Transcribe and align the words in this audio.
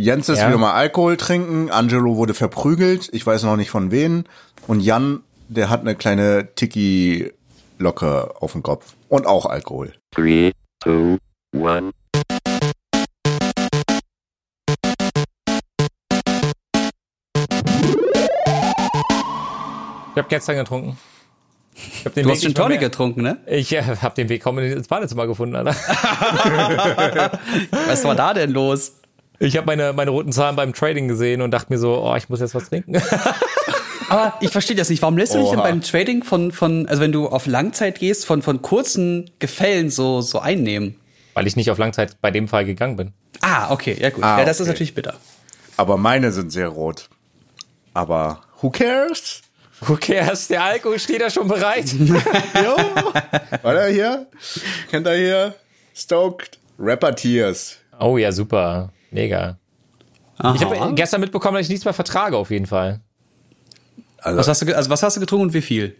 Jens 0.00 0.30
ist 0.30 0.38
Ja. 0.38 0.48
wieder 0.48 0.56
mal 0.56 0.72
Alkohol 0.72 1.18
trinken, 1.18 1.70
Angelo 1.70 2.16
wurde 2.16 2.32
verprügelt, 2.32 3.10
ich 3.12 3.26
weiß 3.26 3.42
noch 3.42 3.56
nicht 3.56 3.68
von 3.70 3.90
wen. 3.90 4.24
Und 4.66 4.80
Jan, 4.80 5.20
der 5.48 5.68
hat 5.68 5.82
eine 5.82 5.94
kleine 5.94 6.54
Tiki-Locke 6.54 8.34
auf 8.40 8.52
dem 8.52 8.62
Kopf. 8.62 8.94
Und 9.10 9.26
auch 9.26 9.44
Alkohol. 9.44 9.92
Three, 10.14 10.52
two, 10.82 11.18
one. 11.54 11.90
Ich 20.12 20.16
habe 20.16 20.28
gestern 20.28 20.56
getrunken. 20.56 20.98
Ich 21.74 22.04
hab 22.04 22.14
den 22.14 22.24
Du 22.24 22.30
Weg 22.30 22.36
hast 22.36 22.44
mehr 22.44 22.54
Tonic 22.54 22.80
getrunken, 22.80 23.22
ne? 23.22 23.38
Ich 23.46 23.72
äh, 23.72 23.82
habe 23.82 24.14
den 24.14 24.28
Weg 24.28 24.42
kaum 24.42 24.58
ins 24.58 24.88
Badezimmer 24.88 25.26
gefunden, 25.26 25.56
Alter. 25.56 25.72
Was 27.86 28.04
war 28.04 28.14
da 28.14 28.34
denn 28.34 28.50
los? 28.50 28.99
Ich 29.42 29.56
habe 29.56 29.66
meine, 29.66 29.94
meine 29.94 30.10
roten 30.10 30.32
Zahlen 30.32 30.54
beim 30.54 30.74
Trading 30.74 31.08
gesehen 31.08 31.40
und 31.40 31.50
dachte 31.50 31.72
mir 31.72 31.78
so, 31.78 32.02
oh, 32.04 32.14
ich 32.14 32.28
muss 32.28 32.40
jetzt 32.40 32.54
was 32.54 32.68
trinken. 32.68 33.00
Aber 34.10 34.34
ich 34.40 34.50
verstehe 34.50 34.76
das 34.76 34.90
nicht. 34.90 35.00
Warum 35.00 35.16
lässt 35.16 35.34
du 35.34 35.38
dich 35.38 35.48
denn 35.48 35.60
beim 35.60 35.80
Trading 35.80 36.24
von, 36.24 36.52
von, 36.52 36.86
also 36.88 37.00
wenn 37.00 37.12
du 37.12 37.28
auf 37.28 37.46
Langzeit 37.46 37.98
gehst, 38.00 38.26
von, 38.26 38.42
von 38.42 38.60
kurzen 38.60 39.30
Gefällen 39.38 39.88
so, 39.88 40.20
so 40.20 40.40
einnehmen? 40.40 40.96
Weil 41.32 41.46
ich 41.46 41.56
nicht 41.56 41.70
auf 41.70 41.78
Langzeit 41.78 42.20
bei 42.20 42.30
dem 42.30 42.48
Fall 42.48 42.66
gegangen 42.66 42.96
bin. 42.96 43.12
Ah, 43.40 43.72
okay, 43.72 43.96
ja 43.98 44.10
gut. 44.10 44.22
Ah, 44.22 44.40
ja, 44.40 44.44
das 44.44 44.56
ist 44.56 44.62
okay. 44.62 44.72
natürlich 44.72 44.94
bitter. 44.94 45.14
Aber 45.78 45.96
meine 45.96 46.32
sind 46.32 46.52
sehr 46.52 46.68
rot. 46.68 47.08
Aber 47.94 48.42
who 48.60 48.68
cares? 48.68 49.40
Okay, 49.88 50.16
erst 50.16 50.50
der 50.50 50.64
Alkohol 50.64 50.98
steht 50.98 51.22
da 51.22 51.30
schon 51.30 51.48
bereit. 51.48 51.86
Jo. 51.94 52.76
Warte 53.62 53.86
hier. 53.90 54.26
Kennt 54.90 55.06
ihr 55.06 55.14
hier? 55.14 55.54
Stoked. 55.94 56.58
Rapper 56.78 57.14
Tears. 57.14 57.76
Oh 57.98 58.18
ja, 58.18 58.32
super. 58.32 58.90
Mega. 59.10 59.58
Aha. 60.38 60.54
Ich 60.54 60.64
habe 60.64 60.94
gestern 60.94 61.20
mitbekommen, 61.20 61.56
dass 61.56 61.66
ich 61.66 61.70
nichts 61.70 61.84
mehr 61.84 61.94
vertrage, 61.94 62.36
auf 62.36 62.50
jeden 62.50 62.66
Fall. 62.66 63.00
Also, 64.18 64.38
was 64.38 64.48
hast 64.48 64.62
du, 64.62 64.76
also 64.76 64.90
was 64.90 65.02
hast 65.02 65.16
du 65.16 65.20
getrunken 65.20 65.46
und 65.46 65.54
wie 65.54 65.62
viel? 65.62 65.96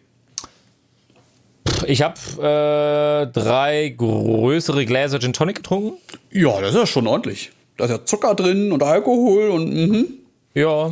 Ich 1.86 2.02
habe 2.02 2.14
äh, 2.38 3.32
drei 3.32 3.94
größere 3.96 4.84
Gläser 4.84 5.18
Gin 5.18 5.32
Tonic 5.32 5.56
getrunken. 5.56 5.92
Ja, 6.30 6.60
das 6.60 6.70
ist 6.70 6.76
ja 6.76 6.86
schon 6.86 7.06
ordentlich. 7.06 7.52
Da 7.76 7.84
ist 7.84 7.90
ja 7.90 8.04
Zucker 8.04 8.34
drin 8.34 8.72
und 8.72 8.82
Alkohol 8.82 9.50
und 9.50 9.72
mhm. 9.72 10.06
Ja. 10.54 10.90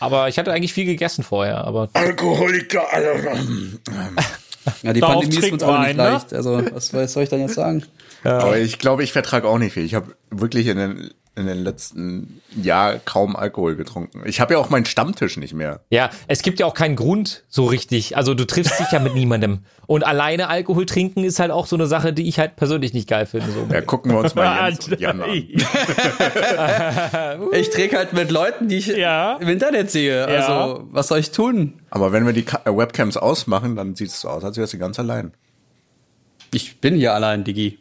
Aber 0.00 0.28
ich 0.28 0.38
hatte 0.38 0.52
eigentlich 0.52 0.72
viel 0.72 0.84
gegessen 0.84 1.24
vorher, 1.24 1.64
aber 1.64 1.88
Alkoholiker. 1.94 2.92
Also, 2.92 3.08
Ja, 4.82 4.92
die 4.92 5.00
Darauf 5.00 5.22
Pandemie 5.22 5.46
ist 5.46 5.52
uns 5.52 5.62
alle 5.62 5.78
wir 5.78 5.86
nicht 5.86 5.96
ne? 5.96 6.10
leicht. 6.10 6.32
Also, 6.34 6.62
was, 6.72 6.92
was 6.92 7.12
soll 7.12 7.22
ich 7.22 7.28
dann 7.28 7.40
jetzt 7.40 7.54
sagen? 7.54 7.84
Aber 8.24 8.58
ich 8.58 8.78
glaube, 8.78 9.02
ich 9.02 9.12
vertrage 9.12 9.48
auch 9.48 9.58
nicht 9.58 9.72
viel. 9.72 9.84
Ich 9.84 9.94
habe 9.94 10.14
wirklich 10.30 10.66
in 10.66 10.76
den, 10.76 11.10
in 11.38 11.46
den 11.46 11.62
letzten 11.64 12.40
Jahr 12.60 12.98
kaum 12.98 13.36
Alkohol 13.36 13.76
getrunken. 13.76 14.22
Ich 14.26 14.40
habe 14.40 14.54
ja 14.54 14.60
auch 14.60 14.70
meinen 14.70 14.84
Stammtisch 14.84 15.36
nicht 15.36 15.54
mehr. 15.54 15.80
ja, 15.90 16.10
es 16.26 16.42
gibt 16.42 16.58
ja 16.60 16.66
auch 16.66 16.74
keinen 16.74 16.96
Grund 16.96 17.44
so 17.48 17.64
richtig. 17.66 18.16
Also 18.16 18.34
du 18.34 18.46
triffst 18.46 18.78
dich 18.80 18.90
ja 18.92 18.98
mit 18.98 19.14
niemandem. 19.14 19.60
Und 19.86 20.04
alleine 20.06 20.48
Alkohol 20.48 20.84
trinken 20.84 21.24
ist 21.24 21.40
halt 21.40 21.50
auch 21.50 21.66
so 21.66 21.76
eine 21.76 21.86
Sache, 21.86 22.12
die 22.12 22.28
ich 22.28 22.38
halt 22.38 22.56
persönlich 22.56 22.92
nicht 22.92 23.08
geil 23.08 23.24
finde. 23.26 23.50
So. 23.52 23.66
Ja, 23.72 23.80
gucken 23.80 24.12
wir 24.12 24.18
uns 24.18 24.34
mal 24.34 24.68
Jens 24.70 24.86
und 24.88 25.00
Jan 25.00 25.22
an. 25.22 25.30
Ich 27.52 27.70
träge 27.70 27.96
halt 27.96 28.12
mit 28.12 28.30
Leuten, 28.30 28.68
die 28.68 28.76
ich 28.76 28.86
Ja. 28.88 29.36
im 29.36 29.48
Internet 29.48 29.90
sehe. 29.90 30.26
Also, 30.26 30.84
was 30.90 31.08
soll 31.08 31.18
ich 31.20 31.30
tun? 31.30 31.80
Aber 31.90 32.12
wenn 32.12 32.26
wir 32.26 32.32
die 32.32 32.44
äh, 32.64 32.76
Webcams 32.76 33.16
ausmachen, 33.16 33.76
dann 33.76 33.94
sieht 33.94 34.08
es 34.08 34.20
so 34.20 34.28
aus, 34.28 34.44
als 34.44 34.56
wärst 34.56 34.72
du 34.74 34.78
ganz 34.78 34.98
allein. 34.98 35.32
Ich 36.52 36.80
bin 36.80 36.94
hier 36.94 37.14
allein, 37.14 37.44
Digi. 37.44 37.78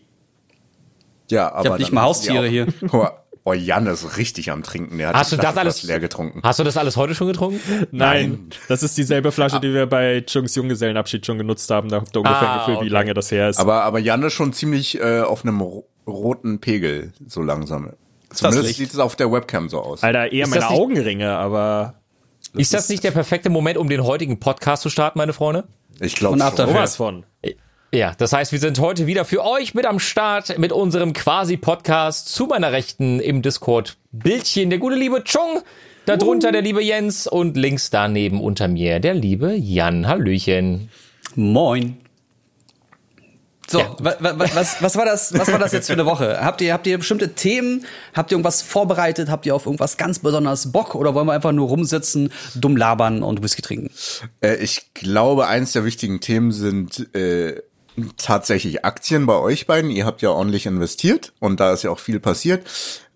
Ja, 1.30 1.52
aber 1.54 1.72
hab 1.72 1.80
nicht 1.80 1.90
dann 1.90 1.96
mal 1.96 2.02
Haustiere 2.04 2.46
auch- 2.46 2.50
hier. 2.50 2.68
Guck 2.82 2.94
mal, 2.94 3.12
Oh, 3.50 3.54
Jan 3.54 3.88
ist 3.88 4.18
richtig 4.18 4.52
am 4.52 4.62
Trinken. 4.62 4.98
Der 4.98 5.08
hat 5.08 5.16
Hast 5.16 5.32
du 5.32 5.38
das 5.38 5.56
alles 5.56 5.84
leer 5.84 6.02
getrunken? 6.02 6.42
Hast 6.44 6.60
du 6.60 6.66
das 6.66 6.76
alles 6.76 6.98
heute 6.98 7.16
schon 7.16 7.28
getrunken? 7.28 7.62
Nein, 7.92 8.50
das 8.68 8.84
ist 8.84 8.98
dieselbe 8.98 9.32
Flasche, 9.32 9.62
die 9.62 9.74
wir 9.74 9.86
bei 9.86 10.22
Jungs 10.28 10.54
Junggesellenabschied 10.54 11.26
schon 11.26 11.38
genutzt 11.38 11.70
haben. 11.72 11.88
Da 11.88 11.98
habt 12.02 12.14
ihr 12.14 12.20
ungefähr 12.20 12.42
Ah, 12.42 12.54
ein 12.56 12.60
Gefühl, 12.60 12.76
okay. 12.76 12.86
wie 12.86 12.90
lange 12.90 13.14
das 13.14 13.32
her 13.32 13.48
ist. 13.50 13.58
Aber, 13.58 13.84
aber 13.84 14.00
Jan 14.00 14.22
ist 14.24 14.34
schon 14.34 14.52
ziemlich 14.52 15.00
äh, 15.00 15.22
auf 15.22 15.44
einem 15.46 15.62
ro 15.62 15.88
roten 16.06 16.60
Pegel, 16.60 17.14
so 17.26 17.42
langsam. 17.42 17.94
Zumindest 18.34 18.64
Licht? 18.66 18.78
sieht 18.80 18.90
es 18.94 19.00
auf 19.00 19.16
der 19.16 19.32
Webcam 19.32 19.70
so 19.70 19.80
aus. 19.82 20.04
Alter, 20.04 20.30
eher 20.34 20.44
Ist 20.44 20.50
meine 20.50 20.62
das 20.64 20.70
nicht- 20.72 20.80
Augenringe, 20.82 21.30
aber 21.38 21.94
ist 22.54 22.74
das 22.74 22.90
nicht 22.90 23.06
der 23.06 23.12
perfekte 23.12 23.50
Moment, 23.50 23.78
um 23.78 23.88
den 23.88 24.04
heutigen 24.04 24.42
Podcast 24.42 24.84
zu 24.84 24.90
starten, 24.90 25.20
meine 25.20 25.32
Freunde? 25.32 25.64
Ich 26.02 26.16
glaube 26.16 26.34
Und 26.34 26.42
schon. 26.42 26.68
Sowas 26.68 26.98
von. 26.98 27.26
Ja, 27.98 28.14
das 28.16 28.32
heißt, 28.32 28.52
wir 28.52 28.60
sind 28.60 28.78
heute 28.80 29.08
wieder 29.08 29.26
für 29.26 29.44
euch 29.44 29.74
mit 29.74 29.88
am 29.88 29.98
Start 29.98 30.60
mit 30.60 30.72
unserem 30.72 31.14
Quasi-Podcast 31.14 32.30
zu 32.30 32.46
meiner 32.46 32.72
Rechten 32.72 33.20
im 33.20 33.42
Discord-Bildchen 33.42 34.70
der 34.70 34.78
gute 34.78 34.96
liebe 34.96 35.24
Chung, 35.24 35.64
darunter 36.06 36.52
der 36.52 36.62
liebe 36.62 36.84
Jens 36.84 37.26
und 37.26 37.58
links 37.58 37.90
daneben 37.90 38.40
unter 38.40 38.68
mir 38.68 39.00
der 39.00 39.16
liebe 39.16 39.56
Jan. 39.56 40.08
Hallöchen. 40.08 40.90
Moin. 41.34 41.98
So, 43.70 43.80
wa, 43.80 44.16
wa, 44.20 44.40
wa- 44.40 44.50
was, 44.54 44.82
was 44.82 44.96
war 44.96 45.04
das? 45.06 45.38
Was 45.38 45.52
war 45.52 45.60
das 45.60 45.72
jetzt 45.74 45.88
für 45.88 45.94
eine 45.94 46.06
Woche? 46.06 46.40
Habt 46.40 46.62
ihr 46.62 46.72
habt 46.74 46.86
ihr 46.88 46.98
bestimmte 47.00 47.34
Themen? 47.34 47.84
Habt 48.14 48.32
ihr 48.32 48.36
irgendwas 48.36 48.62
vorbereitet? 48.62 49.30
Habt 49.30 49.46
ihr 49.46 49.54
auf 49.56 49.66
irgendwas 49.66 49.98
ganz 49.98 50.20
besonders 50.20 50.72
Bock 50.72 50.94
oder 50.96 51.14
wollen 51.16 51.28
wir 51.28 51.34
einfach 51.34 51.52
nur 51.52 51.68
rumsitzen, 51.68 52.32
dumm 52.56 52.78
labern 52.78 53.24
und 53.24 53.44
Whisky 53.44 53.62
trinken? 53.62 53.90
Äh, 54.40 54.56
ich 54.58 54.94
glaube, 54.94 55.48
eins 55.48 55.74
der 55.74 55.84
wichtigen 55.84 56.22
Themen 56.22 56.54
sind 56.54 57.14
äh, 57.14 57.62
tatsächlich 58.18 58.86
Aktien 58.86 59.26
bei 59.26 59.36
euch 59.36 59.68
beiden. 59.68 59.90
Ihr 59.92 60.06
habt 60.06 60.22
ja 60.22 60.30
ordentlich 60.30 60.66
investiert 60.66 61.34
und 61.40 61.60
da 61.60 61.74
ist 61.74 61.84
ja 61.84 61.92
auch 61.92 62.00
viel 62.00 62.20
passiert. 62.20 62.66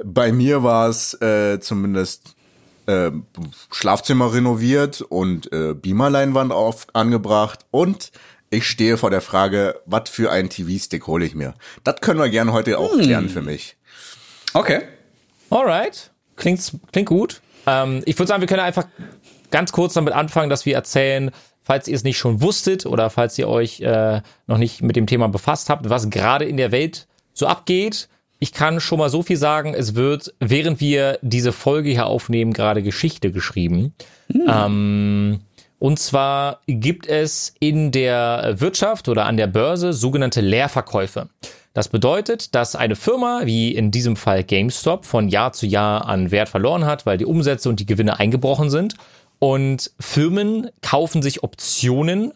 Bei 0.04 0.32
mir 0.32 0.64
war 0.64 0.90
es 0.90 1.14
äh, 1.22 1.60
zumindest 1.60 2.36
äh, 2.88 3.12
Schlafzimmer 3.72 4.34
renoviert 4.34 5.02
und 5.02 5.52
äh, 5.52 5.74
Beamerleinwand 5.74 6.52
auf 6.52 6.88
angebracht 6.94 7.60
und 7.72 8.12
ich 8.50 8.68
stehe 8.68 8.98
vor 8.98 9.10
der 9.10 9.22
Frage, 9.22 9.80
was 9.86 10.10
für 10.10 10.30
einen 10.30 10.50
TV-Stick 10.50 11.08
hole 11.08 11.26
ich 11.26 11.36
mir? 11.36 11.54
Das 11.86 12.02
können 12.02 12.20
wir 12.20 12.28
gerne 12.28 12.52
heute 12.52 12.80
auch 12.80 12.92
klären 12.98 13.30
für 13.30 13.42
mich. 13.42 13.78
Okay. 14.54 14.82
Alright. 15.50 16.12
Klingt, 16.36 16.72
klingt 16.92 17.08
gut. 17.08 17.42
Ähm, 17.66 18.02
ich 18.06 18.20
würde 18.20 18.28
sagen, 18.28 18.42
wir 18.42 18.48
können 18.48 18.62
einfach 18.62 18.88
ganz 19.52 19.72
kurz 19.72 19.94
damit 19.94 20.14
anfangen, 20.14 20.50
dass 20.50 20.66
wir 20.66 20.76
erzählen, 20.76 21.32
falls 21.64 21.88
ihr 21.88 21.96
es 21.96 22.04
nicht 22.04 22.18
schon 22.18 22.42
wusstet 22.42 22.86
oder 22.86 23.10
falls 23.10 23.38
ihr 23.38 23.48
euch 23.48 23.82
äh, 23.82 24.22
noch 24.48 24.58
nicht 24.58 24.82
mit 24.82 24.96
dem 24.96 25.08
Thema 25.08 25.28
befasst 25.28 25.70
habt, 25.70 25.90
was 25.90 26.10
gerade 26.10 26.46
in 26.46 26.58
der 26.58 26.72
Welt 26.72 27.08
so 27.34 27.48
abgeht. 27.48 28.10
Ich 28.40 28.54
kann 28.54 28.80
schon 28.80 28.98
mal 28.98 29.10
so 29.10 29.22
viel 29.22 29.38
sagen, 29.38 29.76
es 29.76 29.94
wird, 29.94 30.34
während 30.40 30.80
wir 30.80 31.20
diese 31.22 31.52
Folge 31.52 31.92
hier 31.92 32.08
aufnehmen, 32.08 32.54
gerade 32.54 32.82
Geschichte 32.82 33.32
geschrieben. 33.32 33.94
Ähm, 34.48 35.42
und 35.78 36.00
zwar 36.00 36.62
gibt 36.68 37.08
es 37.08 37.56
in 37.60 37.92
der 37.92 38.56
Wirtschaft 38.58 39.10
oder 39.10 39.26
an 39.26 39.38
der 39.38 39.48
Börse 39.48 39.94
sogenannte 39.94 40.42
Leerverkäufe. 40.42 41.30
Das 41.74 41.88
bedeutet, 41.88 42.54
dass 42.54 42.76
eine 42.76 42.96
Firma, 42.96 43.42
wie 43.46 43.74
in 43.74 43.92
diesem 43.92 44.16
Fall 44.16 44.44
GameStop, 44.44 45.06
von 45.06 45.30
Jahr 45.30 45.54
zu 45.54 45.66
Jahr 45.66 46.06
an 46.06 46.30
Wert 46.30 46.50
verloren 46.50 46.86
hat, 46.86 47.06
weil 47.06 47.18
die 47.18 47.26
Umsätze 47.26 47.70
und 47.70 47.80
die 47.80 47.86
Gewinne 47.86 48.20
eingebrochen 48.20 48.70
sind. 48.70 48.96
Und 49.44 49.90
Firmen 50.00 50.70
kaufen 50.84 51.24
sich 51.24 51.42
Optionen, 51.42 52.32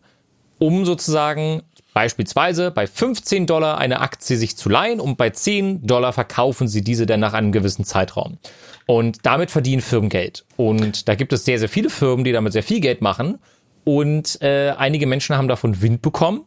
um 0.57 0.85
sozusagen 0.85 1.61
beispielsweise 1.93 2.71
bei 2.71 2.87
15 2.87 3.45
Dollar 3.45 3.77
eine 3.77 3.99
Aktie 3.99 4.37
sich 4.37 4.57
zu 4.57 4.69
leihen 4.69 4.99
und 4.99 5.15
bei 5.15 5.29
10 5.29 5.85
Dollar 5.85 6.13
verkaufen 6.13 6.67
sie 6.67 6.81
diese 6.81 7.05
dann 7.05 7.19
nach 7.19 7.33
einem 7.33 7.51
gewissen 7.51 7.85
Zeitraum. 7.85 8.39
Und 8.87 9.23
damit 9.23 9.51
verdienen 9.51 9.83
Firmen 9.83 10.09
Geld. 10.09 10.45
Und 10.57 11.07
da 11.07 11.13
gibt 11.13 11.31
es 11.31 11.45
sehr, 11.45 11.59
sehr 11.59 11.69
viele 11.69 11.91
Firmen, 11.91 12.25
die 12.25 12.31
damit 12.31 12.53
sehr 12.53 12.63
viel 12.63 12.79
Geld 12.79 13.01
machen. 13.01 13.37
Und 13.83 14.41
äh, 14.41 14.73
einige 14.75 15.05
Menschen 15.05 15.37
haben 15.37 15.47
davon 15.47 15.83
Wind 15.83 16.01
bekommen, 16.01 16.41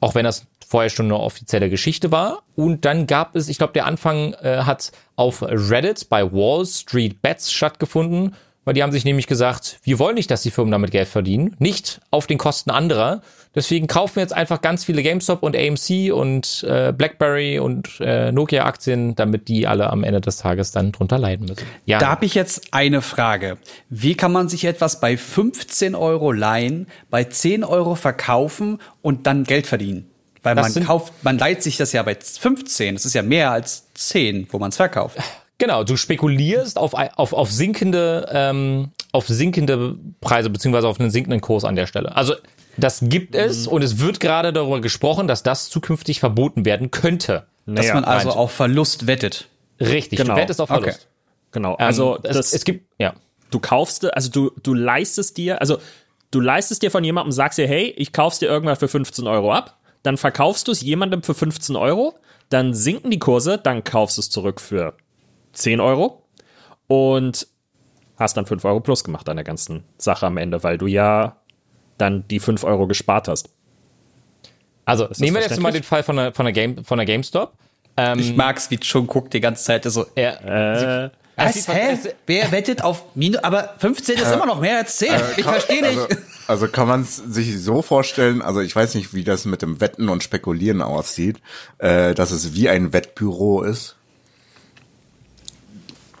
auch 0.00 0.14
wenn 0.14 0.24
das 0.24 0.46
vorher 0.66 0.88
schon 0.88 1.06
eine 1.06 1.20
offizielle 1.20 1.68
Geschichte 1.68 2.10
war. 2.10 2.44
Und 2.56 2.86
dann 2.86 3.06
gab 3.06 3.36
es, 3.36 3.50
ich 3.50 3.58
glaube, 3.58 3.74
der 3.74 3.84
Anfang 3.84 4.32
äh, 4.40 4.62
hat 4.62 4.90
auf 5.16 5.42
Reddit 5.42 6.08
bei 6.08 6.32
Wall 6.32 6.64
Street 6.64 7.20
Bets 7.20 7.52
stattgefunden, 7.52 8.34
weil 8.64 8.74
die 8.74 8.82
haben 8.82 8.92
sich 8.92 9.04
nämlich 9.04 9.26
gesagt, 9.26 9.78
wir 9.82 9.98
wollen 9.98 10.14
nicht, 10.14 10.30
dass 10.30 10.42
die 10.42 10.50
Firmen 10.50 10.70
damit 10.70 10.90
Geld 10.90 11.08
verdienen, 11.08 11.56
nicht 11.58 12.00
auf 12.10 12.26
den 12.26 12.38
Kosten 12.38 12.70
anderer. 12.70 13.22
Deswegen 13.54 13.86
kaufen 13.86 14.16
wir 14.16 14.22
jetzt 14.22 14.32
einfach 14.32 14.62
ganz 14.62 14.84
viele 14.84 15.02
GameStop 15.02 15.42
und 15.42 15.56
AMC 15.56 16.12
und 16.12 16.64
äh, 16.66 16.92
BlackBerry 16.96 17.58
und 17.58 18.00
äh, 18.00 18.32
Nokia-Aktien, 18.32 19.14
damit 19.14 19.48
die 19.48 19.66
alle 19.66 19.90
am 19.90 20.04
Ende 20.04 20.22
des 20.22 20.38
Tages 20.38 20.70
dann 20.70 20.92
drunter 20.92 21.18
leiden 21.18 21.46
müssen. 21.46 21.66
Ja, 21.84 21.98
Da 21.98 22.08
habe 22.08 22.24
ich 22.24 22.34
jetzt 22.34 22.72
eine 22.72 23.02
Frage. 23.02 23.58
Wie 23.90 24.14
kann 24.14 24.32
man 24.32 24.48
sich 24.48 24.64
etwas 24.64 25.00
bei 25.00 25.16
15 25.18 25.94
Euro 25.94 26.32
leihen, 26.32 26.86
bei 27.10 27.24
10 27.24 27.64
Euro 27.64 27.94
verkaufen 27.94 28.78
und 29.02 29.26
dann 29.26 29.44
Geld 29.44 29.66
verdienen? 29.66 30.08
Weil 30.42 30.54
Das 30.54 30.74
man 30.74 30.84
kauft, 30.86 31.12
man 31.22 31.38
leiht 31.38 31.62
sich 31.62 31.76
das 31.76 31.92
ja 31.92 32.02
bei 32.02 32.16
15. 32.16 32.94
Das 32.94 33.04
ist 33.04 33.14
ja 33.14 33.22
mehr 33.22 33.50
als 33.50 33.92
10, 33.94 34.48
wo 34.50 34.58
man 34.58 34.70
es 34.70 34.76
verkauft. 34.76 35.18
Genau, 35.62 35.84
du 35.84 35.96
spekulierst 35.96 36.76
auf, 36.76 36.92
auf, 36.94 37.32
auf 37.32 37.52
sinkende, 37.52 38.28
ähm, 38.32 38.90
auf 39.12 39.28
sinkende 39.28 39.94
Preise 40.20 40.50
beziehungsweise 40.50 40.88
auf 40.88 40.98
einen 40.98 41.08
sinkenden 41.10 41.40
Kurs 41.40 41.64
an 41.64 41.76
der 41.76 41.86
Stelle. 41.86 42.16
Also 42.16 42.34
das 42.76 42.98
gibt 43.02 43.36
es 43.36 43.68
und 43.68 43.82
es 43.84 44.00
wird 44.00 44.18
gerade 44.18 44.52
darüber 44.52 44.80
gesprochen, 44.80 45.28
dass 45.28 45.44
das 45.44 45.70
zukünftig 45.70 46.18
verboten 46.18 46.64
werden 46.64 46.90
könnte. 46.90 47.46
Dass 47.66 47.86
Naja, 47.86 47.94
man 47.94 48.02
also 48.04 48.26
meint- 48.30 48.38
auf 48.38 48.50
Verlust 48.50 49.06
wettet. 49.06 49.46
Richtig, 49.78 50.18
Genau. 50.18 50.34
du 50.34 50.40
wettest 50.40 50.60
auf 50.60 50.68
Okay. 50.68 50.80
Verlust. 50.80 51.06
Genau. 51.52 51.74
Ähm, 51.78 51.86
Also 51.86 52.18
es, 52.24 52.36
das, 52.36 52.52
es 52.54 52.64
gibt, 52.64 52.84
ja. 52.98 53.14
du 53.52 53.60
kaufst, 53.60 54.12
also 54.12 54.30
du, 54.32 54.50
du 54.64 54.74
leistest 54.74 55.36
dir, 55.36 55.60
also 55.60 55.78
du 56.32 56.40
leistest 56.40 56.82
dir 56.82 56.90
von 56.90 57.04
jemandem, 57.04 57.30
sagst 57.30 57.58
dir, 57.58 57.68
hey, 57.68 57.94
ich 57.96 58.12
kauf's 58.12 58.40
dir 58.40 58.46
irgendwann 58.48 58.74
für 58.74 58.88
15 58.88 59.28
Euro 59.28 59.52
ab, 59.52 59.76
dann 60.02 60.16
verkaufst 60.16 60.66
du 60.66 60.72
es 60.72 60.80
jemandem 60.80 61.22
für 61.22 61.34
15 61.34 61.76
Euro, 61.76 62.14
dann 62.48 62.74
sinken 62.74 63.12
die 63.12 63.20
Kurse, 63.20 63.58
dann 63.58 63.84
kaufst 63.84 64.16
du 64.16 64.22
es 64.22 64.28
zurück 64.28 64.60
für 64.60 64.94
10 65.52 65.80
Euro 65.80 66.22
und 66.86 67.46
hast 68.18 68.36
dann 68.36 68.46
5 68.46 68.64
Euro 68.64 68.80
plus 68.80 69.04
gemacht 69.04 69.28
an 69.28 69.36
der 69.36 69.44
ganzen 69.44 69.84
Sache 69.98 70.26
am 70.26 70.36
Ende, 70.36 70.62
weil 70.62 70.78
du 70.78 70.86
ja 70.86 71.36
dann 71.98 72.26
die 72.28 72.40
5 72.40 72.64
Euro 72.64 72.86
gespart 72.86 73.28
hast. 73.28 73.50
Also 74.84 75.08
nehmen 75.18 75.36
wir 75.36 75.42
jetzt 75.42 75.60
mal 75.60 75.72
den 75.72 75.82
Fall 75.82 76.02
von 76.02 76.16
der, 76.16 76.32
von 76.32 76.44
der, 76.44 76.52
Game, 76.52 76.84
von 76.84 76.98
der 76.98 77.06
GameStop. 77.06 77.54
Ähm, 77.96 78.18
Ich 78.18 78.34
mag's, 78.34 78.70
wie 78.70 78.78
schon 78.82 79.06
guckt 79.06 79.32
die 79.34 79.40
ganze 79.40 79.64
Zeit 79.64 79.84
so. 79.84 80.06
er, 80.14 81.04
Äh, 81.04 81.10
Was? 81.36 81.68
Hä? 81.68 81.98
Wer 82.26 82.52
wettet 82.52 82.82
auf 82.82 83.04
Minus? 83.14 83.42
Aber 83.42 83.74
15 83.78 84.18
ist 84.18 84.32
immer 84.32 84.46
noch 84.46 84.60
mehr 84.60 84.78
als 84.78 84.96
10. 84.98 85.14
ich 85.36 85.44
verstehe 85.44 85.82
nicht. 85.82 85.98
Also, 85.98 86.16
also 86.48 86.68
kann 86.68 86.88
man 86.88 87.02
es 87.02 87.16
sich 87.16 87.62
so 87.62 87.80
vorstellen, 87.82 88.42
also 88.42 88.60
ich 88.60 88.74
weiß 88.74 88.94
nicht, 88.94 89.14
wie 89.14 89.24
das 89.24 89.44
mit 89.44 89.62
dem 89.62 89.80
Wetten 89.80 90.08
und 90.08 90.22
Spekulieren 90.22 90.82
aussieht, 90.82 91.40
äh, 91.78 92.14
dass 92.14 92.32
es 92.32 92.54
wie 92.54 92.68
ein 92.68 92.92
Wettbüro 92.92 93.62
ist. 93.62 93.96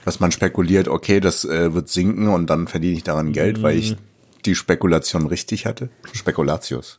Dass 0.04 0.20
man 0.20 0.32
spekuliert, 0.32 0.88
okay, 0.88 1.20
das 1.20 1.44
äh, 1.44 1.74
wird 1.74 1.88
sinken 1.88 2.28
und 2.28 2.50
dann 2.50 2.66
verdiene 2.66 2.96
ich 2.96 3.04
daran 3.04 3.32
Geld, 3.32 3.62
weil 3.62 3.78
ich 3.78 3.96
die 4.44 4.54
Spekulation 4.54 5.26
richtig 5.26 5.66
hatte. 5.66 5.90
Spekulatius. 6.12 6.98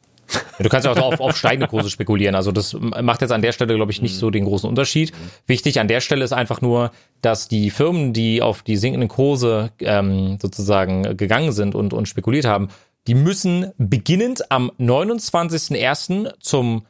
Du 0.59 0.69
kannst 0.69 0.85
ja 0.85 0.91
auch 0.91 0.97
auf, 0.97 1.19
auf 1.19 1.37
steigende 1.37 1.67
Kurse 1.67 1.89
spekulieren. 1.89 2.35
Also 2.35 2.51
das 2.51 2.73
macht 2.73 3.21
jetzt 3.21 3.31
an 3.31 3.41
der 3.41 3.51
Stelle, 3.51 3.75
glaube 3.75 3.91
ich, 3.91 4.01
nicht 4.01 4.15
so 4.15 4.29
den 4.29 4.45
großen 4.45 4.67
Unterschied. 4.67 5.11
Wichtig 5.47 5.79
an 5.79 5.87
der 5.87 5.99
Stelle 5.99 6.23
ist 6.23 6.31
einfach 6.31 6.61
nur, 6.61 6.91
dass 7.21 7.47
die 7.47 7.69
Firmen, 7.69 8.13
die 8.13 8.41
auf 8.41 8.63
die 8.63 8.77
sinkenden 8.77 9.09
Kurse 9.09 9.71
ähm, 9.79 10.37
sozusagen 10.41 11.17
gegangen 11.17 11.51
sind 11.51 11.75
und, 11.75 11.93
und 11.93 12.07
spekuliert 12.07 12.45
haben, 12.45 12.69
die 13.07 13.15
müssen 13.15 13.71
beginnend 13.77 14.49
am 14.51 14.71
29.01. 14.79 16.33
zum 16.39 16.85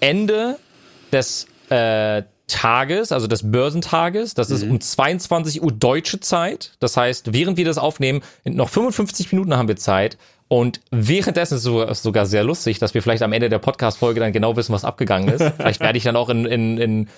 Ende 0.00 0.58
des 1.12 1.46
äh, 1.70 2.22
Tages, 2.46 3.10
also 3.10 3.26
des 3.26 3.50
Börsentages, 3.50 4.34
das 4.34 4.50
ist 4.50 4.64
um 4.64 4.80
22 4.80 5.62
Uhr 5.62 5.72
deutsche 5.72 6.20
Zeit. 6.20 6.72
Das 6.78 6.96
heißt, 6.96 7.32
während 7.32 7.56
wir 7.56 7.64
das 7.64 7.78
aufnehmen, 7.78 8.22
noch 8.44 8.68
55 8.68 9.32
Minuten 9.32 9.56
haben 9.56 9.68
wir 9.68 9.76
Zeit. 9.76 10.18
Und 10.48 10.80
währenddessen 10.90 11.54
ist 11.54 11.66
es 11.66 12.02
sogar, 12.02 12.26
sehr 12.26 12.44
lustig, 12.44 12.78
dass 12.78 12.92
wir 12.92 13.02
vielleicht 13.02 13.22
am 13.22 13.32
Ende 13.32 13.48
der 13.48 13.58
Podcast-Folge 13.58 14.20
dann 14.20 14.32
genau 14.32 14.56
wissen, 14.56 14.74
was 14.74 14.84
abgegangen 14.84 15.28
ist. 15.28 15.42
Vielleicht 15.56 15.80
werde 15.80 15.96
ich 15.96 16.04
dann 16.04 16.16
auch 16.16 16.28
in, 16.28 16.44
in, 16.44 16.78
in 16.78 17.08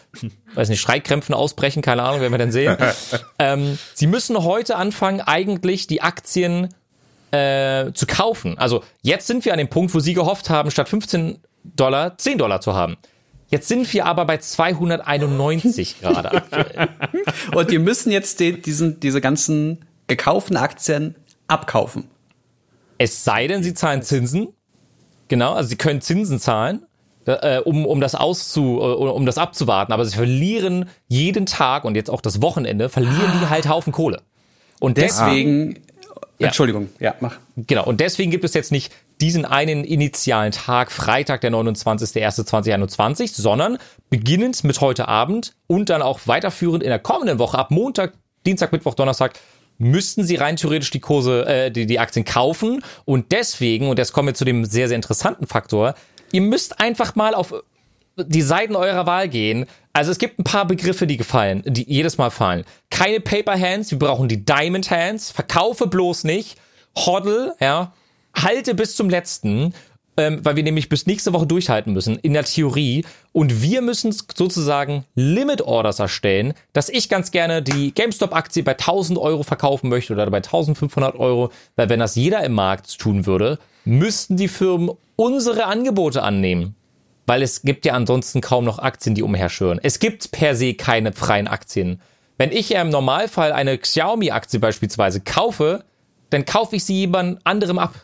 weiß 0.54 0.68
nicht, 0.68 0.80
Streikkrämpfen 0.80 1.34
ausbrechen, 1.34 1.82
keine 1.82 2.04
Ahnung, 2.04 2.20
werden 2.20 2.32
wir 2.32 2.38
dann 2.38 2.52
sehen. 2.52 2.76
ähm, 3.40 3.78
Sie 3.94 4.06
müssen 4.06 4.42
heute 4.44 4.76
anfangen, 4.76 5.20
eigentlich 5.20 5.88
die 5.88 6.02
Aktien 6.02 6.68
äh, 7.32 7.92
zu 7.92 8.06
kaufen. 8.06 8.56
Also 8.58 8.84
jetzt 9.02 9.26
sind 9.26 9.44
wir 9.44 9.52
an 9.52 9.58
dem 9.58 9.68
Punkt, 9.68 9.92
wo 9.92 9.98
Sie 9.98 10.14
gehofft 10.14 10.48
haben, 10.48 10.70
statt 10.70 10.88
15 10.88 11.38
Dollar 11.64 12.16
10 12.16 12.38
Dollar 12.38 12.60
zu 12.60 12.74
haben. 12.74 12.96
Jetzt 13.48 13.68
sind 13.68 13.92
wir 13.92 14.06
aber 14.06 14.24
bei 14.24 14.38
291 14.38 16.00
gerade 16.00 16.32
aktuell. 16.32 16.88
Und 17.54 17.70
die 17.70 17.78
müssen 17.78 18.10
jetzt 18.10 18.40
den, 18.40 18.62
diesen, 18.62 19.00
diese 19.00 19.20
ganzen 19.20 19.84
gekauften 20.06 20.56
Aktien 20.56 21.14
abkaufen. 21.48 22.08
Es 22.98 23.24
sei 23.24 23.46
denn, 23.46 23.62
Sie 23.62 23.74
zahlen 23.74 24.02
Zinsen. 24.02 24.48
Genau, 25.28 25.54
also 25.54 25.68
Sie 25.68 25.76
können 25.76 26.00
Zinsen 26.00 26.40
zahlen, 26.40 26.86
äh, 27.26 27.58
um, 27.58 27.84
um 27.86 28.00
das 28.00 28.14
auszu, 28.14 28.78
äh, 28.80 28.84
um 28.84 29.26
das 29.26 29.38
abzuwarten. 29.38 29.92
Aber 29.92 30.04
Sie 30.04 30.16
verlieren 30.16 30.88
jeden 31.08 31.46
Tag 31.46 31.84
und 31.84 31.94
jetzt 31.94 32.10
auch 32.10 32.20
das 32.20 32.42
Wochenende, 32.42 32.88
verlieren 32.88 33.32
die 33.40 33.48
halt 33.48 33.68
Haufen 33.68 33.92
Kohle. 33.92 34.22
Und 34.80 34.98
deswegen, 34.98 35.74
Deswegen, 35.74 35.86
Entschuldigung, 36.38 36.88
ja, 37.00 37.14
mach. 37.20 37.38
Genau, 37.56 37.84
und 37.84 38.00
deswegen 38.00 38.30
gibt 38.30 38.44
es 38.44 38.54
jetzt 38.54 38.70
nicht 38.70 38.92
diesen 39.20 39.44
einen 39.44 39.84
initialen 39.84 40.52
Tag, 40.52 40.92
Freitag, 40.92 41.40
der 41.40 41.50
29.01.2021, 41.50 43.34
sondern 43.34 43.78
beginnend 44.10 44.62
mit 44.64 44.80
heute 44.80 45.08
Abend 45.08 45.54
und 45.66 45.88
dann 45.88 46.02
auch 46.02 46.20
weiterführend 46.26 46.82
in 46.82 46.90
der 46.90 46.98
kommenden 46.98 47.38
Woche 47.38 47.58
ab 47.58 47.70
Montag, 47.70 48.12
Dienstag, 48.44 48.72
Mittwoch, 48.72 48.94
Donnerstag 48.94 49.38
müssten 49.78 50.24
sie 50.24 50.36
rein 50.36 50.56
theoretisch 50.56 50.90
die 50.90 51.00
Kurse, 51.00 51.46
äh, 51.46 51.70
die, 51.70 51.86
die 51.86 51.98
Aktien 51.98 52.24
kaufen 52.24 52.82
und 53.04 53.32
deswegen, 53.32 53.88
und 53.88 53.98
jetzt 53.98 54.12
kommen 54.12 54.28
wir 54.28 54.34
zu 54.34 54.44
dem 54.44 54.64
sehr, 54.64 54.88
sehr 54.88 54.96
interessanten 54.96 55.46
Faktor, 55.46 55.94
ihr 56.32 56.40
müsst 56.40 56.80
einfach 56.80 57.14
mal 57.14 57.34
auf 57.34 57.54
die 58.16 58.42
Seiten 58.42 58.76
eurer 58.76 59.06
Wahl 59.06 59.28
gehen. 59.28 59.66
Also 59.92 60.10
es 60.10 60.18
gibt 60.18 60.38
ein 60.38 60.44
paar 60.44 60.66
Begriffe, 60.66 61.06
die 61.06 61.16
gefallen, 61.16 61.62
die 61.66 61.84
jedes 61.86 62.18
Mal 62.18 62.30
fallen. 62.30 62.64
Keine 62.90 63.20
Paper 63.20 63.58
Hands, 63.58 63.90
wir 63.90 63.98
brauchen 63.98 64.28
die 64.28 64.44
Diamond 64.44 64.90
Hands. 64.90 65.30
Verkaufe 65.30 65.86
bloß 65.86 66.24
nicht. 66.24 66.56
Hoddle, 66.96 67.54
ja. 67.60 67.92
Halte 68.36 68.74
bis 68.74 68.96
zum 68.96 69.10
letzten, 69.10 69.74
ähm, 70.16 70.40
weil 70.44 70.56
wir 70.56 70.62
nämlich 70.62 70.88
bis 70.88 71.06
nächste 71.06 71.32
Woche 71.32 71.46
durchhalten 71.46 71.92
müssen, 71.92 72.18
in 72.18 72.32
der 72.32 72.44
Theorie. 72.44 73.04
Und 73.32 73.62
wir 73.62 73.82
müssen 73.82 74.12
sozusagen 74.12 75.04
Limit 75.14 75.62
Orders 75.62 75.98
erstellen, 75.98 76.54
dass 76.72 76.88
ich 76.88 77.08
ganz 77.08 77.30
gerne 77.30 77.62
die 77.62 77.92
GameStop-Aktie 77.92 78.62
bei 78.62 78.72
1000 78.72 79.18
Euro 79.18 79.42
verkaufen 79.42 79.88
möchte 79.88 80.12
oder 80.12 80.30
bei 80.30 80.38
1500 80.38 81.16
Euro, 81.18 81.50
weil 81.76 81.88
wenn 81.88 82.00
das 82.00 82.14
jeder 82.14 82.44
im 82.44 82.52
Markt 82.52 82.98
tun 82.98 83.26
würde, 83.26 83.58
müssten 83.84 84.36
die 84.36 84.48
Firmen 84.48 84.90
unsere 85.16 85.66
Angebote 85.66 86.22
annehmen 86.22 86.76
weil 87.26 87.42
es 87.42 87.62
gibt 87.62 87.84
ja 87.84 87.92
ansonsten 87.92 88.40
kaum 88.40 88.64
noch 88.64 88.78
Aktien, 88.78 89.14
die 89.14 89.22
umherschwören. 89.22 89.80
Es 89.82 89.98
gibt 89.98 90.30
per 90.30 90.54
se 90.54 90.74
keine 90.74 91.12
freien 91.12 91.48
Aktien. 91.48 92.00
Wenn 92.38 92.52
ich 92.52 92.68
ja 92.68 92.80
im 92.80 92.90
Normalfall 92.90 93.52
eine 93.52 93.76
Xiaomi-Aktie 93.76 94.60
beispielsweise 94.60 95.20
kaufe, 95.20 95.84
dann 96.30 96.44
kaufe 96.44 96.76
ich 96.76 96.84
sie 96.84 96.94
jemand 96.94 97.40
anderem 97.44 97.78
ab. 97.78 97.94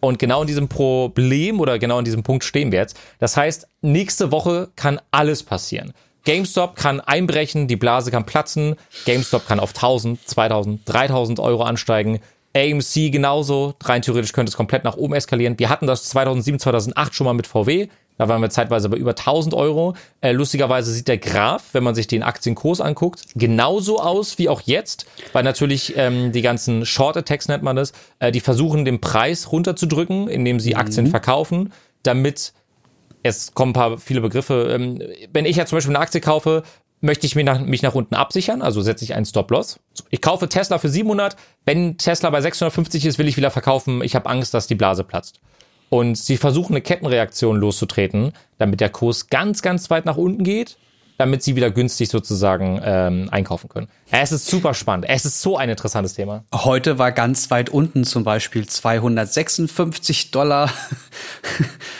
Und 0.00 0.18
genau 0.18 0.40
in 0.40 0.46
diesem 0.46 0.68
Problem 0.68 1.60
oder 1.60 1.78
genau 1.78 1.98
in 1.98 2.04
diesem 2.04 2.22
Punkt 2.22 2.44
stehen 2.44 2.72
wir 2.72 2.80
jetzt. 2.80 2.98
Das 3.18 3.36
heißt, 3.36 3.68
nächste 3.82 4.32
Woche 4.32 4.68
kann 4.76 5.00
alles 5.10 5.42
passieren. 5.42 5.92
GameStop 6.24 6.76
kann 6.76 7.00
einbrechen, 7.00 7.66
die 7.66 7.76
Blase 7.76 8.10
kann 8.10 8.26
platzen, 8.26 8.76
GameStop 9.06 9.46
kann 9.46 9.60
auf 9.60 9.70
1000, 9.70 10.26
2000, 10.28 10.80
3000 10.84 11.40
Euro 11.40 11.62
ansteigen. 11.62 12.20
AMC 12.54 13.12
genauso, 13.12 13.74
rein 13.82 14.02
theoretisch 14.02 14.32
könnte 14.32 14.50
es 14.50 14.56
komplett 14.56 14.84
nach 14.84 14.96
oben 14.96 15.14
eskalieren. 15.14 15.58
Wir 15.58 15.68
hatten 15.68 15.86
das 15.86 16.04
2007, 16.04 16.58
2008 16.58 17.14
schon 17.14 17.24
mal 17.24 17.32
mit 17.32 17.46
VW. 17.46 17.88
Da 18.20 18.28
waren 18.28 18.42
wir 18.42 18.50
zeitweise 18.50 18.90
bei 18.90 18.98
über 18.98 19.12
1000 19.12 19.54
Euro. 19.54 19.94
Äh, 20.20 20.32
lustigerweise 20.32 20.92
sieht 20.92 21.08
der 21.08 21.16
Graph, 21.16 21.72
wenn 21.72 21.82
man 21.82 21.94
sich 21.94 22.06
den 22.06 22.22
Aktienkurs 22.22 22.82
anguckt, 22.82 23.22
genauso 23.34 23.98
aus 23.98 24.36
wie 24.36 24.50
auch 24.50 24.60
jetzt, 24.60 25.06
weil 25.32 25.42
natürlich 25.42 25.94
ähm, 25.96 26.30
die 26.30 26.42
ganzen 26.42 26.84
Short 26.84 27.16
Attacks 27.16 27.48
nennt 27.48 27.62
man 27.62 27.76
das, 27.76 27.94
äh, 28.18 28.30
die 28.30 28.40
versuchen 28.40 28.84
den 28.84 29.00
Preis 29.00 29.50
runterzudrücken, 29.52 30.28
indem 30.28 30.60
sie 30.60 30.76
Aktien 30.76 31.06
verkaufen, 31.06 31.72
damit 32.02 32.52
es 33.22 33.54
kommen 33.54 33.70
ein 33.70 33.72
paar 33.72 33.96
viele 33.96 34.20
Begriffe. 34.20 34.68
Ähm, 34.70 35.00
wenn 35.32 35.46
ich 35.46 35.56
ja 35.56 35.64
zum 35.64 35.78
Beispiel 35.78 35.96
eine 35.96 36.04
Aktie 36.04 36.20
kaufe, 36.20 36.62
möchte 37.00 37.24
ich 37.24 37.36
mich 37.36 37.46
nach, 37.46 37.58
mich 37.58 37.80
nach 37.80 37.94
unten 37.94 38.14
absichern, 38.14 38.60
also 38.60 38.82
setze 38.82 39.02
ich 39.02 39.14
einen 39.14 39.24
Stop-Loss. 39.24 39.80
Ich 40.10 40.20
kaufe 40.20 40.46
Tesla 40.46 40.76
für 40.76 40.90
700, 40.90 41.36
wenn 41.64 41.96
Tesla 41.96 42.28
bei 42.28 42.42
650 42.42 43.06
ist, 43.06 43.18
will 43.18 43.28
ich 43.28 43.38
wieder 43.38 43.50
verkaufen. 43.50 44.02
Ich 44.02 44.14
habe 44.14 44.28
Angst, 44.28 44.52
dass 44.52 44.66
die 44.66 44.74
Blase 44.74 45.04
platzt. 45.04 45.40
Und 45.90 46.16
sie 46.16 46.38
versuchen 46.38 46.72
eine 46.72 46.80
Kettenreaktion 46.80 47.56
loszutreten, 47.56 48.32
damit 48.58 48.80
der 48.80 48.88
Kurs 48.90 49.28
ganz, 49.28 49.60
ganz 49.60 49.90
weit 49.90 50.06
nach 50.06 50.16
unten 50.16 50.44
geht, 50.44 50.78
damit 51.18 51.42
sie 51.42 51.56
wieder 51.56 51.72
günstig 51.72 52.08
sozusagen 52.08 52.80
ähm, 52.82 53.28
einkaufen 53.30 53.68
können. 53.68 53.88
Es 54.10 54.32
ist 54.32 54.46
super 54.46 54.72
spannend. 54.72 55.04
Es 55.08 55.26
ist 55.26 55.42
so 55.42 55.58
ein 55.58 55.68
interessantes 55.68 56.14
Thema. 56.14 56.44
Heute 56.54 56.98
war 56.98 57.12
ganz 57.12 57.50
weit 57.50 57.68
unten 57.70 58.04
zum 58.04 58.24
Beispiel 58.24 58.66
256 58.66 60.30
Dollar. 60.30 60.72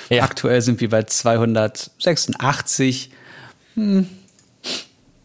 Ja. 0.09 0.25
Aktuell 0.25 0.61
sind 0.61 0.81
wir 0.81 0.89
bei 0.89 1.05
286. 1.05 3.11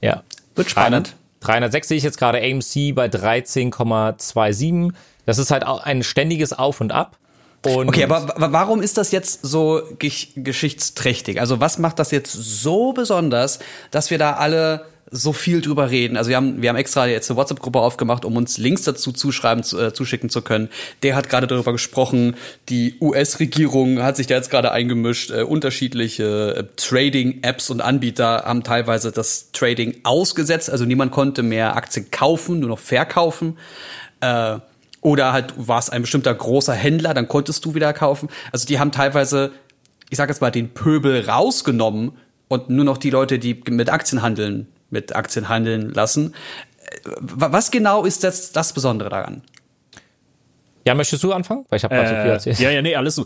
Ja. 0.01 0.23
Wird 0.55 0.69
spannend. 0.69 1.15
306 1.39 1.87
sehe 1.87 1.97
ich 1.97 2.03
jetzt 2.03 2.17
gerade 2.17 2.39
AMC 2.39 2.93
bei 2.95 3.07
13,27. 3.07 4.93
Das 5.25 5.37
ist 5.37 5.51
halt 5.51 5.65
auch 5.65 5.83
ein 5.83 6.03
ständiges 6.03 6.53
Auf 6.53 6.81
und 6.81 6.91
Ab. 6.91 7.17
Und 7.65 7.89
Okay, 7.89 8.03
aber 8.03 8.27
wa- 8.37 8.51
warum 8.51 8.81
ist 8.81 8.97
das 8.97 9.11
jetzt 9.11 9.39
so 9.45 9.81
gesch 9.99 10.29
geschichtsträchtig? 10.35 11.39
Also 11.39 11.59
was 11.59 11.77
macht 11.79 11.99
das 11.99 12.11
jetzt 12.11 12.31
so 12.33 12.93
besonders, 12.93 13.59
dass 13.91 14.09
wir 14.11 14.17
da 14.17 14.33
alle 14.33 14.85
so 15.11 15.33
viel 15.33 15.61
drüber 15.61 15.91
reden? 15.91 16.17
Also 16.17 16.29
wir 16.29 16.35
haben, 16.37 16.61
wir 16.61 16.69
haben 16.69 16.75
extra 16.77 17.05
jetzt 17.07 17.29
eine 17.29 17.37
WhatsApp-Gruppe 17.37 17.79
aufgemacht, 17.79 18.25
um 18.25 18.35
uns 18.37 18.57
Links 18.57 18.81
dazu 18.83 19.11
zuschreiben, 19.11 19.63
zu, 19.63 19.79
äh, 19.79 19.93
zuschicken 19.93 20.29
zu 20.31 20.41
können. 20.41 20.69
Der 21.03 21.15
hat 21.15 21.29
gerade 21.29 21.45
darüber 21.47 21.71
gesprochen, 21.71 22.35
die 22.69 22.95
US-Regierung 22.99 24.01
hat 24.01 24.17
sich 24.17 24.25
da 24.27 24.35
jetzt 24.35 24.49
gerade 24.49 24.71
eingemischt, 24.71 25.29
äh, 25.31 25.43
unterschiedliche 25.43 26.55
äh, 26.57 26.63
Trading-Apps 26.75 27.69
und 27.69 27.81
Anbieter 27.81 28.43
haben 28.45 28.63
teilweise 28.63 29.11
das 29.11 29.51
Trading 29.51 29.95
ausgesetzt, 30.03 30.69
also 30.71 30.85
niemand 30.85 31.11
konnte 31.11 31.43
mehr 31.43 31.75
Aktien 31.75 32.09
kaufen, 32.11 32.59
nur 32.59 32.69
noch 32.69 32.79
verkaufen. 32.79 33.57
Äh, 34.21 34.57
oder 35.05 35.31
halt 35.33 35.53
war 35.55 35.77
es 35.77 35.89
ein 35.91 36.01
bestimmter 36.01 36.33
großer 36.33 36.73
Händler, 36.73 37.13
dann 37.13 37.27
konntest 37.27 37.63
du 37.63 37.75
wieder 37.75 37.93
kaufen. 37.93 38.27
Also 38.51 38.65
die 38.65 38.79
haben 38.79 38.91
teilweise, 38.91 39.51
ich 40.09 40.17
sag 40.17 40.29
jetzt 40.29 40.41
mal, 40.41 40.49
den 40.51 40.73
Pöbel 40.73 41.29
rausgenommen 41.29 42.13
und 42.47 42.69
nur 42.71 42.83
noch 42.85 42.97
die 42.97 43.11
Leute, 43.11 43.37
die 43.37 43.61
mit 43.69 43.89
Aktien 43.91 44.23
handeln, 44.23 44.67
mit 44.89 45.15
Aktien 45.15 45.47
handeln 45.47 45.93
lassen. 45.93 46.33
wa- 47.19 47.51
was 47.51 47.69
genau 47.69 48.03
ist 48.03 48.23
das, 48.23 48.51
das 48.51 48.73
Besondere 48.73 49.09
daran? 49.09 49.43
Ja, 50.87 50.95
möchtest 50.95 51.23
du 51.23 51.33
anfangen? 51.33 51.65
Weil 51.69 51.77
ich 51.77 51.83
habe 51.83 51.93
gerade 51.95 52.09
so 52.09 52.15
viel 52.15 52.25
Äh, 52.25 52.33
erzählt. 52.33 52.59
ja, 52.59 52.69
ja, 52.71 52.81
nee, 52.81 52.95
alles 52.95 53.15
so. 53.15 53.25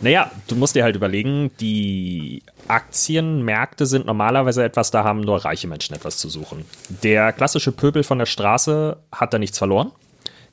Naja, 0.00 0.30
du 0.48 0.56
musst 0.56 0.74
dir 0.74 0.82
halt 0.82 0.96
überlegen, 0.96 1.50
die 1.60 2.42
Aktienmärkte 2.66 3.86
sind 3.86 4.06
normalerweise 4.06 4.64
etwas, 4.64 4.90
da 4.90 5.04
haben 5.04 5.20
nur 5.20 5.44
reiche 5.44 5.68
Menschen 5.68 5.94
etwas 5.94 6.18
zu 6.18 6.28
suchen. 6.28 6.64
Der 7.04 7.32
klassische 7.32 7.72
Pöbel 7.72 8.02
von 8.02 8.18
der 8.18 8.26
Straße 8.26 8.96
hat 9.12 9.32
da 9.32 9.38
nichts 9.38 9.58
verloren. 9.58 9.92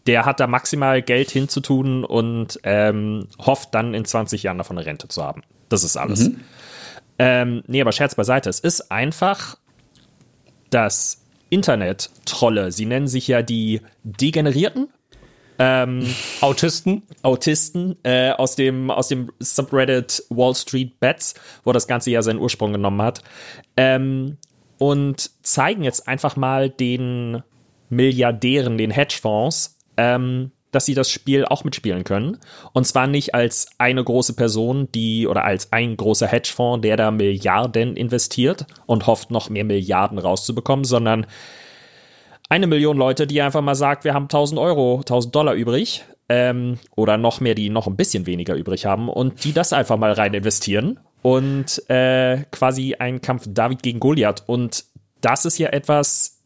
Der 0.08 0.26
hat 0.26 0.40
da 0.40 0.48
maximal 0.48 1.02
Geld 1.02 1.30
hinzutun 1.30 2.04
und 2.04 2.60
ähm, 2.64 3.28
hofft 3.40 3.76
dann 3.76 3.94
in 3.94 4.06
20 4.06 4.44
Jahren 4.44 4.58
davon 4.58 4.78
eine 4.78 4.86
Rente 4.86 5.08
zu 5.08 5.24
haben. 5.24 5.44
Das 5.70 5.84
ist 5.84 5.96
alles. 5.98 6.32
Ähm, 7.20 7.64
nee, 7.68 7.82
aber 7.82 7.92
Scherz 7.92 8.16
beiseite. 8.16 8.50
Es 8.50 8.60
ist 8.60 8.92
einfach 8.92 9.58
das 10.72 11.24
Internet-Trolle. 11.50 12.72
Sie 12.72 12.86
nennen 12.86 13.08
sich 13.08 13.28
ja 13.28 13.42
die 13.42 13.82
Degenerierten. 14.04 14.90
Autisten. 16.42 17.04
Autisten 17.22 17.98
äh, 18.02 18.32
aus, 18.32 18.56
dem, 18.56 18.90
aus 18.90 19.10
dem 19.10 19.32
Subreddit 19.40 20.24
Wall 20.30 20.56
Street 20.56 21.00
Bets, 21.00 21.36
wo 21.64 21.72
das 21.72 21.86
Ganze 21.88 22.10
ja 22.10 22.24
seinen 22.24 22.40
Ursprung 22.40 22.72
genommen 22.72 23.02
hat, 23.04 23.22
ähm, 23.78 24.38
und 24.80 25.30
zeigen 25.44 25.84
jetzt 25.84 26.08
einfach 26.08 26.36
mal 26.36 26.72
den 26.72 27.44
Milliardären, 27.90 28.80
den 28.80 28.90
Hedgefonds, 28.90 29.78
ähm, 29.98 30.52
dass 30.72 30.86
sie 30.86 30.94
das 30.94 31.10
Spiel 31.10 31.46
auch 31.46 31.64
mitspielen 31.64 32.04
können. 32.04 32.38
Und 32.74 32.88
zwar 32.88 33.08
nicht 33.08 33.36
als 33.36 33.70
eine 33.78 34.04
große 34.04 34.36
Person, 34.36 34.88
die 34.94 35.28
oder 35.28 35.44
als 35.44 35.72
ein 35.72 35.98
großer 35.98 36.28
Hedgefonds, 36.28 36.82
der 36.82 36.98
da 36.98 37.12
Milliarden 37.12 37.96
investiert 37.96 38.66
und 38.86 39.08
hofft, 39.08 39.32
noch 39.32 39.50
mehr 39.50 39.66
Milliarden 39.66 40.18
rauszubekommen, 40.18 40.86
sondern 40.86 41.26
eine 42.50 42.68
Million 42.68 42.98
Leute, 42.98 43.28
die 43.28 43.42
einfach 43.42 43.62
mal 43.62 43.76
sagt, 43.76 44.04
wir 44.04 44.14
haben 44.14 44.26
1000 44.26 44.60
Euro, 44.60 44.98
1000 45.00 45.36
Dollar 45.36 45.54
übrig 45.54 46.04
ähm, 46.28 46.80
oder 46.96 47.18
noch 47.18 47.40
mehr, 47.40 47.56
die 47.56 47.70
noch 47.70 47.88
ein 47.88 47.96
bisschen 47.96 48.26
weniger 48.26 48.56
übrig 48.56 48.86
haben 48.86 49.10
und 49.10 49.44
die 49.44 49.54
das 49.54 49.74
einfach 49.74 49.98
mal 49.98 50.12
rein 50.12 50.34
investieren 50.34 51.00
und 51.22 51.90
äh, 51.90 52.44
quasi 52.52 52.96
ein 52.96 53.22
Kampf 53.22 53.46
David 53.48 53.84
gegen 53.84 54.00
Goliath 54.00 54.44
und 54.48 54.86
das 55.22 55.46
ist 55.46 55.60
ja 55.60 55.70
etwas, 55.70 56.44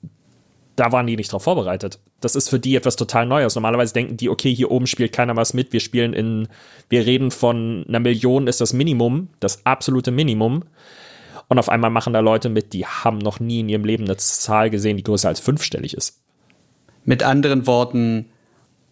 da 0.76 0.92
waren 0.92 1.08
die 1.08 1.16
nicht 1.16 1.32
drauf 1.32 1.44
vorbereitet. 1.44 2.00
Das 2.22 2.36
ist 2.36 2.50
für 2.50 2.60
die 2.60 2.76
etwas 2.76 2.96
total 2.96 3.26
Neues. 3.26 3.56
Normalerweise 3.56 3.94
denken 3.94 4.18
die, 4.18 4.30
okay, 4.30 4.54
hier 4.54 4.72
oben 4.72 4.88
spielt 4.88 5.12
keiner 5.12 5.36
was 5.36 5.54
mit. 5.54 5.74
Wir 5.74 5.80
spielen 5.80 6.14
in, 6.14 6.48
wir 6.90 7.06
reden 7.06 7.30
von 7.30 7.86
einer 7.88 8.00
Million 8.00 8.48
ist 8.48 8.62
das 8.62 8.74
Minimum, 8.74 9.30
das 9.40 9.66
absolute 9.66 10.12
Minimum. 10.12 10.64
Und 11.48 11.60
auf 11.60 11.70
einmal 11.70 11.92
machen 11.92 12.14
da 12.14 12.22
Leute 12.22 12.50
mit, 12.50 12.74
die 12.74 12.86
haben 12.86 13.20
noch 13.20 13.40
nie 13.40 13.60
in 13.60 13.70
ihrem 13.70 13.86
Leben 13.86 14.06
eine 14.06 14.18
Zahl 14.18 14.70
gesehen, 14.70 14.98
die 14.98 15.04
größer 15.04 15.28
als 15.28 15.40
fünfstellig 15.40 15.94
ist. 15.94 16.22
Mit 17.04 17.22
anderen 17.22 17.68
Worten, 17.68 18.30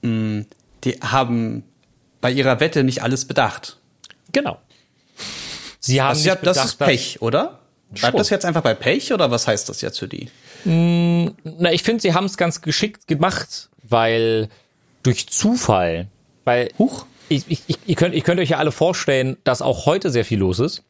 mh, 0.03 0.43
die 0.83 0.99
haben 1.01 1.63
bei 2.21 2.31
ihrer 2.31 2.59
Wette 2.59 2.83
nicht 2.83 3.01
alles 3.01 3.25
bedacht. 3.25 3.79
Genau. 4.31 4.59
Sie 5.79 6.01
haben 6.01 6.09
Das 6.09 6.19
ist, 6.19 6.25
ja, 6.25 6.35
nicht 6.35 6.45
das 6.45 6.57
bedacht, 6.57 6.67
ist 6.67 6.77
Pech, 6.77 7.21
oder? 7.21 7.59
Bleibt 7.89 8.19
das 8.19 8.29
jetzt 8.29 8.45
einfach 8.45 8.61
bei 8.61 8.73
Pech 8.73 9.13
oder 9.13 9.31
was 9.31 9.47
heißt 9.47 9.69
das 9.69 9.81
jetzt 9.81 9.99
für 9.99 10.07
die? 10.07 10.29
Na, 10.65 11.71
ich 11.71 11.83
finde, 11.83 12.01
sie 12.01 12.13
haben 12.13 12.25
es 12.25 12.37
ganz 12.37 12.61
geschickt 12.61 13.07
gemacht, 13.07 13.69
weil 13.83 14.49
durch 15.03 15.27
Zufall, 15.27 16.07
weil 16.45 16.69
Huch. 16.79 17.05
ich, 17.29 17.45
ich, 17.47 17.61
ich, 17.67 17.77
ihr, 17.85 17.95
könnt, 17.95 18.15
ihr 18.15 18.21
könnt 18.21 18.39
euch 18.39 18.49
ja 18.49 18.57
alle 18.57 18.71
vorstellen, 18.71 19.37
dass 19.43 19.61
auch 19.61 19.85
heute 19.85 20.09
sehr 20.09 20.25
viel 20.25 20.39
los 20.39 20.59
ist. 20.59 20.83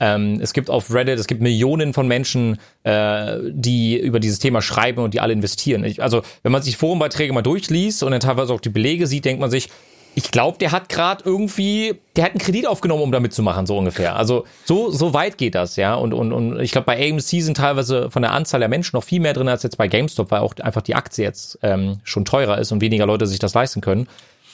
Ähm, 0.00 0.40
es 0.40 0.54
gibt 0.54 0.70
auf 0.70 0.92
Reddit, 0.92 1.18
es 1.18 1.26
gibt 1.26 1.42
Millionen 1.42 1.92
von 1.92 2.08
Menschen, 2.08 2.58
äh, 2.84 3.36
die 3.50 3.98
über 3.98 4.18
dieses 4.18 4.38
Thema 4.38 4.62
schreiben 4.62 5.02
und 5.04 5.12
die 5.12 5.20
alle 5.20 5.34
investieren. 5.34 5.84
Ich, 5.84 6.02
also, 6.02 6.22
wenn 6.42 6.52
man 6.52 6.62
sich 6.62 6.78
Forumbeiträge 6.78 7.32
mal 7.34 7.42
durchliest 7.42 8.02
und 8.02 8.12
dann 8.12 8.20
teilweise 8.20 8.54
auch 8.54 8.60
die 8.60 8.70
Belege 8.70 9.06
sieht, 9.06 9.26
denkt 9.26 9.40
man 9.40 9.50
sich, 9.50 9.68
ich 10.14 10.30
glaube, 10.30 10.58
der 10.58 10.72
hat 10.72 10.88
gerade 10.88 11.22
irgendwie, 11.24 11.94
der 12.16 12.24
hat 12.24 12.32
einen 12.32 12.40
Kredit 12.40 12.66
aufgenommen, 12.66 13.02
um 13.02 13.12
da 13.12 13.20
mitzumachen, 13.20 13.66
so 13.66 13.78
ungefähr. 13.78 14.16
Also 14.16 14.44
so, 14.64 14.90
so 14.90 15.14
weit 15.14 15.38
geht 15.38 15.54
das, 15.54 15.76
ja. 15.76 15.94
Und, 15.94 16.12
und, 16.12 16.32
und 16.32 16.60
ich 16.60 16.72
glaube, 16.72 16.86
bei 16.86 17.10
AMC 17.10 17.22
sind 17.22 17.56
teilweise 17.56 18.10
von 18.10 18.22
der 18.22 18.32
Anzahl 18.32 18.60
der 18.60 18.68
Menschen 18.68 18.96
noch 18.96 19.04
viel 19.04 19.20
mehr 19.20 19.34
drin 19.34 19.48
als 19.48 19.62
jetzt 19.62 19.78
bei 19.78 19.88
GameStop, 19.88 20.30
weil 20.30 20.40
auch 20.40 20.54
einfach 20.56 20.82
die 20.82 20.94
Aktie 20.94 21.24
jetzt 21.24 21.58
ähm, 21.62 22.00
schon 22.02 22.24
teurer 22.24 22.58
ist 22.58 22.72
und 22.72 22.80
weniger 22.80 23.06
Leute 23.06 23.26
sich 23.26 23.38
das 23.38 23.54
leisten 23.54 23.80
können. 23.80 24.08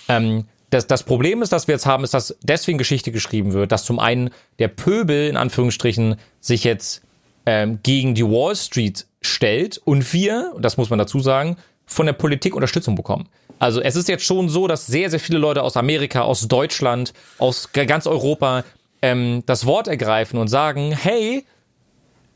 Ähm, 0.09 0.45
das, 0.71 0.87
das 0.87 1.05
Problem 1.05 1.43
ist, 1.43 1.53
das 1.53 1.69
wir 1.69 1.75
jetzt 1.75 1.87
haben, 1.87 2.05
ist, 2.05 2.13
dass 2.13 2.37
deswegen 2.43 2.79
Geschichte 2.79 3.13
geschrieben 3.13 3.53
wird, 3.53 3.73
dass 3.73 3.85
zum 3.85 3.99
einen 3.99 4.31
der 4.59 4.69
Pöbel 4.69 5.29
in 5.29 5.37
Anführungsstrichen 5.37 6.17
sich 6.41 6.65
jetzt 6.65 7.03
ähm, 7.47 7.79
gegen 7.83 8.15
die 8.15 8.25
Wall 8.25 8.57
Street 8.57 9.07
stellt 9.23 9.79
und 9.79 10.13
wir, 10.13 10.53
das 10.59 10.77
muss 10.77 10.91
man 10.91 10.99
dazu 10.99 11.21
sagen, 11.21 11.57
von 11.87 12.07
der 12.07 12.13
Politik 12.13 12.55
Unterstützung 12.55 12.95
bekommen. 12.95 13.29
Also 13.59 13.81
es 13.81 13.97
ist 13.97 14.09
jetzt 14.09 14.25
schon 14.25 14.49
so, 14.49 14.67
dass 14.67 14.87
sehr, 14.87 15.09
sehr 15.11 15.21
viele 15.21 15.39
Leute 15.39 15.63
aus 15.63 15.77
Amerika, 15.77 16.23
aus 16.23 16.49
Deutschland, 16.49 17.13
aus 17.39 17.71
ganz 17.73 18.07
Europa 18.07 18.65
ähm, 19.03 19.43
das 19.47 19.67
Wort 19.67 19.89
ergreifen 19.89 20.39
und 20.39 20.49
sagen, 20.49 20.93
hey, 20.93 21.45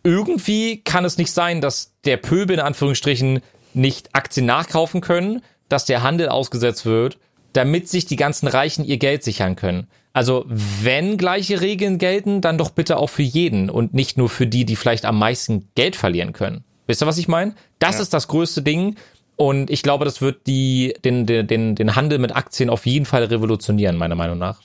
irgendwie 0.02 0.78
kann 0.82 1.04
es 1.04 1.18
nicht 1.18 1.32
sein, 1.32 1.60
dass 1.60 1.92
der 2.04 2.16
Pöbel 2.16 2.54
in 2.54 2.64
Anführungsstrichen 2.64 3.40
nicht 3.74 4.14
Aktien 4.14 4.46
nachkaufen 4.46 5.00
können, 5.00 5.42
dass 5.68 5.84
der 5.84 6.02
Handel 6.02 6.28
ausgesetzt 6.28 6.86
wird, 6.86 7.18
damit 7.52 7.88
sich 7.88 8.06
die 8.06 8.16
ganzen 8.16 8.48
Reichen 8.48 8.84
ihr 8.84 8.96
Geld 8.96 9.22
sichern 9.22 9.56
können. 9.56 9.88
Also 10.12 10.44
wenn 10.48 11.16
gleiche 11.16 11.60
Regeln 11.60 11.98
gelten, 11.98 12.40
dann 12.40 12.58
doch 12.58 12.70
bitte 12.70 12.96
auch 12.96 13.08
für 13.08 13.22
jeden 13.22 13.70
und 13.70 13.94
nicht 13.94 14.16
nur 14.16 14.28
für 14.28 14.46
die, 14.46 14.64
die 14.64 14.76
vielleicht 14.76 15.04
am 15.04 15.18
meisten 15.18 15.68
Geld 15.74 15.94
verlieren 15.94 16.32
können. 16.32 16.64
Wisst 16.86 17.02
ihr, 17.02 17.06
was 17.06 17.18
ich 17.18 17.28
meine? 17.28 17.54
Das 17.78 18.00
ist 18.00 18.12
das 18.12 18.26
größte 18.26 18.62
Ding. 18.62 18.96
Und 19.40 19.70
ich 19.70 19.82
glaube, 19.82 20.04
das 20.04 20.20
wird 20.20 20.46
die, 20.46 20.92
den, 21.02 21.24
den, 21.24 21.74
den, 21.74 21.96
Handel 21.96 22.18
mit 22.18 22.36
Aktien 22.36 22.68
auf 22.68 22.84
jeden 22.84 23.06
Fall 23.06 23.24
revolutionieren, 23.24 23.96
meiner 23.96 24.14
Meinung 24.14 24.36
nach. 24.36 24.60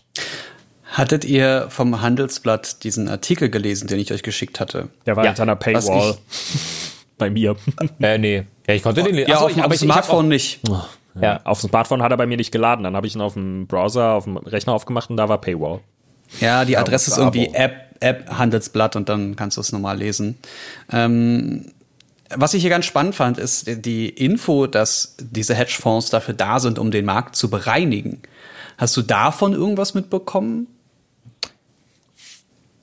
Hattet 0.83 1.23
ihr 1.23 1.67
vom 1.69 2.01
Handelsblatt 2.01 2.83
diesen 2.83 3.07
Artikel 3.07 3.49
gelesen, 3.49 3.87
den 3.87 3.99
ich 3.99 4.11
euch 4.11 4.21
geschickt 4.21 4.59
hatte? 4.59 4.89
Der 5.05 5.15
war 5.15 5.23
Ja, 5.23 5.29
hinter 5.29 5.43
einer 5.43 5.55
Paywall. 5.55 6.17
Bei 7.17 7.29
mir. 7.29 7.55
Äh, 8.01 8.17
nee. 8.17 8.43
Ja, 8.67 8.73
ich 8.73 8.83
konnte 8.83 9.01
den 9.01 9.15
Ja, 9.15 9.35
Achso, 9.35 9.45
auf, 9.45 9.51
ich, 9.51 9.57
auf 9.59 9.63
aber 9.63 9.67
dem 9.69 9.75
ich, 9.75 9.81
ich 9.81 9.85
Smartphone 9.85 10.27
nicht. 10.27 10.59
Auch, 10.69 10.89
ja. 11.21 11.39
Auf 11.45 11.61
dem 11.61 11.69
Smartphone 11.69 12.03
hat 12.03 12.11
er 12.11 12.17
bei 12.17 12.25
mir 12.25 12.35
nicht 12.35 12.51
geladen. 12.51 12.83
Dann 12.83 12.97
habe 12.97 13.07
ich 13.07 13.15
ihn 13.15 13.21
auf 13.21 13.35
dem 13.35 13.67
Browser, 13.67 14.15
auf 14.15 14.25
dem 14.25 14.35
Rechner 14.35 14.73
aufgemacht 14.73 15.09
und 15.09 15.15
da 15.15 15.29
war 15.29 15.39
Paywall. 15.39 15.79
Ja, 16.41 16.65
die 16.65 16.75
Adresse 16.75 17.11
ist 17.11 17.17
Abo. 17.17 17.37
irgendwie 17.37 17.55
App, 17.55 17.95
App 18.01 18.29
Handelsblatt 18.29 18.97
und 18.97 19.07
dann 19.07 19.37
kannst 19.37 19.55
du 19.55 19.61
es 19.61 19.71
normal 19.71 19.99
lesen. 19.99 20.37
Ähm, 20.91 21.71
was 22.29 22.53
ich 22.53 22.61
hier 22.61 22.69
ganz 22.69 22.85
spannend 22.85 23.15
fand, 23.15 23.37
ist 23.37 23.85
die 23.85 24.09
Info, 24.09 24.67
dass 24.67 25.15
diese 25.19 25.53
Hedgefonds 25.53 26.09
dafür 26.09 26.33
da 26.33 26.59
sind, 26.59 26.79
um 26.79 26.91
den 26.91 27.05
Markt 27.05 27.35
zu 27.35 27.49
bereinigen. 27.49 28.21
Hast 28.77 28.97
du 28.97 29.01
davon 29.01 29.53
irgendwas 29.53 29.93
mitbekommen? 29.93 30.67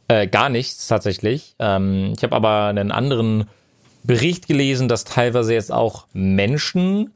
Äh, 0.08 0.26
gar 0.26 0.48
nichts 0.48 0.86
tatsächlich. 0.86 1.54
Ähm, 1.58 2.14
ich 2.16 2.22
habe 2.22 2.36
aber 2.36 2.66
einen 2.66 2.92
anderen 2.92 3.48
Bericht 4.04 4.46
gelesen, 4.46 4.88
dass 4.88 5.04
teilweise 5.04 5.54
jetzt 5.54 5.72
auch 5.72 6.06
Menschen, 6.12 7.12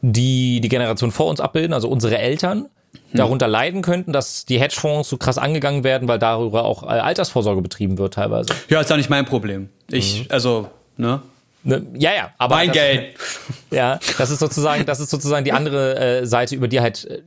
die 0.00 0.60
die 0.60 0.68
Generation 0.68 1.10
vor 1.10 1.26
uns 1.26 1.40
abbilden, 1.40 1.72
also 1.72 1.88
unsere 1.88 2.18
Eltern, 2.18 2.68
darunter 3.12 3.48
leiden 3.48 3.82
könnten, 3.82 4.12
dass 4.12 4.44
die 4.44 4.60
Hedgefonds 4.60 5.08
so 5.08 5.16
krass 5.16 5.38
angegangen 5.38 5.84
werden, 5.84 6.08
weil 6.08 6.18
darüber 6.18 6.64
auch 6.64 6.82
äh, 6.82 6.86
Altersvorsorge 6.86 7.62
betrieben 7.62 7.98
wird 7.98 8.14
teilweise. 8.14 8.50
Ja, 8.68 8.80
ist 8.80 8.90
ja 8.90 8.96
nicht 8.96 9.10
mein 9.10 9.24
Problem. 9.24 9.68
Ich, 9.90 10.30
also, 10.30 10.68
ne? 10.96 11.22
Ne? 11.68 11.86
Ja, 11.98 12.14
ja, 12.14 12.30
aber 12.38 12.56
Mein 12.56 12.68
das, 12.68 12.76
Geld. 12.76 13.16
Ja, 13.70 14.00
das 14.16 14.30
ist 14.30 14.38
sozusagen, 14.38 14.86
das 14.86 15.00
ist 15.00 15.10
sozusagen 15.10 15.44
die 15.44 15.52
andere 15.52 16.20
äh, 16.20 16.26
Seite, 16.26 16.54
über 16.54 16.66
die 16.66 16.80
halt 16.80 17.04
äh, 17.04 17.20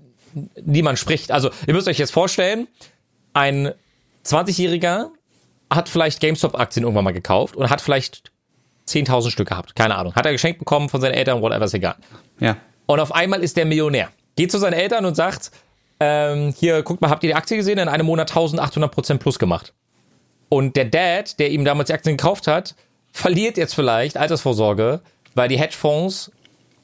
niemand 0.65 0.97
spricht. 0.97 1.31
Also 1.31 1.51
ihr 1.67 1.75
müsst 1.75 1.87
euch 1.87 1.99
jetzt 1.99 2.11
vorstellen, 2.11 2.67
ein 3.33 3.71
20-Jähriger 4.25 5.09
hat 5.71 5.89
vielleicht 5.89 6.19
GameStop-Aktien 6.19 6.83
irgendwann 6.83 7.03
mal 7.03 7.13
gekauft 7.13 7.55
und 7.55 7.69
hat 7.69 7.81
vielleicht 7.81 8.31
10.000 8.87 9.29
Stück 9.29 9.49
gehabt. 9.49 9.75
Keine 9.75 9.95
Ahnung. 9.95 10.15
Hat 10.15 10.25
er 10.25 10.31
geschenkt 10.31 10.57
bekommen 10.57 10.89
von 10.89 11.01
seinen 11.01 11.13
Eltern, 11.13 11.43
whatever, 11.43 11.65
ist 11.65 11.75
egal. 11.75 11.95
Ja. 12.39 12.57
Und 12.87 12.99
auf 12.99 13.13
einmal 13.13 13.43
ist 13.43 13.57
der 13.57 13.65
Millionär. 13.65 14.09
Geht 14.35 14.51
zu 14.51 14.57
seinen 14.57 14.73
Eltern 14.73 15.05
und 15.05 15.13
sagt, 15.13 15.51
ähm, 15.99 16.51
hier, 16.57 16.81
guckt 16.81 16.99
mal, 16.99 17.11
habt 17.11 17.23
ihr 17.23 17.29
die 17.29 17.35
Aktie 17.35 17.57
gesehen? 17.57 17.77
In 17.77 17.87
einem 17.87 18.07
Monat 18.07 18.31
1800 18.31 18.91
Prozent 18.91 19.21
plus 19.21 19.37
gemacht. 19.37 19.73
Und 20.49 20.75
der 20.75 20.85
Dad, 20.85 21.37
der 21.37 21.51
ihm 21.51 21.63
damals 21.63 21.87
die 21.87 21.93
Aktien 21.93 22.17
gekauft 22.17 22.47
hat, 22.47 22.73
verliert 23.11 23.57
jetzt 23.57 23.73
vielleicht 23.73 24.17
Altersvorsorge, 24.17 25.01
weil 25.35 25.49
die 25.49 25.59
Hedgefonds 25.59 26.31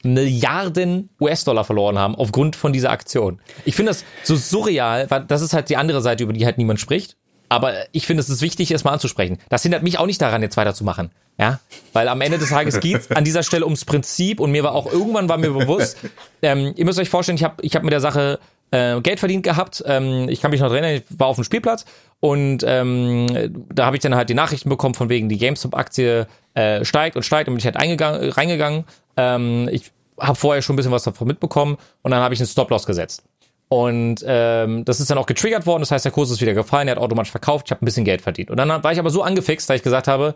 Milliarden 0.04 1.10
US-Dollar 1.20 1.64
verloren 1.64 1.98
haben 1.98 2.14
aufgrund 2.14 2.56
von 2.56 2.72
dieser 2.72 2.90
Aktion. 2.90 3.40
Ich 3.64 3.74
finde 3.74 3.90
das 3.90 4.04
so 4.22 4.36
surreal, 4.36 5.10
weil 5.10 5.24
das 5.24 5.42
ist 5.42 5.54
halt 5.54 5.68
die 5.70 5.76
andere 5.76 6.00
Seite, 6.00 6.22
über 6.22 6.32
die 6.32 6.44
halt 6.44 6.56
niemand 6.56 6.80
spricht. 6.80 7.16
Aber 7.48 7.74
ich 7.92 8.06
finde, 8.06 8.20
es 8.20 8.28
ist 8.28 8.42
wichtig, 8.42 8.70
es 8.70 8.84
mal 8.84 8.92
anzusprechen. 8.92 9.38
Das 9.48 9.62
hindert 9.62 9.82
mich 9.82 9.98
auch 9.98 10.06
nicht 10.06 10.20
daran, 10.20 10.42
jetzt 10.42 10.56
weiterzumachen. 10.56 11.10
Ja, 11.38 11.60
weil 11.92 12.08
am 12.08 12.20
Ende 12.20 12.38
des 12.38 12.50
Tages 12.50 12.80
geht 12.80 13.16
an 13.16 13.24
dieser 13.24 13.42
Stelle 13.42 13.64
ums 13.64 13.84
Prinzip 13.84 14.40
und 14.40 14.50
mir 14.50 14.64
war 14.64 14.72
auch 14.72 14.90
irgendwann 14.90 15.28
war 15.28 15.38
mir 15.38 15.52
bewusst, 15.52 15.96
ähm, 16.42 16.72
ihr 16.76 16.84
müsst 16.84 16.98
euch 16.98 17.08
vorstellen, 17.08 17.36
ich 17.36 17.44
habe 17.44 17.62
ich 17.62 17.76
hab 17.76 17.84
mit 17.84 17.92
der 17.92 18.00
Sache 18.00 18.40
äh, 18.70 19.00
Geld 19.00 19.20
verdient 19.20 19.42
gehabt. 19.42 19.82
Ähm, 19.86 20.28
ich 20.28 20.40
kann 20.40 20.50
mich 20.50 20.60
noch 20.60 20.72
erinnern, 20.72 20.92
ich 20.92 21.02
war 21.18 21.28
auf 21.28 21.36
dem 21.36 21.44
Spielplatz 21.44 21.84
und 22.20 22.64
ähm, 22.66 23.66
da 23.72 23.86
habe 23.86 23.96
ich 23.96 24.02
dann 24.02 24.14
halt 24.14 24.28
die 24.28 24.34
Nachrichten 24.34 24.68
bekommen 24.68 24.94
von 24.94 25.08
wegen 25.08 25.28
die 25.28 25.38
GameStop-Aktie 25.38 26.26
äh, 26.54 26.84
steigt 26.84 27.16
und 27.16 27.22
steigt 27.22 27.48
und 27.48 27.54
bin 27.54 27.58
ich 27.58 27.64
halt 27.64 27.76
eingegangen, 27.76 28.30
reingegangen. 28.30 28.84
Ähm, 29.16 29.68
ich 29.70 29.92
habe 30.18 30.34
vorher 30.34 30.62
schon 30.62 30.74
ein 30.74 30.76
bisschen 30.76 30.92
was 30.92 31.04
davon 31.04 31.28
mitbekommen 31.28 31.78
und 32.02 32.10
dann 32.10 32.20
habe 32.20 32.34
ich 32.34 32.40
einen 32.40 32.48
Stop-Loss 32.48 32.86
gesetzt. 32.86 33.22
Und 33.68 34.24
ähm, 34.26 34.84
das 34.86 34.98
ist 34.98 35.10
dann 35.10 35.18
auch 35.18 35.26
getriggert 35.26 35.66
worden, 35.66 35.82
das 35.82 35.90
heißt, 35.90 36.04
der 36.04 36.12
Kurs 36.12 36.30
ist 36.30 36.40
wieder 36.40 36.54
gefallen, 36.54 36.88
er 36.88 36.96
hat 36.96 37.02
automatisch 37.02 37.30
verkauft, 37.30 37.66
ich 37.66 37.70
habe 37.70 37.84
ein 37.84 37.84
bisschen 37.84 38.04
Geld 38.04 38.22
verdient. 38.22 38.50
Und 38.50 38.56
dann 38.56 38.82
war 38.82 38.92
ich 38.92 38.98
aber 38.98 39.10
so 39.10 39.22
angefixt, 39.22 39.68
dass 39.68 39.76
ich 39.76 39.82
gesagt 39.82 40.08
habe, 40.08 40.34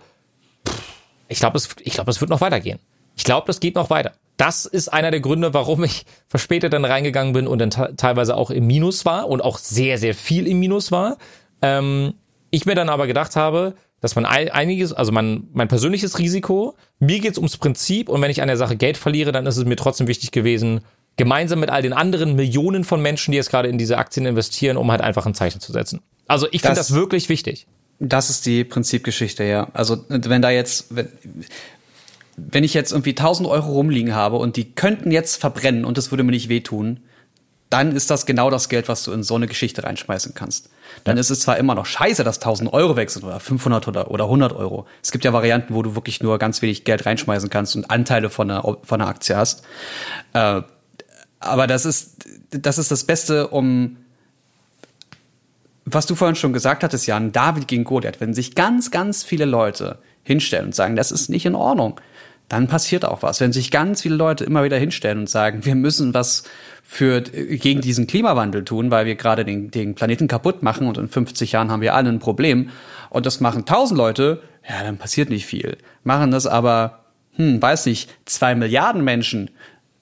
ich 1.28 1.38
glaube, 1.38 1.56
es, 1.56 1.74
glaub, 1.76 2.08
es 2.08 2.20
wird 2.20 2.30
noch 2.30 2.42
weitergehen. 2.42 2.78
Ich 3.16 3.24
glaube, 3.24 3.46
das 3.46 3.58
geht 3.58 3.74
noch 3.74 3.88
weiter. 3.88 4.12
Das 4.36 4.66
ist 4.66 4.88
einer 4.88 5.10
der 5.10 5.20
Gründe, 5.20 5.54
warum 5.54 5.84
ich 5.84 6.04
verspätet 6.28 6.72
dann 6.72 6.84
reingegangen 6.84 7.32
bin 7.32 7.46
und 7.46 7.58
dann 7.58 7.70
teilweise 7.70 8.36
auch 8.36 8.50
im 8.50 8.66
Minus 8.66 9.04
war 9.04 9.28
und 9.28 9.42
auch 9.42 9.58
sehr, 9.58 9.98
sehr 9.98 10.14
viel 10.14 10.46
im 10.46 10.58
Minus 10.58 10.90
war. 10.90 11.18
Ähm, 11.60 12.14
ich 12.50 12.66
mir 12.66 12.74
dann 12.74 12.88
aber 12.88 13.06
gedacht 13.06 13.36
habe, 13.36 13.74
dass 14.00 14.16
man 14.16 14.26
einiges, 14.26 14.92
also 14.92 15.12
mein, 15.12 15.48
mein 15.52 15.68
persönliches 15.68 16.18
Risiko, 16.18 16.76
mir 16.98 17.20
geht's 17.20 17.38
ums 17.38 17.56
Prinzip 17.56 18.08
und 18.08 18.20
wenn 18.20 18.30
ich 18.30 18.42
an 18.42 18.48
der 18.48 18.56
Sache 18.56 18.76
Geld 18.76 18.96
verliere, 18.96 19.30
dann 19.30 19.46
ist 19.46 19.56
es 19.56 19.64
mir 19.64 19.76
trotzdem 19.76 20.08
wichtig 20.08 20.32
gewesen, 20.32 20.80
gemeinsam 21.16 21.60
mit 21.60 21.70
all 21.70 21.82
den 21.82 21.92
anderen 21.92 22.34
Millionen 22.34 22.82
von 22.84 23.00
Menschen, 23.00 23.30
die 23.30 23.36
jetzt 23.36 23.50
gerade 23.50 23.68
in 23.68 23.78
diese 23.78 23.98
Aktien 23.98 24.26
investieren, 24.26 24.76
um 24.76 24.90
halt 24.90 25.00
einfach 25.00 25.24
ein 25.24 25.34
Zeichen 25.34 25.60
zu 25.60 25.72
setzen. 25.72 26.00
Also 26.26 26.48
ich 26.50 26.62
finde 26.62 26.76
das, 26.76 26.88
das 26.88 26.96
wirklich 26.96 27.28
wichtig. 27.28 27.66
Das 28.00 28.28
ist 28.28 28.44
die 28.44 28.64
Prinzipgeschichte, 28.64 29.44
ja. 29.44 29.68
Also 29.72 30.04
wenn 30.08 30.42
da 30.42 30.50
jetzt, 30.50 30.96
wenn, 30.96 31.08
wenn 32.36 32.64
ich 32.64 32.74
jetzt 32.74 32.92
irgendwie 32.92 33.10
1000 33.10 33.48
Euro 33.48 33.72
rumliegen 33.72 34.14
habe 34.14 34.36
und 34.36 34.56
die 34.56 34.72
könnten 34.72 35.10
jetzt 35.10 35.36
verbrennen 35.36 35.84
und 35.84 35.98
das 35.98 36.10
würde 36.10 36.24
mir 36.24 36.32
nicht 36.32 36.48
wehtun, 36.48 37.00
dann 37.72 37.96
ist 37.96 38.10
das 38.10 38.26
genau 38.26 38.50
das 38.50 38.68
Geld, 38.68 38.88
was 38.88 39.02
du 39.02 39.12
in 39.12 39.22
so 39.22 39.34
eine 39.34 39.46
Geschichte 39.46 39.82
reinschmeißen 39.82 40.34
kannst. 40.34 40.68
Dann 41.04 41.16
ist 41.16 41.30
es 41.30 41.40
zwar 41.40 41.56
immer 41.56 41.74
noch 41.74 41.86
scheiße, 41.86 42.22
dass 42.22 42.36
1000 42.36 42.70
Euro 42.70 42.96
weg 42.96 43.08
sind 43.08 43.24
oder 43.24 43.40
500 43.40 43.88
oder, 43.88 44.10
oder 44.10 44.24
100 44.24 44.52
Euro. 44.52 44.86
Es 45.02 45.10
gibt 45.10 45.24
ja 45.24 45.32
Varianten, 45.32 45.74
wo 45.74 45.82
du 45.82 45.94
wirklich 45.94 46.22
nur 46.22 46.38
ganz 46.38 46.60
wenig 46.60 46.84
Geld 46.84 47.06
reinschmeißen 47.06 47.48
kannst 47.48 47.74
und 47.74 47.90
Anteile 47.90 48.28
von 48.28 48.50
einer, 48.50 48.62
von 48.82 49.00
einer 49.00 49.08
Aktie 49.08 49.36
hast. 49.36 49.64
Äh, 50.34 50.62
aber 51.40 51.66
das 51.66 51.86
ist, 51.86 52.26
das 52.50 52.76
ist 52.76 52.90
das 52.90 53.04
Beste, 53.04 53.48
um, 53.48 53.96
was 55.86 56.04
du 56.04 56.14
vorhin 56.14 56.36
schon 56.36 56.52
gesagt 56.52 56.84
hattest, 56.84 57.06
Jan, 57.06 57.32
David 57.32 57.68
gegen 57.68 57.84
Goliath, 57.84 58.20
wenn 58.20 58.34
sich 58.34 58.54
ganz, 58.54 58.90
ganz 58.90 59.24
viele 59.24 59.46
Leute 59.46 59.98
hinstellen 60.24 60.66
und 60.66 60.74
sagen, 60.74 60.94
das 60.94 61.10
ist 61.10 61.30
nicht 61.30 61.46
in 61.46 61.54
Ordnung, 61.54 61.98
dann 62.52 62.66
passiert 62.66 63.06
auch 63.06 63.22
was. 63.22 63.40
Wenn 63.40 63.54
sich 63.54 63.70
ganz 63.70 64.02
viele 64.02 64.14
Leute 64.14 64.44
immer 64.44 64.62
wieder 64.62 64.76
hinstellen 64.76 65.20
und 65.20 65.30
sagen, 65.30 65.64
wir 65.64 65.74
müssen 65.74 66.12
was 66.12 66.42
für, 66.82 67.22
gegen 67.22 67.80
diesen 67.80 68.06
Klimawandel 68.06 68.62
tun, 68.62 68.90
weil 68.90 69.06
wir 69.06 69.14
gerade 69.14 69.46
den, 69.46 69.70
den 69.70 69.94
Planeten 69.94 70.28
kaputt 70.28 70.62
machen 70.62 70.86
und 70.86 70.98
in 70.98 71.08
50 71.08 71.52
Jahren 71.52 71.70
haben 71.70 71.80
wir 71.80 71.94
alle 71.94 72.10
ein 72.10 72.18
Problem 72.18 72.68
und 73.08 73.24
das 73.24 73.40
machen 73.40 73.64
tausend 73.64 73.96
Leute, 73.96 74.42
ja, 74.68 74.82
dann 74.82 74.98
passiert 74.98 75.30
nicht 75.30 75.46
viel. 75.46 75.78
Machen 76.04 76.30
das 76.30 76.46
aber, 76.46 77.06
hm, 77.36 77.62
weiß 77.62 77.86
nicht, 77.86 78.10
zwei 78.26 78.54
Milliarden 78.54 79.02
Menschen, 79.02 79.50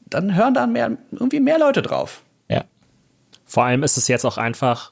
dann 0.06 0.34
hören 0.34 0.52
dann 0.52 0.72
mehr, 0.72 0.98
irgendwie 1.12 1.38
mehr 1.38 1.60
Leute 1.60 1.82
drauf. 1.82 2.22
Ja. 2.48 2.64
Vor 3.44 3.62
allem 3.62 3.84
ist 3.84 3.96
es 3.96 4.08
jetzt 4.08 4.24
auch 4.24 4.38
einfach 4.38 4.90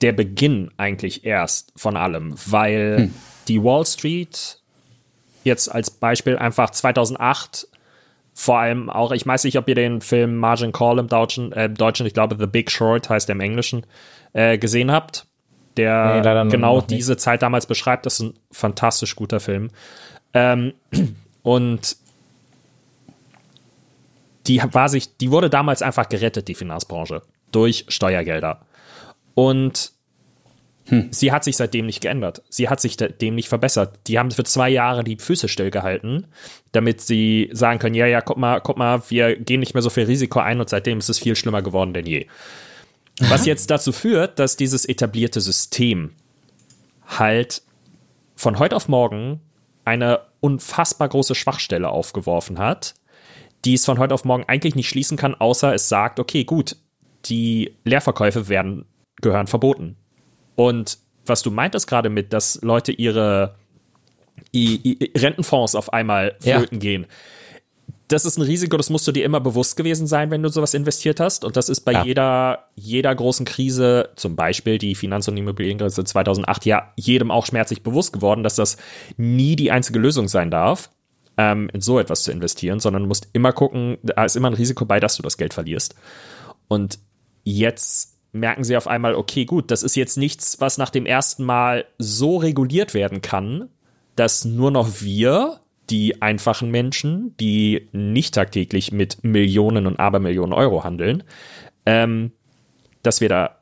der 0.00 0.12
Beginn 0.12 0.70
eigentlich 0.76 1.24
erst 1.24 1.72
von 1.74 1.96
allem, 1.96 2.36
weil 2.46 2.96
hm. 2.98 3.14
die 3.48 3.64
Wall 3.64 3.84
Street 3.84 4.59
jetzt 5.44 5.68
als 5.68 5.90
Beispiel 5.90 6.36
einfach 6.36 6.70
2008 6.70 7.68
vor 8.32 8.58
allem 8.58 8.88
auch, 8.88 9.12
ich 9.12 9.26
weiß 9.26 9.44
nicht, 9.44 9.58
ob 9.58 9.68
ihr 9.68 9.74
den 9.74 10.00
Film 10.00 10.36
Margin 10.36 10.72
Call 10.72 10.98
im 10.98 11.08
Deutschen, 11.08 11.52
äh, 11.52 11.68
Deutschen 11.68 12.06
ich 12.06 12.14
glaube 12.14 12.36
The 12.38 12.46
Big 12.46 12.70
Short 12.70 13.10
heißt 13.10 13.28
er 13.28 13.34
im 13.34 13.40
Englischen, 13.40 13.84
äh, 14.32 14.56
gesehen 14.56 14.90
habt, 14.90 15.26
der 15.76 16.44
nee, 16.44 16.50
genau 16.50 16.80
diese 16.80 17.16
Zeit 17.16 17.42
damals 17.42 17.66
beschreibt. 17.66 18.06
Das 18.06 18.14
ist 18.14 18.20
ein 18.20 18.34
fantastisch 18.50 19.16
guter 19.16 19.40
Film. 19.40 19.70
Ähm, 20.32 20.72
und 21.42 21.96
die 24.46 24.62
war 24.72 24.88
sich, 24.88 25.16
die 25.18 25.30
wurde 25.30 25.50
damals 25.50 25.82
einfach 25.82 26.08
gerettet, 26.08 26.48
die 26.48 26.54
Finanzbranche, 26.54 27.22
durch 27.52 27.84
Steuergelder. 27.88 28.60
Und 29.34 29.92
hm. 30.86 31.08
sie 31.10 31.32
hat 31.32 31.44
sich 31.44 31.56
seitdem 31.56 31.86
nicht 31.86 32.00
geändert. 32.00 32.42
Sie 32.48 32.68
hat 32.68 32.80
sich 32.80 32.96
dem 32.96 33.34
nicht 33.34 33.48
verbessert. 33.48 33.98
Die 34.06 34.18
haben 34.18 34.30
für 34.30 34.44
zwei 34.44 34.68
Jahre 34.70 35.04
die 35.04 35.16
Füße 35.16 35.48
stillgehalten, 35.48 36.26
damit 36.72 37.00
sie 37.00 37.50
sagen 37.52 37.78
können, 37.78 37.94
ja, 37.94 38.06
ja, 38.06 38.20
guck 38.20 38.38
mal, 38.38 38.60
guck 38.60 38.76
mal, 38.76 39.02
wir 39.08 39.36
gehen 39.36 39.60
nicht 39.60 39.74
mehr 39.74 39.82
so 39.82 39.90
viel 39.90 40.04
Risiko 40.04 40.40
ein 40.40 40.60
und 40.60 40.68
seitdem 40.68 40.98
ist 40.98 41.08
es 41.08 41.18
viel 41.18 41.36
schlimmer 41.36 41.62
geworden 41.62 41.94
denn 41.94 42.06
je. 42.06 42.26
Was 43.28 43.44
jetzt 43.44 43.70
dazu 43.70 43.92
führt, 43.92 44.38
dass 44.38 44.56
dieses 44.56 44.86
etablierte 44.86 45.40
System 45.40 46.12
halt 47.06 47.62
von 48.34 48.58
heute 48.58 48.76
auf 48.76 48.88
morgen 48.88 49.40
eine 49.84 50.20
unfassbar 50.40 51.08
große 51.08 51.34
Schwachstelle 51.34 51.90
aufgeworfen 51.90 52.58
hat, 52.58 52.94
die 53.64 53.74
es 53.74 53.84
von 53.84 53.98
heute 53.98 54.14
auf 54.14 54.24
morgen 54.24 54.44
eigentlich 54.46 54.74
nicht 54.74 54.88
schließen 54.88 55.18
kann, 55.18 55.34
außer 55.34 55.74
es 55.74 55.88
sagt, 55.88 56.18
okay, 56.18 56.44
gut, 56.44 56.76
die 57.26 57.74
Leerverkäufe 57.84 58.48
werden, 58.48 58.86
gehören 59.20 59.46
verboten. 59.46 59.96
Und 60.56 60.98
was 61.26 61.42
du 61.42 61.50
meintest 61.50 61.86
gerade 61.86 62.08
mit, 62.08 62.32
dass 62.32 62.60
Leute 62.62 62.92
ihre 62.92 63.54
I, 64.54 64.80
I, 64.84 65.18
Rentenfonds 65.18 65.74
auf 65.74 65.92
einmal 65.92 66.36
flöten 66.40 66.76
ja. 66.76 66.80
gehen. 66.80 67.06
Das 68.08 68.24
ist 68.24 68.38
ein 68.38 68.42
Risiko, 68.42 68.76
das 68.76 68.90
musst 68.90 69.06
du 69.06 69.12
dir 69.12 69.24
immer 69.24 69.38
bewusst 69.38 69.76
gewesen 69.76 70.08
sein, 70.08 70.32
wenn 70.32 70.42
du 70.42 70.48
sowas 70.48 70.74
investiert 70.74 71.20
hast. 71.20 71.44
Und 71.44 71.56
das 71.56 71.68
ist 71.68 71.82
bei 71.82 71.92
ja. 71.92 72.04
jeder, 72.04 72.64
jeder 72.74 73.14
großen 73.14 73.46
Krise, 73.46 74.10
zum 74.16 74.34
Beispiel 74.34 74.78
die 74.78 74.96
Finanz- 74.96 75.28
und 75.28 75.36
Immobilienkrise 75.36 76.02
2008, 76.02 76.66
ja 76.66 76.92
jedem 76.96 77.30
auch 77.30 77.46
schmerzlich 77.46 77.84
bewusst 77.84 78.12
geworden, 78.12 78.42
dass 78.42 78.56
das 78.56 78.78
nie 79.16 79.54
die 79.54 79.70
einzige 79.70 80.00
Lösung 80.00 80.26
sein 80.26 80.50
darf 80.50 80.90
ähm, 81.36 81.70
in 81.72 81.80
so 81.80 82.00
etwas 82.00 82.24
zu 82.24 82.32
investieren, 82.32 82.80
sondern 82.80 83.02
du 83.02 83.08
musst 83.08 83.28
immer 83.32 83.52
gucken, 83.52 83.98
da 84.02 84.24
ist 84.24 84.34
immer 84.34 84.50
ein 84.50 84.54
Risiko 84.54 84.84
bei, 84.84 84.98
dass 84.98 85.16
du 85.16 85.22
das 85.22 85.36
Geld 85.36 85.54
verlierst. 85.54 85.94
Und 86.66 86.98
jetzt 87.44 88.18
merken 88.32 88.64
sie 88.64 88.76
auf 88.76 88.86
einmal, 88.86 89.14
okay, 89.14 89.44
gut, 89.44 89.70
das 89.70 89.82
ist 89.82 89.96
jetzt 89.96 90.16
nichts, 90.16 90.60
was 90.60 90.78
nach 90.78 90.90
dem 90.90 91.06
ersten 91.06 91.44
Mal 91.44 91.84
so 91.98 92.36
reguliert 92.36 92.94
werden 92.94 93.22
kann, 93.22 93.68
dass 94.16 94.44
nur 94.44 94.70
noch 94.70 95.00
wir, 95.00 95.60
die 95.88 96.22
einfachen 96.22 96.70
Menschen, 96.70 97.36
die 97.38 97.88
nicht 97.92 98.34
tagtäglich 98.34 98.92
mit 98.92 99.24
Millionen 99.24 99.86
und 99.86 99.98
Abermillionen 99.98 100.52
Euro 100.52 100.84
handeln, 100.84 101.24
ähm, 101.84 102.32
dass 103.02 103.20
wir 103.20 103.28
da 103.28 103.56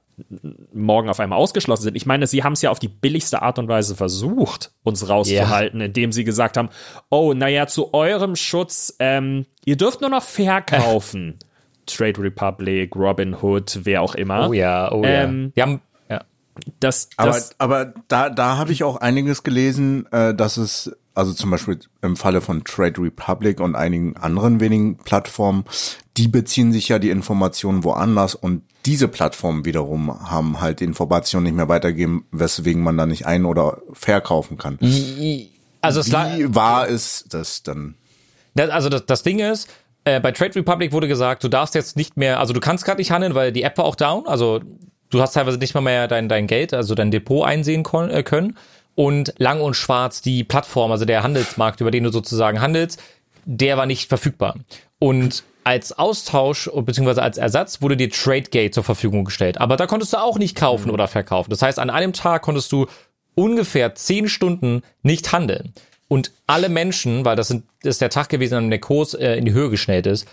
morgen 0.73 1.09
auf 1.09 1.21
einmal 1.21 1.39
ausgeschlossen 1.39 1.85
sind. 1.85 1.97
Ich 1.97 2.07
meine, 2.07 2.27
sie 2.27 2.43
haben 2.43 2.53
es 2.53 2.63
ja 2.63 2.71
auf 2.71 2.79
die 2.79 2.89
billigste 2.89 3.41
Art 3.43 3.59
und 3.59 3.69
Weise 3.69 3.95
versucht, 3.95 4.73
uns 4.83 5.09
rauszuhalten, 5.09 5.79
yeah. 5.79 5.87
indem 5.87 6.13
sie 6.13 6.25
gesagt 6.25 6.57
haben, 6.57 6.71
oh, 7.09 7.35
naja, 7.35 7.67
zu 7.67 7.95
eurem 7.95 8.37
Schutz, 8.37 8.97
ähm, 8.99 9.47
ihr 9.65 9.77
dürft 9.77 10.01
nur 10.01 10.11
noch 10.11 10.23
verkaufen. 10.23 11.39
Trade 11.89 12.21
Republic, 12.21 12.95
Robin 12.95 13.35
Hood, 13.41 13.81
wer 13.85 14.03
auch 14.03 14.15
immer. 14.15 14.49
Oh 14.49 14.53
ja, 14.53 14.93
oh 14.93 15.03
ähm, 15.05 15.53
ja. 15.55 15.57
Wir 15.57 15.63
haben 15.63 15.81
ja. 16.09 16.21
Das, 16.81 17.09
das 17.17 17.51
aber, 17.59 17.85
aber 17.85 17.95
da, 18.09 18.31
da 18.31 18.57
habe 18.57 18.73
ich 18.73 18.85
auch 18.85 18.97
einiges 18.97 19.43
gelesen, 19.43 20.07
äh, 20.13 20.35
dass 20.35 20.57
es, 20.57 20.93
also 21.15 21.33
zum 21.33 21.51
Beispiel 21.51 21.79
im 22.03 22.17
Falle 22.17 22.41
von 22.41 22.65
Trade 22.65 23.01
Republic 23.01 23.61
und 23.61 23.77
einigen 23.77 24.17
anderen 24.17 24.61
wenigen 24.61 24.97
Plattformen, 24.99 25.65
die 26.17 26.29
beziehen 26.29 26.73
sich 26.73 26.89
ja 26.89 26.99
die 26.99 27.11
Informationen 27.11 27.85
woanders 27.85 28.35
und 28.35 28.63
diese 28.87 29.09
Plattformen 29.09 29.65
wiederum 29.65 30.31
haben 30.31 30.61
halt 30.61 30.81
die 30.81 30.85
Informationen 30.85 31.45
nicht 31.45 31.57
mehr 31.57 31.69
weitergeben, 31.69 32.27
weswegen 32.33 32.83
man 32.83 32.97
da 32.97 33.07
nicht 33.07 33.27
ein- 33.27 33.45
oder 33.45 33.83
verkaufen 33.93 34.57
kann. 34.57 34.79
Also 35.81 36.01
es 36.01 36.11
Wie 36.11 36.55
war 36.55 36.89
es 36.89 37.25
das 37.29 37.63
dann? 37.63 37.95
Also 38.57 38.89
das, 38.89 39.07
das 39.07 39.23
Ding 39.23 39.39
ist, 39.39 39.69
äh, 40.17 40.21
bei 40.21 40.33
Trade 40.33 40.57
Republic 40.57 40.93
wurde 40.93 41.09
gesagt, 41.09 41.45
du 41.45 41.49
darfst 41.49 41.75
jetzt 41.75 41.97
nicht 41.97 42.17
mehr, 42.17 42.41
also 42.41 42.53
du 42.53 42.61
kannst 42.61 42.85
gerade 42.85 42.99
nicht 42.99 43.11
handeln, 43.11 43.35
weil 43.35 43.53
die 43.53 43.63
App 43.63 43.79
war 43.79 43.85
auch 43.85 43.97
down, 43.97 44.27
also 44.27 44.61
du 45.11 45.21
hast 45.21 45.33
teilweise 45.33 45.59
nicht 45.59 45.75
mal 45.75 45.81
mehr 45.81 46.09
dein, 46.09 46.29
dein 46.29 46.47
Geld, 46.47 46.75
also 46.75 46.95
dein 46.95 47.11
Depot 47.11 47.47
einsehen 47.47 47.85
äh, 48.11 48.23
können. 48.23 48.57
Und 48.95 49.33
lang 49.39 49.61
und 49.61 49.75
schwarz 49.75 50.23
die 50.23 50.43
Plattform, 50.43 50.91
also 50.91 51.05
der 51.05 51.23
Handelsmarkt, 51.23 51.81
über 51.81 51.93
den 51.93 52.03
du 52.03 52.11
sozusagen 52.11 52.61
handelst, 52.61 53.01
der 53.45 53.77
war 53.77 53.87
nicht 53.87 54.09
verfügbar. 54.09 54.57
Und 54.99 55.45
als 55.63 55.97
Austausch 55.97 56.69
bzw. 56.75 57.21
als 57.21 57.39
Ersatz 57.39 57.81
wurde 57.81 57.97
dir 57.97 58.11
TradeGate 58.11 58.73
zur 58.73 58.83
Verfügung 58.83 59.25
gestellt. 59.25 59.61
Aber 59.61 59.77
da 59.77 59.87
konntest 59.87 60.15
du 60.15 60.17
auch 60.17 60.39
nicht 60.39 60.57
kaufen 60.57 60.89
mhm. 60.89 60.95
oder 60.95 61.07
verkaufen. 61.07 61.51
Das 61.51 61.63
heißt, 61.63 61.79
an 61.79 61.91
einem 61.91 62.13
Tag 62.13 62.43
konntest 62.43 62.73
du 62.73 62.87
ungefähr 63.35 63.95
zehn 63.95 64.29
Stunden 64.29 64.83
nicht 65.03 65.31
handeln. 65.31 65.75
Und 66.09 66.33
alle 66.47 66.69
Menschen, 66.69 67.25
weil 67.25 67.37
das, 67.37 67.49
sind, 67.49 67.65
das 67.83 67.97
ist 67.97 68.01
der 68.01 68.11
Tag 68.11 68.31
gewesen, 68.31 68.55
an 68.55 68.65
dem 68.65 68.71
der 68.71 68.81
Kurs 68.81 69.15
äh, 69.15 69.37
in 69.37 69.45
die 69.45 69.53
Höhe 69.53 69.71
geschnellt 69.71 70.07
ist, 70.07 70.27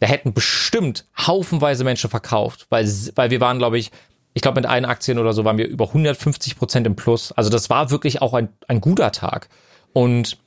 da 0.00 0.06
hätten 0.06 0.34
bestimmt 0.34 1.06
haufenweise 1.16 1.84
Menschen 1.84 2.10
verkauft, 2.10 2.66
weil, 2.70 2.86
weil 3.14 3.30
wir 3.30 3.40
waren, 3.40 3.58
glaube 3.58 3.78
ich, 3.78 3.90
ich 4.34 4.42
glaube, 4.42 4.60
mit 4.60 4.68
allen 4.68 4.84
Aktien 4.84 5.18
oder 5.18 5.32
so 5.32 5.44
waren 5.44 5.58
wir 5.58 5.66
über 5.66 5.88
150 5.88 6.56
Prozent 6.56 6.86
im 6.86 6.96
Plus. 6.96 7.32
Also 7.32 7.50
das 7.50 7.70
war 7.70 7.90
wirklich 7.90 8.22
auch 8.22 8.34
ein, 8.34 8.48
ein 8.66 8.80
guter 8.80 9.12
Tag. 9.12 9.48
Und 9.92 10.38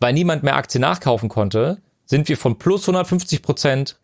weil 0.00 0.12
niemand 0.12 0.42
mehr 0.42 0.56
Aktien 0.56 0.82
nachkaufen 0.82 1.28
konnte, 1.28 1.78
sind 2.04 2.28
wir 2.28 2.36
von 2.36 2.58
plus 2.58 2.82
150 2.82 3.42
Prozent 3.42 3.96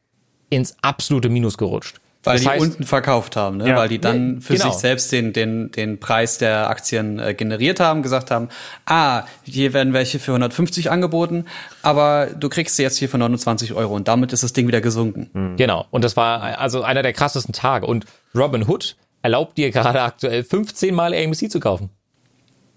ins 0.50 0.76
absolute 0.83 1.28
Minus 1.28 1.59
gerutscht. 1.59 2.00
Weil 2.24 2.35
Das 2.35 2.42
die 2.42 2.48
heißt- 2.48 2.61
unten 2.61 2.85
verkauft 2.85 3.37
haben, 3.37 3.59
ne? 3.59 3.68
Ja. 3.68 3.76
weil 3.76 3.88
die 3.88 4.00
dann 4.00 4.35
Nee, 4.35 4.40
für 4.40 4.54
genau. 4.54 4.70
sich 4.70 4.81
selbst 4.81 5.12
den, 5.12 5.33
den, 5.33 5.70
den 5.70 6.00
Preis 6.00 6.37
der 6.38 6.68
Aktien 6.68 7.18
äh, 7.20 7.33
generiert 7.33 7.78
haben, 7.78 8.02
gesagt 8.02 8.31
haben, 8.33 8.48
ah, 8.87 9.22
hier 9.44 9.72
werden 9.72 9.92
welche 9.92 10.18
für 10.18 10.33
150 10.33 10.90
angeboten, 10.90 11.44
aber 11.83 12.26
du 12.26 12.48
kriegst 12.48 12.74
sie 12.76 12.83
jetzt 12.83 12.98
hier 12.98 13.09
für 13.09 13.18
29 13.18 13.72
Euro 13.72 13.94
und 13.94 14.09
damit 14.09 14.33
ist 14.33 14.42
das 14.42 14.52
Ding 14.52 14.66
wieder 14.66 14.81
gesunken. 14.81 15.54
Genau. 15.57 15.87
Und 15.90 16.02
das 16.02 16.16
war 16.16 16.59
also 16.59 16.83
einer 16.83 17.02
der 17.02 17.12
krassesten 17.12 17.52
Tage. 17.54 17.87
Und 17.87 18.04
Robin 18.35 18.66
Hood 18.68 18.96
erlaubt 19.22 19.57
dir 19.57 19.70
gerade 19.70 20.02
aktuell 20.02 20.42
15 20.42 20.94
Mal 20.94 21.14
AMC 21.14 21.48
zu 21.50 21.61
kaufen. 21.61 21.90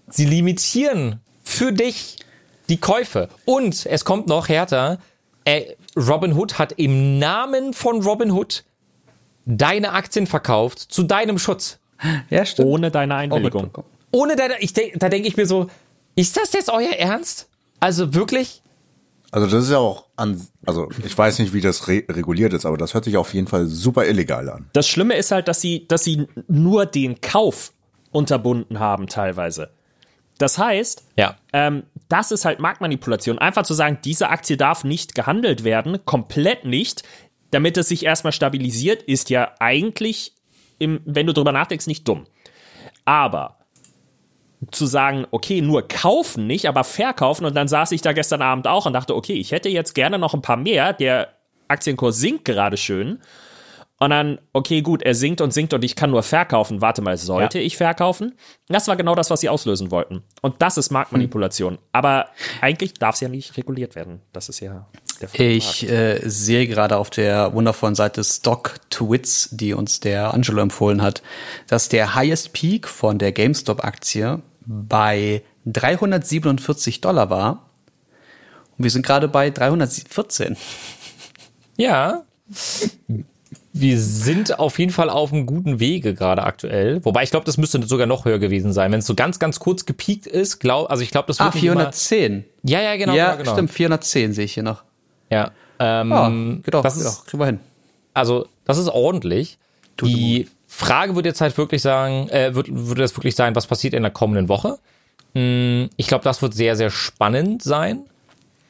Sie 0.08 0.24
limitieren 0.24 1.20
für 1.42 1.72
dich 1.72 2.16
die 2.68 2.78
Käufe. 2.78 3.28
Und 3.44 3.86
es 3.86 4.04
kommt 4.04 4.28
noch 4.28 4.48
härter. 4.48 4.98
Äh, 5.44 5.62
Robin 5.96 6.34
Hood 6.34 6.58
hat 6.60 6.72
im 6.76 7.18
Namen 7.18 7.72
von 7.74 8.02
Robin 8.02 8.30
Hood 8.30 8.62
deine 9.46 9.92
Aktien 9.92 10.26
verkauft 10.26 10.78
zu 10.78 11.02
deinem 11.02 11.38
Schutz. 11.38 11.78
Ja, 12.30 12.44
stimmt. 12.44 12.68
Ohne 12.68 12.90
deine 12.90 13.14
Einwilligung. 13.14 13.70
Ohne 14.10 14.36
deine, 14.36 14.58
ich 14.60 14.72
denk, 14.72 14.98
da 14.98 15.08
denke 15.08 15.28
ich 15.28 15.36
mir 15.36 15.46
so, 15.46 15.68
ist 16.16 16.36
das 16.36 16.52
jetzt 16.52 16.68
euer 16.70 16.92
Ernst? 16.92 17.48
Also 17.80 18.14
wirklich? 18.14 18.62
Also 19.30 19.46
das 19.46 19.64
ist 19.64 19.70
ja 19.70 19.78
auch 19.78 20.06
an, 20.16 20.46
also 20.66 20.88
ich 21.04 21.16
weiß 21.16 21.38
nicht, 21.38 21.54
wie 21.54 21.62
das 21.62 21.88
re 21.88 22.04
reguliert 22.10 22.52
ist, 22.52 22.66
aber 22.66 22.76
das 22.76 22.92
hört 22.92 23.04
sich 23.04 23.16
auf 23.16 23.32
jeden 23.32 23.46
Fall 23.46 23.66
super 23.66 24.04
illegal 24.06 24.50
an. 24.50 24.68
Das 24.74 24.86
Schlimme 24.86 25.14
ist 25.14 25.30
halt, 25.30 25.48
dass 25.48 25.60
sie, 25.62 25.86
dass 25.88 26.04
sie 26.04 26.26
nur 26.48 26.84
den 26.84 27.20
Kauf 27.22 27.72
unterbunden 28.10 28.78
haben 28.78 29.06
teilweise. 29.06 29.70
Das 30.36 30.58
heißt, 30.58 31.04
Ja. 31.16 31.36
ähm, 31.54 31.84
das 32.08 32.30
ist 32.30 32.44
halt 32.44 32.58
Marktmanipulation. 32.58 33.38
Einfach 33.38 33.62
zu 33.62 33.72
sagen, 33.72 33.98
diese 34.04 34.28
Aktie 34.28 34.58
darf 34.58 34.84
nicht 34.84 35.14
gehandelt 35.14 35.64
werden, 35.64 36.04
komplett 36.04 36.66
nicht, 36.66 37.02
damit 37.52 37.76
es 37.76 37.88
sich 37.88 38.04
erstmal 38.04 38.32
stabilisiert, 38.32 39.02
ist 39.02 39.30
ja 39.30 39.52
eigentlich, 39.60 40.32
im, 40.78 41.00
wenn 41.04 41.26
du 41.26 41.32
drüber 41.32 41.52
nachdenkst, 41.52 41.86
nicht 41.86 42.08
dumm. 42.08 42.26
Aber 43.04 43.58
zu 44.70 44.86
sagen, 44.86 45.26
okay, 45.30 45.60
nur 45.60 45.86
kaufen 45.86 46.46
nicht, 46.46 46.66
aber 46.66 46.84
verkaufen 46.84 47.44
und 47.44 47.54
dann 47.54 47.68
saß 47.68 47.92
ich 47.92 48.00
da 48.00 48.12
gestern 48.12 48.42
Abend 48.42 48.66
auch 48.66 48.86
und 48.86 48.92
dachte, 48.92 49.14
okay, 49.14 49.34
ich 49.34 49.52
hätte 49.52 49.68
jetzt 49.68 49.94
gerne 49.94 50.18
noch 50.18 50.34
ein 50.34 50.42
paar 50.42 50.56
mehr, 50.56 50.92
der 50.92 51.28
Aktienkurs 51.68 52.18
sinkt 52.18 52.44
gerade 52.44 52.76
schön. 52.76 53.18
Und 53.98 54.10
dann, 54.10 54.40
okay, 54.52 54.82
gut, 54.82 55.02
er 55.02 55.14
sinkt 55.14 55.40
und 55.40 55.52
sinkt 55.52 55.74
und 55.74 55.84
ich 55.84 55.94
kann 55.94 56.10
nur 56.10 56.24
verkaufen. 56.24 56.80
Warte 56.80 57.02
mal, 57.02 57.16
sollte 57.16 57.60
ich 57.60 57.76
verkaufen? 57.76 58.34
Das 58.66 58.88
war 58.88 58.96
genau 58.96 59.14
das, 59.14 59.30
was 59.30 59.42
sie 59.42 59.48
auslösen 59.48 59.92
wollten. 59.92 60.24
Und 60.40 60.60
das 60.60 60.76
ist 60.76 60.90
Marktmanipulation. 60.90 61.78
Aber 61.92 62.26
eigentlich 62.60 62.94
darf 62.94 63.14
es 63.14 63.20
ja 63.20 63.28
nicht 63.28 63.56
reguliert 63.56 63.94
werden. 63.94 64.20
Das 64.32 64.48
ist 64.48 64.58
ja. 64.58 64.88
Ich 65.32 65.88
äh, 65.88 66.20
sehe 66.28 66.66
gerade 66.66 66.96
auf 66.96 67.10
der 67.10 67.52
wundervollen 67.54 67.94
Seite 67.94 68.22
Stock 68.24 68.74
Twits, 68.90 69.48
die 69.52 69.74
uns 69.74 70.00
der 70.00 70.34
Angelo 70.34 70.60
empfohlen 70.60 71.02
hat, 71.02 71.22
dass 71.68 71.88
der 71.88 72.14
Highest 72.14 72.52
Peak 72.52 72.88
von 72.88 73.18
der 73.18 73.32
GameStop-Aktie 73.32 74.40
bei 74.66 75.42
347 75.66 77.00
Dollar 77.00 77.30
war. 77.30 77.70
Und 78.78 78.84
wir 78.84 78.90
sind 78.90 79.04
gerade 79.06 79.28
bei 79.28 79.50
314. 79.50 80.56
Ja. 81.76 82.22
Wir 83.74 83.98
sind 83.98 84.58
auf 84.58 84.78
jeden 84.78 84.92
Fall 84.92 85.08
auf 85.08 85.32
einem 85.32 85.46
guten 85.46 85.80
Wege 85.80 86.14
gerade 86.14 86.42
aktuell. 86.42 87.02
Wobei 87.04 87.22
ich 87.22 87.30
glaube, 87.30 87.46
das 87.46 87.56
müsste 87.56 87.82
sogar 87.86 88.06
noch 88.06 88.24
höher 88.26 88.38
gewesen 88.38 88.72
sein. 88.72 88.92
Wenn 88.92 88.98
es 89.00 89.06
so 89.06 89.14
ganz, 89.14 89.38
ganz 89.38 89.60
kurz 89.60 89.86
gepiekt 89.86 90.26
ist, 90.26 90.58
glaub, 90.58 90.90
also 90.90 91.02
ich 91.02 91.10
glaube, 91.10 91.28
das 91.28 91.38
wird 91.38 91.50
Ah, 91.50 91.54
nicht 91.54 91.64
immer- 91.64 91.74
410. 91.92 92.44
Ja, 92.64 92.82
ja, 92.82 92.96
genau. 92.96 93.14
ja, 93.14 93.32
genau, 93.32 93.38
genau. 93.44 93.52
stimmt, 93.54 93.70
410 93.70 94.32
sehe 94.34 94.44
ich 94.44 94.54
hier 94.54 94.62
noch. 94.62 94.84
Ja. 95.32 95.50
Ähm, 95.78 96.12
Ah, 96.12 96.30
geht 96.62 96.74
doch, 96.74 96.82
das 96.82 96.96
geht 96.96 97.06
doch, 97.06 97.26
kriegen 97.26 97.40
wir 97.40 97.46
hin. 97.46 97.60
also 98.14 98.46
das 98.64 98.78
ist 98.78 98.88
ordentlich. 98.88 99.58
Die 100.00 100.48
Frage 100.68 101.14
wird 101.16 101.26
jetzt 101.26 101.40
halt 101.40 101.56
wirklich 101.58 101.82
sagen, 101.82 102.28
äh, 102.30 102.54
wird, 102.54 102.68
würde 102.70 103.02
das 103.02 103.16
wirklich 103.16 103.34
sein, 103.36 103.54
was 103.56 103.66
passiert 103.66 103.94
in 103.94 104.02
der 104.02 104.10
kommenden 104.12 104.48
Woche? 104.48 104.78
Hm, 105.34 105.90
Ich 105.96 106.06
glaube, 106.06 106.24
das 106.24 106.40
wird 106.42 106.54
sehr, 106.54 106.76
sehr 106.76 106.90
spannend 106.90 107.62
sein. 107.62 108.04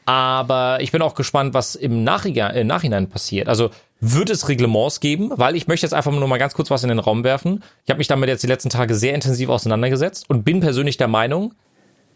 Aber 0.05 0.79
ich 0.81 0.91
bin 0.91 1.01
auch 1.01 1.15
gespannt, 1.15 1.55
was 1.55 1.75
im 1.77 2.03
Nachhinein, 2.03 2.55
äh, 2.57 2.65
Nachhinein 2.65 3.09
passiert. 3.09 3.49
Also 3.49 3.71
wird 4.01 4.31
es 4.31 4.49
Reglements 4.49 4.99
geben? 4.99 5.31
Weil 5.37 5.55
ich 5.55 5.69
möchte 5.69 5.87
jetzt 5.87 5.93
einfach 5.95 6.11
nur 6.11 6.27
mal 6.27 6.39
ganz 6.39 6.55
kurz 6.55 6.71
was 6.71 6.83
in 6.83 6.89
den 6.89 6.99
Raum 6.99 7.23
werfen. 7.23 7.63
Ich 7.85 7.91
habe 7.91 7.99
mich 7.99 8.09
damit 8.09 8.29
jetzt 8.29 8.43
die 8.43 8.49
letzten 8.49 8.69
Tage 8.69 8.95
sehr 8.97 9.15
intensiv 9.15 9.49
auseinandergesetzt 9.49 10.29
und 10.29 10.43
bin 10.43 10.59
persönlich 10.61 10.97
der 10.97 11.07
Meinung, 11.09 11.55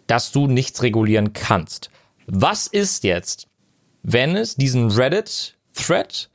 dass 0.08 0.32
du 0.32 0.48
nichts 0.48 0.82
regulieren 0.82 1.32
kannst. 1.32 1.90
Was 2.26 2.66
ist 2.66 3.04
jetzt, 3.04 3.46
wenn 4.02 4.36
es 4.36 4.56
diesen 4.56 4.90
Reddit-Thread, 4.90 6.30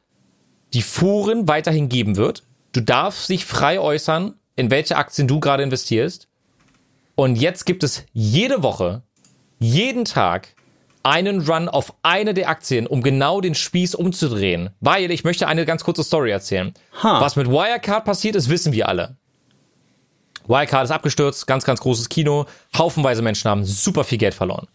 die 0.74 0.82
Foren 0.82 1.48
weiterhin 1.48 1.90
geben 1.90 2.18
wird? 2.18 2.44
Du 2.74 2.82
darfst 2.82 3.30
dich 3.30 3.46
frei 3.46 3.80
äußern, 3.80 4.36
in 4.56 4.72
welche 4.72 4.96
Aktien 4.96 5.28
du 5.28 5.40
gerade 5.40 5.64
investierst. 5.64 6.28
Und 7.16 7.36
jetzt 7.36 7.66
gibt 7.66 7.84
es 7.84 8.06
jede 8.14 8.64
Woche, 8.64 9.04
jeden 9.60 10.06
Tag 10.06 10.56
einen 11.04 11.42
Run 11.42 11.68
auf 11.68 11.94
eine 12.04 12.34
der 12.34 12.50
Aktien, 12.50 12.88
um 12.88 13.02
genau 13.02 13.42
den 13.42 13.56
Spieß 13.56 13.96
umzudrehen. 13.96 14.70
Weil 14.80 15.12
ich 15.12 15.24
möchte 15.24 15.48
eine 15.48 15.66
ganz 15.66 15.84
kurze 15.84 16.04
Story 16.04 16.32
erzählen. 16.32 16.74
Ha. 17.02 17.20
Was 17.22 17.36
mit 17.36 17.48
Wirecard 17.48 18.06
passiert 18.06 18.36
ist, 18.36 18.50
wissen 18.50 18.72
wir 18.74 18.88
alle. 18.88 19.18
Wirecard 20.48 20.86
ist 20.86 20.92
abgestürzt, 20.92 21.48
ganz, 21.48 21.66
ganz 21.66 21.80
großes 21.80 22.10
Kino. 22.10 22.46
Haufenweise 22.78 23.22
Menschen 23.22 23.50
haben 23.50 23.66
super 23.66 24.04
viel 24.04 24.18
Geld 24.18 24.34
verloren. 24.34 24.68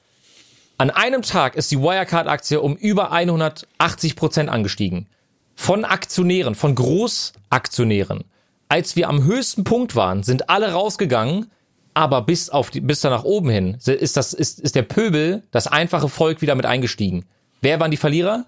An 0.79 0.91
einem 0.91 1.23
Tag 1.23 1.57
ist 1.57 1.71
die 1.71 1.81
Wirecard-Aktie 1.81 2.61
um 2.61 2.77
über 2.77 3.11
180 3.11 4.15
Prozent 4.15 4.51
angestiegen. 4.51 5.07
Von 5.55 5.87
Aktionären, 5.87 6.55
von 6.55 6.75
Großaktionären. 6.75 8.25
Als 8.69 8.95
wir 8.95 9.09
am 9.09 9.25
höchsten 9.25 9.65
Punkt 9.65 9.97
waren, 9.97 10.23
sind 10.23 10.51
alle 10.51 10.73
rausgegangen, 10.73 11.51
aber 11.95 12.21
bis 12.21 12.51
auf 12.51 12.69
die, 12.69 12.83
bis 12.83 13.01
da 13.01 13.09
nach 13.09 13.25
oben 13.25 13.49
hin 13.49 13.79
ist 13.87 14.19
das, 14.19 14.35
ist, 14.35 14.61
ist 14.61 14.75
der 14.75 14.83
Pöbel, 14.83 15.45
das 15.51 15.67
einfache 15.67 16.11
Volk 16.11 16.43
wieder 16.43 16.55
mit 16.55 16.67
eingestiegen. 16.67 17.25
Wer 17.63 17.81
waren 17.81 17.91
die 17.91 17.97
Verlierer? 17.97 18.45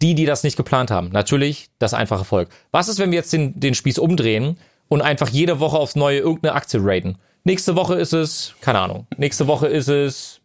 Die, 0.00 0.16
die 0.16 0.24
das 0.24 0.42
nicht 0.42 0.56
geplant 0.56 0.90
haben. 0.90 1.10
Natürlich 1.10 1.68
das 1.78 1.94
einfache 1.94 2.24
Volk. 2.24 2.48
Was 2.72 2.88
ist, 2.88 2.98
wenn 2.98 3.12
wir 3.12 3.18
jetzt 3.18 3.32
den, 3.32 3.60
den 3.60 3.74
Spieß 3.74 4.00
umdrehen 4.00 4.58
und 4.88 5.00
einfach 5.00 5.28
jede 5.28 5.60
Woche 5.60 5.78
aufs 5.78 5.94
Neue 5.94 6.18
irgendeine 6.18 6.56
Aktie 6.56 6.80
raiden? 6.82 7.18
Nächste 7.44 7.76
Woche 7.76 7.94
ist 7.94 8.12
es, 8.12 8.54
keine 8.60 8.80
Ahnung, 8.80 9.06
nächste 9.16 9.46
Woche 9.46 9.68
ist 9.68 9.88
es 9.88 10.41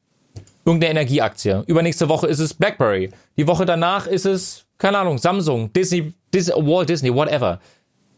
irgendeine 0.67 0.91
Energieaktie. 0.91 1.63
Übernächste 1.65 2.09
Woche 2.09 2.27
ist 2.27 2.39
es 2.39 2.53
BlackBerry. 2.53 3.09
Die 3.37 3.47
Woche 3.47 3.65
danach 3.65 4.05
ist 4.05 4.25
es, 4.25 4.65
keine 4.77 4.97
Ahnung, 4.97 5.17
Samsung, 5.17 5.71
Disney, 5.71 6.13
Disney 6.33 6.53
Walt 6.55 6.89
Disney, 6.89 7.13
whatever. 7.13 7.59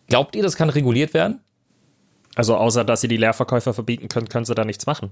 Glaubt 0.07 0.35
ihr, 0.35 0.41
das 0.41 0.55
kann 0.55 0.69
reguliert 0.69 1.13
werden? 1.13 1.41
Also 2.35 2.57
außer, 2.57 2.83
dass 2.83 3.01
sie 3.01 3.07
die 3.07 3.17
Leerverkäufer 3.17 3.73
verbieten 3.73 4.07
können, 4.07 4.27
können 4.27 4.45
sie 4.45 4.55
da 4.55 4.65
nichts 4.65 4.87
machen. 4.87 5.11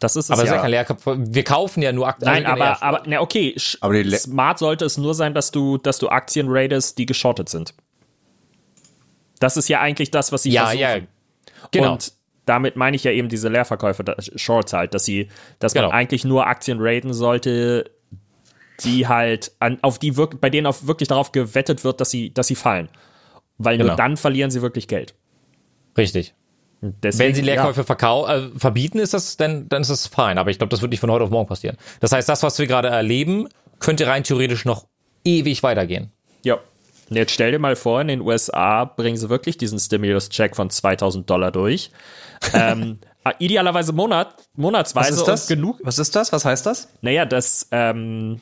Das 0.00 0.16
ist 0.16 0.26
es 0.26 0.30
Aber 0.30 0.42
ist 0.42 0.48
ja 0.48 0.56
ja. 0.56 0.60
kein 0.60 0.70
Leerkampf. 0.70 1.02
Wir 1.06 1.44
kaufen 1.44 1.80
ja 1.80 1.92
nur 1.92 2.06
Aktien. 2.06 2.30
Nein, 2.30 2.46
aber, 2.46 2.64
ja, 2.64 2.78
aber 2.82 3.02
na 3.06 3.20
okay, 3.20 3.56
Aber 3.80 4.04
smart 4.04 4.58
sollte 4.58 4.84
es 4.84 4.98
nur 4.98 5.14
sein, 5.14 5.32
dass 5.32 5.50
du, 5.52 5.78
dass 5.78 5.98
du 5.98 6.08
Aktien 6.08 6.48
raidest, 6.50 6.98
die 6.98 7.06
geschortet 7.06 7.48
sind. 7.48 7.74
Das 9.40 9.56
ist 9.56 9.68
ja 9.68 9.80
eigentlich 9.80 10.10
das, 10.10 10.32
was 10.32 10.42
sie 10.42 10.50
ja, 10.50 10.66
versuchen. 10.66 10.80
ja. 10.80 10.98
Genau. 11.70 11.92
Und 11.92 12.12
damit 12.46 12.76
meine 12.76 12.96
ich 12.96 13.04
ja 13.04 13.10
eben 13.10 13.28
diese 13.28 13.48
Leerverkäufe, 13.48 14.04
Shorts 14.36 14.72
halt, 14.72 14.94
dass 14.94 15.04
sie, 15.04 15.28
dass 15.58 15.74
man 15.74 15.84
Genau. 15.84 15.94
eigentlich 15.94 16.24
nur 16.24 16.46
Aktien 16.46 16.78
raiden 16.80 17.12
sollte, 17.14 17.90
die 18.82 19.06
halt 19.06 19.52
an, 19.60 19.78
auf 19.82 19.98
die 19.98 20.16
wirk 20.16 20.40
bei 20.40 20.50
denen 20.50 20.66
auf 20.66 20.86
wirklich 20.86 21.08
darauf 21.08 21.32
gewettet 21.32 21.84
wird, 21.84 22.00
dass 22.00 22.10
sie, 22.10 22.32
dass 22.34 22.48
sie 22.48 22.54
fallen. 22.56 22.88
Weil 23.58 23.76
Genau. 23.78 23.88
nur 23.90 23.96
dann 23.96 24.16
verlieren 24.16 24.50
sie 24.50 24.62
wirklich 24.62 24.88
Geld. 24.88 25.14
Richtig. 25.96 26.34
Deswegen, 26.80 27.28
Wenn 27.28 27.34
sie 27.34 27.40
Leerkäufe 27.42 27.84
Ja. 27.88 28.36
äh, 28.36 28.50
verbieten, 28.58 28.98
ist 28.98 29.14
das, 29.14 29.36
dann, 29.38 29.68
dann 29.68 29.82
ist 29.82 29.90
das 29.90 30.06
fein. 30.06 30.36
Aber 30.36 30.50
ich 30.50 30.58
glaube, 30.58 30.70
das 30.70 30.82
wird 30.82 30.90
nicht 30.90 31.00
von 31.00 31.10
heute 31.10 31.24
auf 31.24 31.30
morgen 31.30 31.46
passieren. 31.48 31.78
Das 32.00 32.12
heißt, 32.12 32.28
das, 32.28 32.42
was 32.42 32.58
wir 32.58 32.66
gerade 32.66 32.88
erleben, 32.88 33.48
könnte 33.78 34.06
rein 34.06 34.22
theoretisch 34.24 34.64
noch 34.66 34.86
ewig 35.24 35.62
weitergehen. 35.62 36.10
Ja. 36.42 36.58
Jetzt 37.10 37.32
stell 37.32 37.52
dir 37.52 37.58
mal 37.58 37.76
vor, 37.76 38.00
in 38.00 38.08
den 38.08 38.20
USA 38.20 38.84
bringen 38.84 39.16
sie 39.16 39.28
wirklich 39.28 39.58
diesen 39.58 39.78
Stimulus-Check 39.78 40.56
von 40.56 40.70
2000 40.70 41.28
Dollar 41.28 41.50
durch. 41.50 41.90
ähm, 42.54 42.98
idealerweise 43.38 43.92
Monat, 43.92 44.34
monatsweise 44.54 45.12
Was 45.12 45.18
ist 45.18 45.28
das? 45.28 45.46
genug. 45.46 45.80
Was 45.82 45.98
ist 45.98 46.14
das? 46.16 46.32
Was 46.32 46.44
heißt 46.44 46.66
das? 46.66 46.88
Naja, 47.00 47.24
das, 47.24 47.68
ähm, 47.70 48.40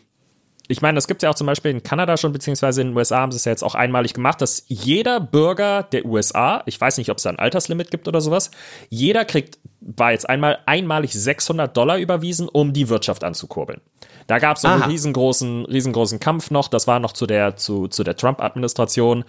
ich 0.68 0.80
meine, 0.80 0.96
das 0.96 1.06
gibt 1.06 1.22
es 1.22 1.24
ja 1.24 1.30
auch 1.30 1.34
zum 1.34 1.46
Beispiel 1.46 1.70
in 1.70 1.82
Kanada 1.82 2.16
schon, 2.16 2.32
beziehungsweise 2.32 2.80
in 2.80 2.88
den 2.88 2.96
USA 2.96 3.18
haben 3.18 3.32
sie 3.32 3.36
es 3.36 3.44
ja 3.44 3.52
jetzt 3.52 3.62
auch 3.62 3.74
einmalig 3.74 4.14
gemacht, 4.14 4.40
dass 4.40 4.64
jeder 4.68 5.20
Bürger 5.20 5.82
der 5.82 6.04
USA, 6.04 6.62
ich 6.66 6.80
weiß 6.80 6.98
nicht, 6.98 7.10
ob 7.10 7.18
es 7.18 7.24
da 7.24 7.30
ein 7.30 7.38
Alterslimit 7.38 7.90
gibt 7.90 8.08
oder 8.08 8.20
sowas, 8.20 8.50
jeder 8.88 9.24
kriegt, 9.24 9.58
war 9.80 10.12
jetzt 10.12 10.28
einmal 10.28 10.58
einmalig 10.66 11.12
600 11.12 11.76
Dollar 11.76 11.98
überwiesen, 11.98 12.48
um 12.48 12.72
die 12.72 12.88
Wirtschaft 12.88 13.24
anzukurbeln. 13.24 13.80
Da 14.26 14.38
gab 14.38 14.56
es 14.56 14.64
einen 14.64 14.82
riesengroßen, 14.82 15.66
riesengroßen 15.66 16.20
Kampf 16.20 16.50
noch, 16.50 16.68
das 16.68 16.86
war 16.86 17.00
noch 17.00 17.12
zu 17.12 17.26
der, 17.26 17.56
zu, 17.56 17.88
zu 17.88 18.04
der 18.04 18.16
Trump-Administration. 18.16 19.24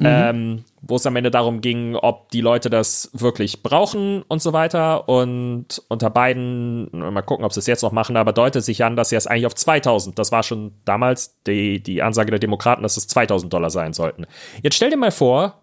Ähm, 0.00 0.64
wo 0.82 0.96
es 0.96 1.06
am 1.06 1.14
Ende 1.14 1.30
darum 1.30 1.60
ging, 1.60 1.94
ob 1.94 2.28
die 2.32 2.40
Leute 2.40 2.68
das 2.68 3.10
wirklich 3.12 3.62
brauchen 3.62 4.22
und 4.22 4.42
so 4.42 4.52
weiter. 4.52 5.08
Und 5.08 5.82
unter 5.86 6.10
beiden, 6.10 6.88
mal 6.90 7.22
gucken, 7.22 7.44
ob 7.44 7.52
sie 7.52 7.60
es 7.60 7.68
jetzt 7.68 7.82
noch 7.82 7.92
machen, 7.92 8.16
aber 8.16 8.32
deutet 8.32 8.64
sich 8.64 8.82
an, 8.82 8.96
dass 8.96 9.10
sie 9.10 9.14
es 9.16 9.28
eigentlich 9.28 9.46
auf 9.46 9.54
2000, 9.54 10.18
das 10.18 10.32
war 10.32 10.42
schon 10.42 10.72
damals 10.84 11.40
die, 11.46 11.80
die 11.80 12.02
Ansage 12.02 12.32
der 12.32 12.40
Demokraten, 12.40 12.82
dass 12.82 12.96
es 12.96 13.06
2000 13.06 13.52
Dollar 13.52 13.70
sein 13.70 13.92
sollten. 13.92 14.26
Jetzt 14.64 14.74
stell 14.74 14.90
dir 14.90 14.96
mal 14.96 15.12
vor, 15.12 15.60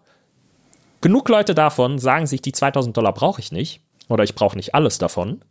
Genug 1.02 1.28
Leute 1.28 1.54
davon 1.54 1.98
sagen 1.98 2.26
sich, 2.26 2.42
die 2.42 2.52
2000 2.52 2.96
Dollar 2.96 3.12
brauche 3.12 3.40
ich 3.40 3.50
nicht 3.50 3.82
oder 4.08 4.22
ich 4.22 4.36
brauche 4.36 4.56
nicht 4.56 4.76
alles 4.76 4.98
davon, 4.98 5.44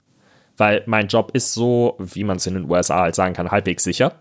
weil 0.62 0.84
mein 0.86 1.08
Job 1.08 1.32
ist 1.34 1.56
so, 1.56 1.95
wie 1.97 2.24
man 2.24 2.38
es 2.38 2.45
in 2.45 2.54
den 2.54 2.69
USA 2.69 3.00
halt 3.00 3.15
sagen 3.15 3.34
kann, 3.34 3.50
halbwegs 3.50 3.84
sicher. 3.84 4.13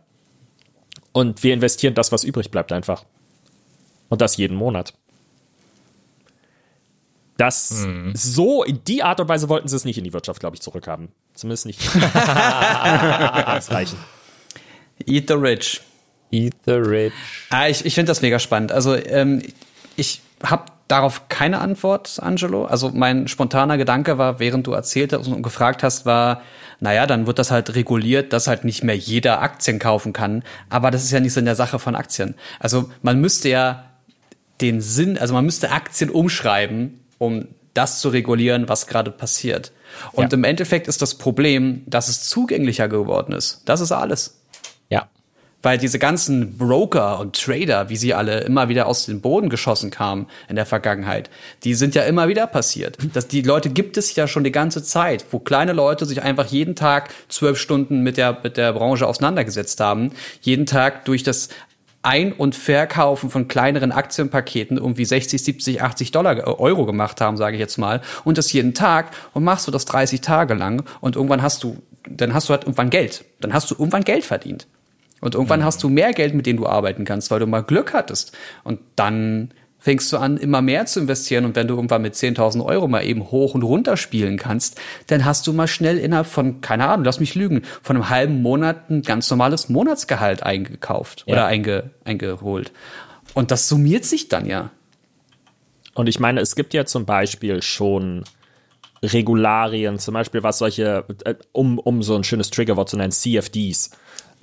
Und 1.13 1.43
wir 1.43 1.53
investieren 1.53 1.93
das, 1.93 2.13
was 2.13 2.25
übrig 2.25 2.51
bleibt, 2.51 2.73
einfach. 2.73 3.05
Und 4.09 4.23
das 4.23 4.39
jeden 4.39 4.57
Monat. 4.57 4.95
Das 7.37 7.85
so, 8.15 8.65
in 8.65 8.83
die 8.85 9.03
Art 9.03 9.21
und 9.21 9.29
Weise 9.29 9.51
wollten 9.51 9.69
sie 9.69 9.77
es 9.77 9.85
nicht 9.85 9.99
in 9.99 10.05
die 10.05 10.15
Wirtschaft, 10.15 10.41
glaube 10.41 10.57
ich, 10.57 10.63
zurückhaben. 10.63 11.09
Zumindest 11.35 11.67
nicht. 11.67 11.79
ausreichen. 13.47 13.99
Eat 15.05 15.29
the 15.29 15.35
rich. 15.35 15.83
Eat 16.31 16.55
the 16.65 16.73
rich. 16.73 17.13
Ah, 17.51 17.69
ich 17.69 17.85
ich 17.85 17.95
finde 17.95 18.09
das 18.09 18.23
mega 18.23 18.39
spannend. 18.39 18.73
Also 18.73 18.97
ähm, 18.97 19.43
ich 19.97 20.23
habe 20.43 20.73
darauf 20.91 21.29
keine 21.29 21.61
Antwort, 21.61 22.19
Angelo. 22.21 22.65
Also 22.65 22.91
mein 22.93 23.29
spontaner 23.29 23.79
Gedanke 23.79 24.19
war, 24.19 24.41
während 24.41 24.67
du 24.67 24.73
erzählt 24.73 25.13
hast 25.13 25.29
und 25.29 25.43
gefragt 25.43 25.83
hast, 25.83 26.05
war, 26.07 26.43
naja, 26.81 27.07
dann 27.07 27.27
wird 27.27 27.39
das 27.39 27.51
halt 27.51 27.75
reguliert, 27.75 28.33
dass 28.33 28.47
halt 28.47 28.65
nicht 28.65 28.83
mehr 28.83 28.97
jeder 28.97 29.41
Aktien 29.43 29.79
kaufen 29.79 30.13
kann. 30.13 30.43
Aber 30.69 30.91
das 30.91 31.05
ist 31.05 31.11
ja 31.13 31.21
nicht 31.21 31.33
so 31.33 31.41
in 31.41 31.47
der 31.47 31.55
Sache 31.57 31.79
von 31.79 31.95
Aktien. 31.95 32.35
Also 32.59 32.91
man 33.03 33.21
müsste 33.21 33.49
ja 33.51 33.85
den 34.61 34.81
Sinn, 34.81 35.17
also 35.19 35.35
man 35.35 35.45
müsste 35.45 35.71
Aktien 35.71 36.11
umschreiben, 36.11 37.01
um 37.19 37.47
das 37.75 38.01
zu 38.01 38.09
regulieren, 38.09 38.69
was 38.69 38.87
gerade 38.87 39.11
passiert. 39.11 39.73
Und 40.13 40.33
Ja. 40.33 40.37
im 40.37 40.45
Endeffekt 40.45 40.89
ist 40.89 41.03
das 41.03 41.15
Problem, 41.17 41.83
dass 41.87 42.09
es 42.09 42.29
zugänglicher 42.29 42.89
geworden 42.89 43.33
ist. 43.33 43.63
Das 43.67 43.81
ist 43.81 43.93
alles. 43.93 44.40
Weil 45.63 45.79
diese 45.79 45.99
ganzen 45.99 46.57
Broker 46.57 47.21
und 47.21 47.41
Trader, 47.41 47.89
wie 47.91 47.97
sie 47.97 48.15
alle 48.15 48.41
immer 48.41 48.69
wieder 48.69 48.87
aus 48.87 49.07
dem 49.07 49.21
Boden 49.21 49.51
geschossen 49.51 49.91
kamen 49.91 50.27
in 50.49 50.57
der 50.57 50.67
Vergangenheit, 50.67 51.29
die 51.65 51.75
sind 51.75 51.95
ja 51.95 52.03
immer 52.05 52.29
wieder 52.29 52.47
passiert. 52.47 52.97
Das, 53.13 53.29
die 53.29 53.43
Leute 53.43 53.69
gibt 53.69 53.97
es 53.97 54.15
ja 54.15 54.27
schon 54.27 54.45
die 54.45 54.53
ganze 54.53 54.83
Zeit, 54.83 55.25
wo 55.31 55.39
kleine 55.39 55.73
Leute 55.73 56.07
sich 56.07 56.23
einfach 56.23 56.47
jeden 56.47 56.77
Tag 56.77 57.11
zwölf 57.29 57.59
Stunden 57.59 58.01
mit 58.03 58.17
der, 58.17 58.39
mit 58.43 58.57
der 58.57 58.73
Branche 58.73 59.07
auseinandergesetzt 59.07 59.81
haben, 59.81 60.13
jeden 60.41 60.67
Tag 60.67 61.05
durch 61.05 61.23
das 61.23 61.51
ein- 62.03 62.33
und 62.33 62.55
Verkaufen 62.55 63.31
von 63.31 63.49
kleineren 63.49 63.93
Aktienpaketen 63.93 64.79
irgendwie 64.79 65.05
60, 65.05 65.43
70, 65.43 65.83
80 65.83 66.13
Dollar, 66.13 66.39
äh, 66.39 66.43
Euro 66.43 66.87
gemacht 66.87 67.21
haben, 67.21 67.37
sage 67.37 67.57
ich 67.57 67.61
jetzt 67.61 67.77
mal, 67.77 68.01
und 68.25 68.39
das 68.39 68.53
jeden 68.53 68.75
Tag 68.75 69.11
und 69.35 69.45
machst 69.45 69.67
du 69.67 69.71
das 69.71 69.85
30 69.85 70.21
Tage 70.21 70.55
lang 70.55 70.85
und 71.01 71.17
irgendwann 71.17 71.43
hast 71.43 71.63
du, 71.63 71.77
dann 72.09 72.33
hast 72.33 72.49
du 72.49 72.53
halt 72.53 72.63
irgendwann 72.63 72.91
Geld. 72.91 73.25
Dann 73.41 73.53
hast 73.53 73.71
du 73.71 73.75
irgendwann 73.75 74.05
Geld 74.05 74.25
verdient. 74.25 74.67
Und 75.21 75.35
irgendwann 75.35 75.65
hast 75.65 75.83
du 75.83 75.89
mehr 75.89 76.13
Geld, 76.13 76.35
mit 76.35 76.47
dem 76.47 76.57
du 76.57 76.67
arbeiten 76.67 77.05
kannst, 77.05 77.31
weil 77.31 77.41
du 77.41 77.47
mal 77.47 77.61
Glück 77.63 77.93
hattest. 77.93 78.37
Und 78.65 78.81
dann 78.97 79.51
fängst 79.79 80.13
du 80.13 80.19
an, 80.19 80.37
immer 80.37 80.61
mehr 80.63 80.87
zu 80.87 81.01
investieren. 81.01 81.45
Und 81.47 81.57
wenn 81.57 81.67
du 81.67 81.75
irgendwann 81.75 82.03
mit 82.03 82.15
10.000 82.15 82.65
Euro 82.65 82.87
mal 82.87 83.03
eben 83.05 83.31
hoch 83.31 83.55
und 83.55 83.63
runter 83.63 83.97
spielen 83.97 84.37
kannst, 84.37 84.79
dann 85.07 85.25
hast 85.25 85.47
du 85.47 85.53
mal 85.53 85.69
schnell 85.69 85.99
innerhalb 85.99 86.27
von, 86.27 86.61
keine 86.61 86.87
Ahnung, 86.89 87.05
lass 87.05 87.21
mich 87.21 87.35
lügen, 87.35 87.63
von 87.83 87.97
einem 87.97 88.11
halben 88.11 88.43
Monat 88.43 88.91
ein 88.91 89.03
ganz 89.03 89.31
normales 89.31 89.69
Monatsgehalt 89.69 90.43
eingekauft 90.43 91.25
Ja. 91.27 91.33
oder 91.35 91.47
einge, 91.47 91.91
eingeholt. 92.05 92.73
Und 93.35 93.51
das 93.51 93.69
summiert 93.69 94.05
sich 94.05 94.29
dann 94.29 94.47
ja. 94.47 94.71
Und 95.95 96.09
ich 96.09 96.21
meine, 96.21 96.41
es 96.41 96.57
gibt 96.57 96.75
ja 96.75 96.85
zum 96.85 97.05
Beispiel 97.07 97.63
schon 97.63 98.25
Regularien, 99.03 99.99
zum 99.99 100.15
Beispiel 100.15 100.43
was 100.43 100.59
solche, 100.59 101.05
äh, 101.25 101.35
um, 101.53 101.79
um 101.79 102.03
so 102.03 102.15
ein 102.17 102.25
schönes 102.25 102.51
Triggerwort 102.51 102.89
zu 102.91 102.97
nennen, 102.97 103.13
CFDs. 103.13 103.91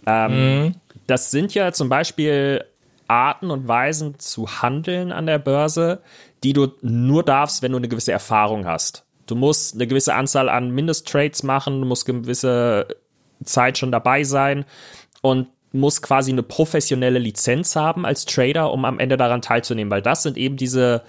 Ähm, 0.08 0.76
Das 1.06 1.32
sind 1.32 1.54
ja 1.54 1.72
zum 1.72 1.90
Beispiel 1.90 2.66
Arten 3.08 3.52
und 3.52 3.68
Weisen 3.68 4.20
zu 4.20 4.62
handeln 4.62 5.12
an 5.12 5.26
der 5.26 5.40
Börse, 5.40 6.02
die 6.44 6.54
du 6.54 6.68
nur 6.82 7.24
darfst, 7.24 7.62
wenn 7.62 7.72
du 7.72 7.78
eine 7.78 7.88
gewisse 7.88 8.12
Erfahrung 8.12 8.66
hast. 8.66 9.06
Du 9.26 9.36
musst 9.36 9.76
eine 9.76 9.88
gewisse 9.88 10.14
Anzahl 10.14 10.50
an 10.50 10.72
Mindesttrades 10.72 11.44
machen, 11.44 11.82
du 11.82 11.88
musst 11.88 12.06
gewisse 12.06 12.88
Zeit 13.44 13.78
schon 13.78 13.92
dabei 13.92 14.24
sein 14.24 14.66
und 15.22 15.48
musst 15.74 16.02
quasi 16.02 16.32
eine 16.32 16.44
professionelle 16.44 17.20
Lizenz 17.20 17.76
haben 17.76 18.06
als 18.06 18.26
Trader, 18.26 18.72
um 18.72 18.86
am 18.86 19.00
Ende 19.00 19.18
daran 19.18 19.42
teilzunehmen, 19.42 19.92
weil 19.92 20.02
das 20.02 20.24
sind 20.24 20.38
eben 20.38 20.56
diese, 20.58 21.04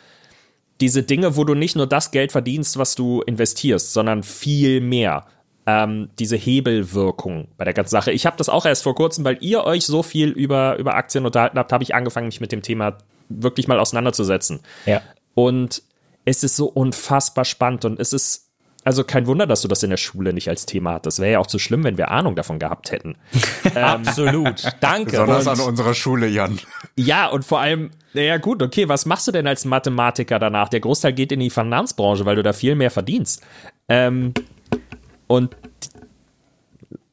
diese 0.80 1.02
Dinge, 1.02 1.36
wo 1.36 1.44
du 1.44 1.54
nicht 1.54 1.76
nur 1.76 1.86
das 1.86 2.10
Geld 2.10 2.32
verdienst, 2.32 2.76
was 2.76 2.94
du 2.94 3.22
investierst, 3.22 3.92
sondern 3.92 4.22
viel 4.22 4.80
mehr. 4.80 5.26
Ähm, 5.70 6.08
diese 6.18 6.36
Hebelwirkung 6.36 7.48
bei 7.58 7.64
der 7.66 7.74
ganzen 7.74 7.90
Sache. 7.90 8.10
Ich 8.10 8.24
habe 8.24 8.38
das 8.38 8.48
auch 8.48 8.64
erst 8.64 8.84
vor 8.84 8.94
kurzem, 8.94 9.22
weil 9.26 9.36
ihr 9.40 9.64
euch 9.64 9.84
so 9.84 10.02
viel 10.02 10.30
über, 10.30 10.78
über 10.78 10.94
Aktien 10.94 11.26
unterhalten 11.26 11.58
habt, 11.58 11.72
habe 11.74 11.84
ich 11.84 11.94
angefangen, 11.94 12.28
mich 12.28 12.40
mit 12.40 12.52
dem 12.52 12.62
Thema 12.62 12.96
wirklich 13.28 13.68
mal 13.68 13.78
auseinanderzusetzen. 13.78 14.60
Ja. 14.86 15.02
Und 15.34 15.82
es 16.24 16.42
ist 16.42 16.56
so 16.56 16.68
unfassbar 16.68 17.44
spannend 17.44 17.84
und 17.84 18.00
es 18.00 18.14
ist 18.14 18.46
also 18.82 19.04
kein 19.04 19.26
Wunder, 19.26 19.46
dass 19.46 19.60
du 19.60 19.68
das 19.68 19.82
in 19.82 19.90
der 19.90 19.98
Schule 19.98 20.32
nicht 20.32 20.48
als 20.48 20.64
Thema 20.64 20.94
hattest. 20.94 21.18
Wäre 21.18 21.32
ja 21.32 21.38
auch 21.40 21.46
zu 21.46 21.58
schlimm, 21.58 21.84
wenn 21.84 21.98
wir 21.98 22.10
Ahnung 22.10 22.34
davon 22.34 22.58
gehabt 22.58 22.90
hätten. 22.90 23.16
Absolut. 23.74 24.62
Danke. 24.80 25.10
Besonders 25.10 25.46
Und- 25.46 25.60
an 25.60 25.60
unserer 25.60 25.92
Schule, 25.92 26.28
Jan. 26.28 26.58
Ja, 26.96 27.26
und 27.26 27.44
vor 27.44 27.60
allem, 27.60 27.90
naja 28.14 28.38
gut, 28.38 28.62
okay, 28.62 28.88
was 28.88 29.04
machst 29.04 29.28
du 29.28 29.32
denn 29.32 29.46
als 29.46 29.66
Mathematiker 29.66 30.38
danach? 30.38 30.70
Der 30.70 30.80
Großteil 30.80 31.12
geht 31.12 31.32
in 31.32 31.40
die 31.40 31.50
Finanzbranche, 31.50 32.24
weil 32.24 32.36
du 32.36 32.42
da 32.42 32.54
viel 32.54 32.74
mehr 32.74 32.90
verdienst. 32.90 33.44
Ähm, 33.90 34.32
und 35.28 35.56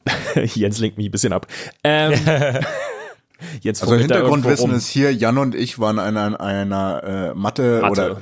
Jens 0.36 0.80
lenkt 0.80 0.97
mich 0.97 1.08
ein 1.08 1.12
bisschen 1.12 1.34
ab. 1.34 1.47
Ähm, 1.84 2.13
Jens 3.62 3.82
Also 3.82 3.95
Hintergrundwissen 3.95 4.71
ist 4.71 4.88
hier, 4.88 5.13
Jan 5.13 5.38
und 5.38 5.56
ich 5.56 5.80
waren 5.80 5.99
an 5.99 6.17
einer, 6.17 6.39
einer 6.39 7.04
äh, 7.04 7.34
Mathe, 7.34 7.82
rum. 7.82 7.91
oder 7.91 8.10
Mathe. 8.10 8.21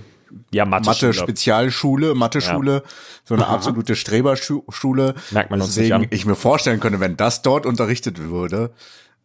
Ja, 0.51 0.65
Mathe. 0.65 0.85
Mathe-Spezialschule, 0.85 2.15
Mathe-Schule, 2.15 2.83
so 3.23 3.35
eine 3.35 3.47
absolute 3.47 3.95
Streberschule. 3.95 5.15
Merkt 5.31 5.51
man 5.51 5.61
uns 5.61 5.75
nicht 5.77 5.89
Deswegen 5.89 6.05
an. 6.05 6.07
ich 6.09 6.25
mir 6.25 6.35
vorstellen 6.35 6.79
könnte, 6.79 6.99
wenn 6.99 7.17
das 7.17 7.41
dort 7.43 7.65
unterrichtet 7.65 8.19
würde, 8.19 8.71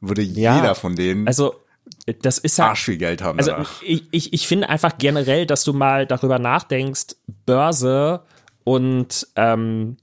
würde 0.01 0.23
jeder 0.23 0.75
von 0.75 0.97
denen 0.97 1.27
Also, 1.27 1.55
das 2.21 2.37
ist 2.37 2.59
ja. 2.59 2.69
Arsch 2.69 2.85
viel 2.85 2.99
Geld 2.99 3.23
haben. 3.23 3.39
Also 3.39 3.53
danach. 3.53 3.83
ich, 3.83 4.05
ich, 4.11 4.33
ich 4.35 4.47
finde 4.47 4.69
einfach 4.69 4.99
generell, 4.99 5.47
dass 5.47 5.65
du 5.65 5.73
mal 5.73 6.07
darüber 6.07 6.39
nachdenkst, 6.39 7.17
Börse 7.47 8.23
und 8.65 9.27
ähm, 9.37 9.97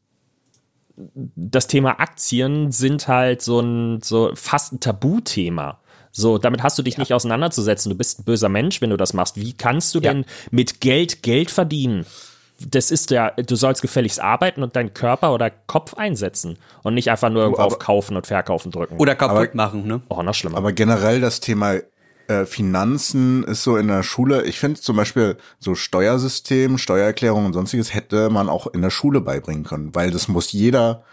das 0.97 1.67
Thema 1.67 1.99
Aktien 1.99 2.71
sind 2.71 3.07
halt 3.07 3.41
so 3.41 3.59
ein 3.59 4.01
so 4.01 4.31
fast 4.35 4.73
ein 4.73 4.79
Tabuthema. 4.79 5.79
So, 6.11 6.37
damit 6.37 6.63
hast 6.63 6.77
du 6.79 6.83
dich 6.83 6.97
nicht 6.97 7.13
auseinanderzusetzen. 7.13 7.89
Du 7.89 7.97
bist 7.97 8.19
ein 8.19 8.23
böser 8.23 8.47
Mensch, 8.47 8.79
wenn 8.81 8.89
du 8.89 8.95
das 8.97 9.13
machst. 9.13 9.35
Wie 9.35 9.51
kannst 9.53 9.93
du 9.95 9.99
Ja. 9.99 10.13
denn 10.13 10.25
mit 10.49 10.79
Geld 10.79 11.23
Geld 11.23 11.51
verdienen? 11.51 12.05
Das 12.69 12.89
ist 12.89 13.11
ja, 13.11 13.31
du 13.31 13.57
sollst 13.57 13.81
gefälligst 13.81 14.21
arbeiten 14.21 14.63
und 14.63 14.77
deinen 14.77 14.93
Körper 14.93 15.33
oder 15.33 15.49
Kopf 15.49 15.95
einsetzen 15.95 16.57
und 16.83 16.93
nicht 16.93 17.11
einfach 17.11 17.29
nur 17.29 17.41
irgendwo 17.41 17.61
aber- 17.61 17.73
auf 17.73 17.79
Kaufen 17.79 18.15
und 18.15 18.27
Verkaufen 18.27 18.71
drücken. 18.71 18.95
Oder 18.97 19.13
kaputt 19.15 19.49
Aber- 19.49 19.55
machen, 19.55 19.85
ne? 19.85 20.01
oh, 20.07 20.23
noch 20.23 20.33
schlimmer. 20.33 20.57
Aber 20.57 20.71
generell 20.71 21.19
das 21.19 21.41
Thema 21.41 21.73
äh, 22.27 22.45
Finanzen 22.45 23.43
ist 23.43 23.63
so 23.63 23.77
in 23.77 23.87
der 23.87 24.03
Schule. 24.03 24.43
Ich 24.43 24.59
finde 24.59 24.79
zum 24.79 24.95
Beispiel 24.97 25.37
so 25.59 25.75
Steuersystem, 25.75 26.77
Steuererklärung 26.77 27.45
und 27.45 27.53
sonstiges 27.53 27.93
hätte 27.93 28.29
man 28.29 28.49
auch 28.49 28.67
in 28.67 28.81
der 28.81 28.89
Schule 28.89 29.21
beibringen 29.21 29.63
können, 29.63 29.93
weil 29.93 30.11
das 30.11 30.27
muss 30.27 30.51
jeder 30.51 31.03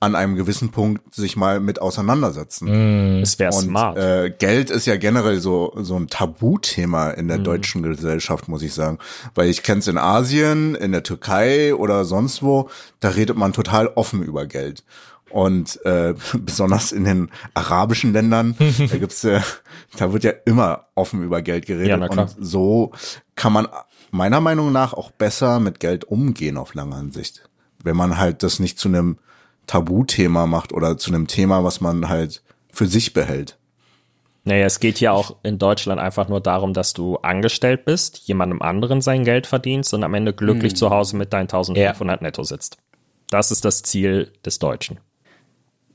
an 0.00 0.14
einem 0.14 0.34
gewissen 0.36 0.70
Punkt 0.70 1.14
sich 1.14 1.34
mal 1.36 1.60
mit 1.60 1.80
auseinandersetzen. 1.80 3.22
es 3.22 3.38
wäre 3.38 3.54
Und 3.54 3.64
smart. 3.64 3.96
äh, 3.96 4.30
Geld 4.30 4.68
ist 4.70 4.86
ja 4.86 4.96
generell 4.96 5.40
so 5.40 5.72
so 5.80 5.96
ein 5.96 6.08
Tabuthema 6.08 7.10
in 7.10 7.28
der 7.28 7.38
deutschen 7.38 7.82
Gesellschaft, 7.82 8.48
muss 8.48 8.62
ich 8.62 8.74
sagen, 8.74 8.98
weil 9.34 9.48
ich 9.48 9.62
kenne 9.62 9.78
es 9.78 9.86
in 9.86 9.96
Asien, 9.96 10.74
in 10.74 10.92
der 10.92 11.04
Türkei 11.04 11.74
oder 11.74 12.04
sonst 12.04 12.42
wo, 12.42 12.68
da 13.00 13.10
redet 13.10 13.36
man 13.36 13.54
total 13.54 13.86
offen 13.88 14.22
über 14.22 14.46
Geld. 14.46 14.84
Und 15.34 15.84
äh, 15.84 16.14
besonders 16.38 16.92
in 16.92 17.02
den 17.02 17.28
arabischen 17.54 18.12
Ländern, 18.12 18.54
da 18.78 18.98
gibt's 18.98 19.24
äh, 19.24 19.40
da 19.96 20.12
wird 20.12 20.22
ja 20.22 20.30
immer 20.46 20.86
offen 20.94 21.24
über 21.24 21.42
Geld 21.42 21.66
geredet. 21.66 21.88
Ja, 21.88 21.96
na 21.96 22.06
klar. 22.06 22.28
Und 22.36 22.46
so 22.46 22.92
kann 23.34 23.52
man 23.52 23.66
meiner 24.12 24.40
Meinung 24.40 24.70
nach 24.70 24.92
auch 24.92 25.10
besser 25.10 25.58
mit 25.58 25.80
Geld 25.80 26.04
umgehen 26.04 26.56
auf 26.56 26.74
lange 26.74 27.10
Sicht. 27.10 27.50
Wenn 27.82 27.96
man 27.96 28.16
halt 28.16 28.44
das 28.44 28.60
nicht 28.60 28.78
zu 28.78 28.86
einem 28.86 29.18
Tabuthema 29.66 30.46
macht 30.46 30.72
oder 30.72 30.98
zu 30.98 31.10
einem 31.10 31.26
Thema, 31.26 31.64
was 31.64 31.80
man 31.80 32.08
halt 32.08 32.44
für 32.72 32.86
sich 32.86 33.12
behält. 33.12 33.58
Naja, 34.44 34.66
es 34.66 34.78
geht 34.78 35.00
ja 35.00 35.10
auch 35.10 35.34
in 35.42 35.58
Deutschland 35.58 36.00
einfach 36.00 36.28
nur 36.28 36.40
darum, 36.40 36.74
dass 36.74 36.92
du 36.92 37.16
angestellt 37.16 37.84
bist, 37.86 38.18
jemandem 38.18 38.62
anderen 38.62 39.00
sein 39.00 39.24
Geld 39.24 39.48
verdienst 39.48 39.94
und 39.94 40.04
am 40.04 40.14
Ende 40.14 40.32
glücklich 40.32 40.74
Hm. 40.74 40.76
zu 40.76 40.90
Hause 40.90 41.16
mit 41.16 41.32
deinen 41.32 41.48
1500 41.48 42.22
netto 42.22 42.44
sitzt. 42.44 42.76
Das 43.30 43.50
ist 43.50 43.64
das 43.64 43.82
Ziel 43.82 44.30
des 44.44 44.60
Deutschen. 44.60 45.00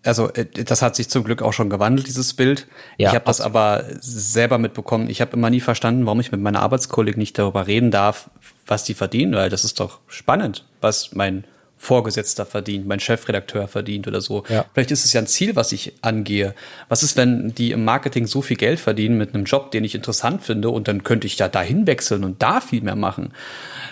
Also 0.03 0.31
äh, 0.33 0.45
das 0.45 0.81
hat 0.81 0.95
sich 0.95 1.09
zum 1.09 1.23
Glück 1.23 1.41
auch 1.41 1.53
schon 1.53 1.69
gewandelt, 1.69 2.07
dieses 2.07 2.33
Bild. 2.33 2.67
Ja, 2.97 3.09
ich 3.09 3.15
habe 3.15 3.25
das 3.25 3.41
aber 3.41 3.83
selber 3.99 4.57
mitbekommen. 4.57 5.09
Ich 5.09 5.21
habe 5.21 5.33
immer 5.33 5.49
nie 5.49 5.59
verstanden, 5.59 6.05
warum 6.05 6.19
ich 6.19 6.31
mit 6.31 6.41
meiner 6.41 6.61
Arbeitskollegen 6.61 7.19
nicht 7.19 7.37
darüber 7.37 7.67
reden 7.67 7.91
darf, 7.91 8.29
was 8.65 8.83
die 8.83 8.93
verdienen, 8.93 9.33
weil 9.33 9.49
das 9.49 9.63
ist 9.63 9.79
doch 9.79 9.99
spannend, 10.07 10.65
was 10.81 11.13
mein 11.13 11.43
Vorgesetzter 11.77 12.45
verdient, 12.45 12.87
mein 12.87 12.99
Chefredakteur 12.99 13.69
verdient 13.69 14.05
oder 14.07 14.19
so. 14.19 14.43
Ja. 14.49 14.65
Vielleicht 14.73 14.91
ist 14.91 15.05
es 15.05 15.13
ja 15.13 15.21
ein 15.21 15.27
Ziel, 15.27 15.55
was 15.55 15.71
ich 15.71 15.93
angehe. 16.01 16.53
Was 16.89 17.03
ist, 17.03 17.15
wenn 17.15 17.55
die 17.55 17.71
im 17.71 17.85
Marketing 17.85 18.27
so 18.27 18.41
viel 18.41 18.57
Geld 18.57 18.81
verdienen 18.81 19.17
mit 19.17 19.33
einem 19.33 19.45
Job, 19.45 19.71
den 19.71 19.85
ich 19.85 19.95
interessant 19.95 20.43
finde 20.43 20.69
und 20.69 20.89
dann 20.89 21.03
könnte 21.03 21.25
ich 21.25 21.37
da 21.37 21.47
dahin 21.47 21.87
wechseln 21.87 22.25
und 22.25 22.41
da 22.41 22.59
viel 22.59 22.81
mehr 22.81 22.97
machen. 22.97 23.33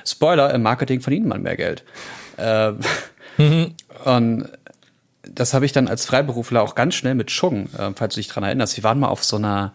Spoiler, 0.06 0.54
im 0.54 0.64
Marketing 0.64 1.00
verdient 1.00 1.28
man 1.28 1.42
mehr 1.42 1.56
Geld. 1.56 1.84
Äh, 2.36 2.74
Und 4.06 4.50
das 5.34 5.54
habe 5.54 5.66
ich 5.66 5.72
dann 5.72 5.88
als 5.88 6.06
Freiberufler 6.06 6.62
auch 6.62 6.76
ganz 6.76 6.96
schnell 6.96 7.16
mit 7.16 7.32
Schwung, 7.32 7.70
äh, 7.78 7.92
falls 7.96 8.16
du 8.16 8.20
dich 8.20 8.28
dran 8.28 8.44
erinnerst. 8.44 8.78
Wir 8.78 8.84
waren 8.84 9.00
mal 9.00 9.08
auf 9.10 9.24
so 9.24 9.38
einer 9.38 9.74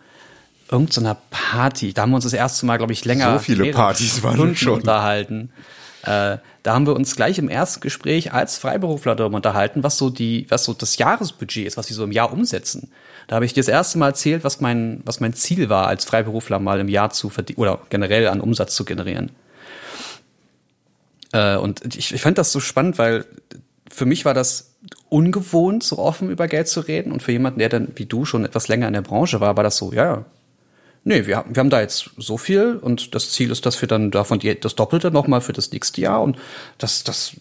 irgendeiner 0.70 1.16
Party. 1.30 1.92
Da 1.92 2.02
haben 2.02 2.10
wir 2.10 2.16
uns 2.16 2.24
das 2.24 2.32
erste 2.32 2.66
Mal, 2.66 2.78
glaube 2.78 2.92
ich, 2.92 3.04
länger 3.04 3.34
So 3.34 3.38
viele 3.40 3.70
Partys 3.72 4.22
waren 4.22 4.34
Stunden 4.34 4.56
schon. 4.56 4.72
unterhalten. 4.80 5.50
Äh, 6.02 6.38
da 6.62 6.74
haben 6.74 6.86
wir 6.86 6.94
uns 6.94 7.14
gleich 7.14 7.38
im 7.38 7.48
ersten 7.48 7.80
Gespräch 7.80 8.32
als 8.32 8.58
Freiberufler 8.58 9.14
darüber 9.14 9.36
unterhalten, 9.36 9.82
was 9.82 9.98
so 9.98 10.10
die, 10.10 10.46
was 10.48 10.64
so 10.64 10.72
das 10.72 10.96
Jahresbudget 10.96 11.66
ist, 11.66 11.76
was 11.76 11.86
sie 11.86 11.94
so 11.94 12.04
im 12.04 12.12
Jahr 12.12 12.32
umsetzen. 12.32 12.90
Da 13.28 13.36
habe 13.36 13.44
ich 13.44 13.52
dir 13.52 13.60
das 13.60 13.68
erste 13.68 13.98
Mal 13.98 14.08
erzählt, 14.08 14.42
was 14.44 14.60
mein, 14.60 15.00
was 15.04 15.20
mein 15.20 15.34
Ziel 15.34 15.68
war, 15.68 15.86
als 15.86 16.04
Freiberufler 16.04 16.58
mal 16.58 16.80
im 16.80 16.88
Jahr 16.88 17.10
zu 17.10 17.30
verdienen 17.30 17.58
oder 17.58 17.80
generell 17.88 18.26
an 18.28 18.40
Umsatz 18.40 18.74
zu 18.74 18.84
generieren. 18.84 19.30
Äh, 21.32 21.56
und 21.56 21.94
ich, 21.96 22.12
ich 22.14 22.20
fand 22.20 22.38
das 22.38 22.50
so 22.50 22.60
spannend, 22.60 22.98
weil 22.98 23.24
für 23.90 24.06
mich 24.06 24.24
war 24.24 24.34
das 24.34 24.71
ungewohnt, 25.08 25.82
so 25.82 25.98
offen 25.98 26.30
über 26.30 26.48
Geld 26.48 26.68
zu 26.68 26.80
reden. 26.80 27.12
Und 27.12 27.22
für 27.22 27.32
jemanden, 27.32 27.58
der 27.58 27.68
dann 27.68 27.88
wie 27.96 28.06
du 28.06 28.24
schon 28.24 28.44
etwas 28.44 28.68
länger 28.68 28.86
in 28.88 28.94
der 28.94 29.02
Branche 29.02 29.40
war, 29.40 29.56
war 29.56 29.64
das 29.64 29.76
so, 29.76 29.92
ja, 29.92 30.04
ja. 30.04 30.24
Nee, 31.04 31.26
wir, 31.26 31.36
haben- 31.38 31.54
wir 31.54 31.60
haben 31.60 31.70
da 31.70 31.80
jetzt 31.80 32.10
so 32.16 32.36
viel 32.36 32.76
und 32.76 33.14
das 33.14 33.30
Ziel 33.32 33.50
ist, 33.50 33.66
dass 33.66 33.80
wir 33.82 33.88
dann 33.88 34.12
davon 34.12 34.38
die, 34.38 34.58
das 34.58 34.76
Doppelte 34.76 35.10
nochmal 35.10 35.40
für 35.40 35.52
das 35.52 35.72
nächste 35.72 36.00
Jahr. 36.00 36.22
Und 36.22 36.36
das, 36.78 37.02
das 37.02 37.32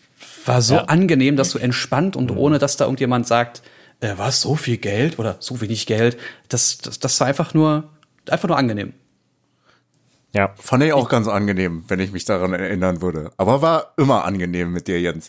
war 0.45 0.61
so 0.63 0.75
Ja. 0.75 0.85
angenehm, 0.85 1.35
dass 1.35 1.51
so 1.51 1.59
entspannt 1.59 2.15
und 2.15 2.31
ohne, 2.31 2.57
dass 2.57 2.77
da 2.77 2.85
irgendjemand 2.85 3.27
sagt, 3.27 3.61
äh, 3.99 4.13
was, 4.17 4.41
so 4.41 4.55
viel 4.55 4.77
Geld 4.77 5.19
oder 5.19 5.35
so 5.39 5.61
wenig 5.61 5.85
Geld. 5.85 6.17
Das, 6.49 6.79
das, 6.79 6.97
das 6.97 7.19
war 7.19 7.27
einfach 7.27 7.53
nur, 7.53 7.83
einfach 8.27 8.47
nur 8.47 8.57
angenehm. 8.57 8.93
Ja. 10.33 10.53
Fand 10.55 10.83
ich 10.83 10.93
auch 10.93 11.09
ganz 11.09 11.27
angenehm, 11.27 11.83
wenn 11.87 11.99
ich 11.99 12.11
mich 12.11 12.23
daran 12.23 12.53
erinnern 12.53 13.01
würde. 13.01 13.31
Aber 13.37 13.61
war 13.61 13.93
immer 13.97 14.23
angenehm 14.23 14.71
mit 14.71 14.87
dir, 14.87 14.99
Jens. 15.01 15.27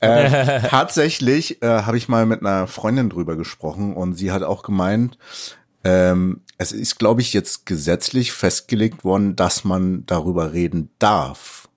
Äh, 0.00 0.60
tatsächlich 0.68 1.62
äh, 1.62 1.66
habe 1.82 1.96
ich 1.96 2.08
mal 2.08 2.26
mit 2.26 2.40
einer 2.40 2.66
Freundin 2.66 3.08
drüber 3.08 3.36
gesprochen 3.36 3.94
und 3.94 4.14
sie 4.14 4.30
hat 4.30 4.42
auch 4.42 4.62
gemeint, 4.62 5.16
ähm, 5.84 6.42
es 6.58 6.72
ist, 6.72 6.98
glaube 6.98 7.22
ich, 7.22 7.32
jetzt 7.32 7.66
gesetzlich 7.66 8.32
festgelegt 8.32 9.04
worden, 9.04 9.36
dass 9.36 9.64
man 9.64 10.04
darüber 10.06 10.52
reden 10.52 10.90
darf. 10.98 11.68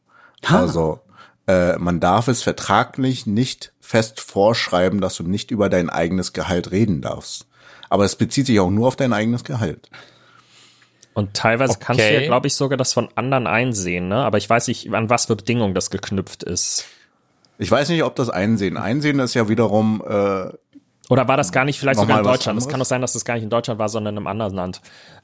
Also 0.43 0.99
äh, 1.47 1.77
man 1.77 1.99
darf 1.99 2.27
es 2.27 2.43
vertraglich 2.43 3.25
nicht 3.25 3.73
fest 3.79 4.19
vorschreiben, 4.19 4.99
dass 5.01 5.15
du 5.15 5.23
nicht 5.23 5.49
über 5.49 5.69
dein 5.69 5.89
eigenes 5.89 6.33
Gehalt 6.33 6.71
reden 6.71 7.01
darfst. 7.01 7.47
Aber 7.89 8.03
es 8.03 8.15
bezieht 8.15 8.47
sich 8.47 8.59
auch 8.59 8.69
nur 8.69 8.87
auf 8.87 8.95
dein 8.95 9.13
eigenes 9.13 9.43
Gehalt. 9.43 9.89
Und 11.15 11.33
teilweise 11.33 11.77
kannst 11.79 12.01
du 12.01 12.05
ja, 12.11 12.17
Okay. 12.17 12.27
glaube 12.27 12.45
ich, 12.47 12.53
sogar 12.53 12.77
das 12.77 12.93
von 12.93 13.07
anderen 13.15 13.47
einsehen, 13.47 14.07
ne? 14.09 14.17
Aber 14.17 14.37
ich 14.37 14.47
weiß 14.49 14.67
nicht, 14.67 14.93
an 14.93 15.09
was 15.09 15.25
für 15.25 15.35
Bedingungen 15.35 15.73
das 15.73 15.89
geknüpft 15.89 16.43
ist. 16.43 16.85
Ich 17.57 17.71
weiß 17.71 17.89
nicht, 17.89 18.03
ob 18.03 18.15
das 18.15 18.29
Einsehen. 18.29 18.75
Einsehen 18.77 19.17
ist 19.19 19.33
ja 19.33 19.47
wiederum 19.49 20.03
äh, 20.05 20.49
Oder 21.09 21.27
war 21.27 21.37
das 21.37 21.51
gar 21.53 21.63
nicht 21.65 21.79
vielleicht 21.79 21.99
sogar 21.99 22.17
in 22.19 22.23
Deutschland? 22.25 22.59
Es 22.59 22.67
kann 22.67 22.79
doch 22.79 22.85
sein, 22.85 22.99
dass 23.01 23.13
das 23.13 23.23
gar 23.23 23.35
nicht 23.35 23.43
in 23.43 23.49
Deutschland 23.49 23.79
war, 23.79 23.87
sondern 23.87 24.15
in 24.15 24.17
einem 24.19 24.27
anderen 24.27 24.53
Land. 24.53 24.81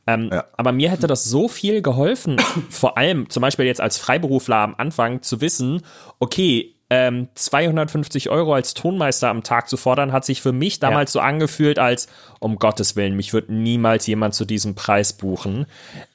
Ähm, 0.08 0.30
Ja. 0.32 0.46
Aber 0.56 0.72
mir 0.72 0.90
hätte 0.90 1.08
das 1.08 1.26
so 1.26 1.50
viel 1.50 1.82
geholfen, 1.82 2.38
vor 2.70 2.98
allem 2.98 3.30
zum 3.30 3.42
Beispiel 3.42 3.66
jetzt 3.66 3.82
als 3.82 3.98
Freiberufler 3.98 4.56
am 4.58 4.76
Anfang 4.78 5.22
zu 5.22 5.42
wissen, 5.42 5.82
okay, 6.20 6.74
ähm, 6.94 7.30
250 7.36 8.30
Euro 8.30 8.54
als 8.54 8.74
Tonmeister 8.74 9.30
am 9.30 9.44
Tag 9.44 9.70
zu 9.70 9.78
fordern, 9.78 10.12
hat 10.12 10.26
sich 10.26 10.42
für 10.42 10.52
mich 10.52 10.82
damals 10.82 11.14
so 11.14 11.22
angefühlt 11.22 11.80
als, 11.80 12.10
um 12.42 12.58
Gottes 12.58 12.98
Willen, 12.98 13.16
mich 13.16 13.32
wird 13.32 13.50
niemals 13.50 14.08
jemand 14.08 14.36
zu 14.36 14.44
diesem 14.44 14.76
Preis 14.76 15.14
buchen. 15.14 15.68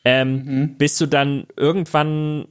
Ähm, 0.05 0.75
Bis 0.77 0.99
du 0.99 1.07
dann 1.07 1.47
irgendwann 1.57 2.47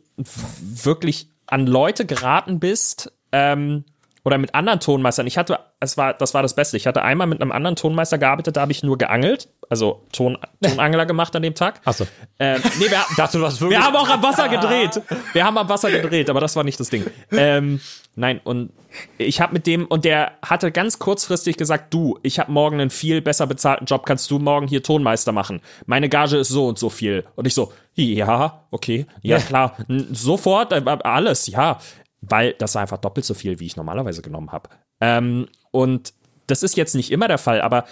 wirklich 0.60 1.28
an 1.46 1.68
Leute 1.68 2.08
geraten 2.08 2.60
bist, 2.60 3.14
ähm, 3.32 3.84
oder 4.26 4.40
mit 4.40 4.56
anderen 4.56 4.80
Tonmeistern. 4.80 5.28
Ich 5.28 5.38
hatte, 5.38 5.60
es 5.80 5.98
war, 5.98 6.16
das 6.16 6.34
war 6.34 6.42
das 6.42 6.56
Beste. 6.56 6.78
Ich 6.78 6.88
hatte 6.88 7.04
einmal 7.04 7.28
mit 7.28 7.42
einem 7.42 7.52
anderen 7.52 7.76
Tonmeister 7.76 8.18
gearbeitet, 8.18 8.58
da 8.58 8.62
habe 8.62 8.72
ich 8.72 8.82
nur 8.82 8.98
geangelt, 8.98 9.50
also 9.70 10.06
Ton, 10.12 10.38
Tonangler 10.62 11.06
gemacht 11.06 11.36
an 11.36 11.42
dem 11.42 11.56
Tag. 11.56 11.82
Ach 11.86 11.94
so. 11.94 12.06
Ähm, 12.40 12.62
nee, 12.80 12.90
wir, 12.90 13.04
Dachte, 13.18 13.38
du 13.38 13.46
hast 13.46 13.60
wirklich. 13.62 13.80
wir 13.80 13.86
haben 13.86 13.96
auch 13.96 14.10
am 14.10 14.22
Wasser 14.22 14.50
gedreht. 14.50 15.02
Wir 15.34 15.46
haben 15.46 15.58
am 15.58 15.70
Wasser 15.70 15.92
gedreht, 15.92 16.30
aber 16.30 16.40
das 16.40 16.56
war 16.56 16.64
nicht 16.64 16.80
das 16.80 16.90
Ding. 16.90 17.06
Ähm, 17.32 17.80
nein, 18.16 18.40
und 18.44 18.72
ich 19.18 19.42
habe 19.42 19.54
mit 19.54 19.68
dem, 19.68 19.86
und 19.86 20.06
der 20.06 20.34
hatte 20.42 20.72
ganz 20.72 21.00
kurzfristig 21.00 21.58
gesagt, 21.58 21.94
du, 21.94 22.20
ich 22.24 22.40
habe 22.40 22.52
morgen 22.52 22.80
einen 22.80 22.90
viel 22.90 23.22
besser 23.22 23.48
bezahlten 23.48 23.86
Job, 23.86 24.06
kannst 24.06 24.30
du 24.32 24.40
morgen 24.40 24.68
hier 24.68 24.84
Tonmeister 24.84 25.32
machen. 25.32 25.62
Meine 25.86 26.10
Gage 26.10 26.38
ist 26.38 26.50
so 26.50 26.68
und 26.68 26.80
so 26.80 26.90
viel. 26.90 27.26
Und 27.36 27.46
ich 27.48 27.54
so, 27.54 27.72
ja, 27.94 28.64
okay, 28.72 29.06
ja 29.22 29.40
klar, 29.40 29.78
sofort, 30.12 30.72
äh, 30.72 30.82
alles, 31.04 31.48
ja. 31.48 31.80
Weil 32.22 32.54
das 32.54 32.74
war 32.74 32.82
einfach 32.82 32.98
doppelt 32.98 33.26
so 33.26 33.34
viel, 33.36 33.60
wie 33.60 33.68
ich 33.68 33.76
normalerweise 33.76 34.22
genommen 34.22 34.52
habe. 34.52 34.70
Ähm, 35.00 35.48
und 35.72 36.14
das 36.48 36.64
ist 36.64 36.78
jetzt 36.78 36.96
nicht 36.96 37.12
immer 37.12 37.28
der 37.28 37.38
Fall, 37.38 37.62
aber 37.62 37.86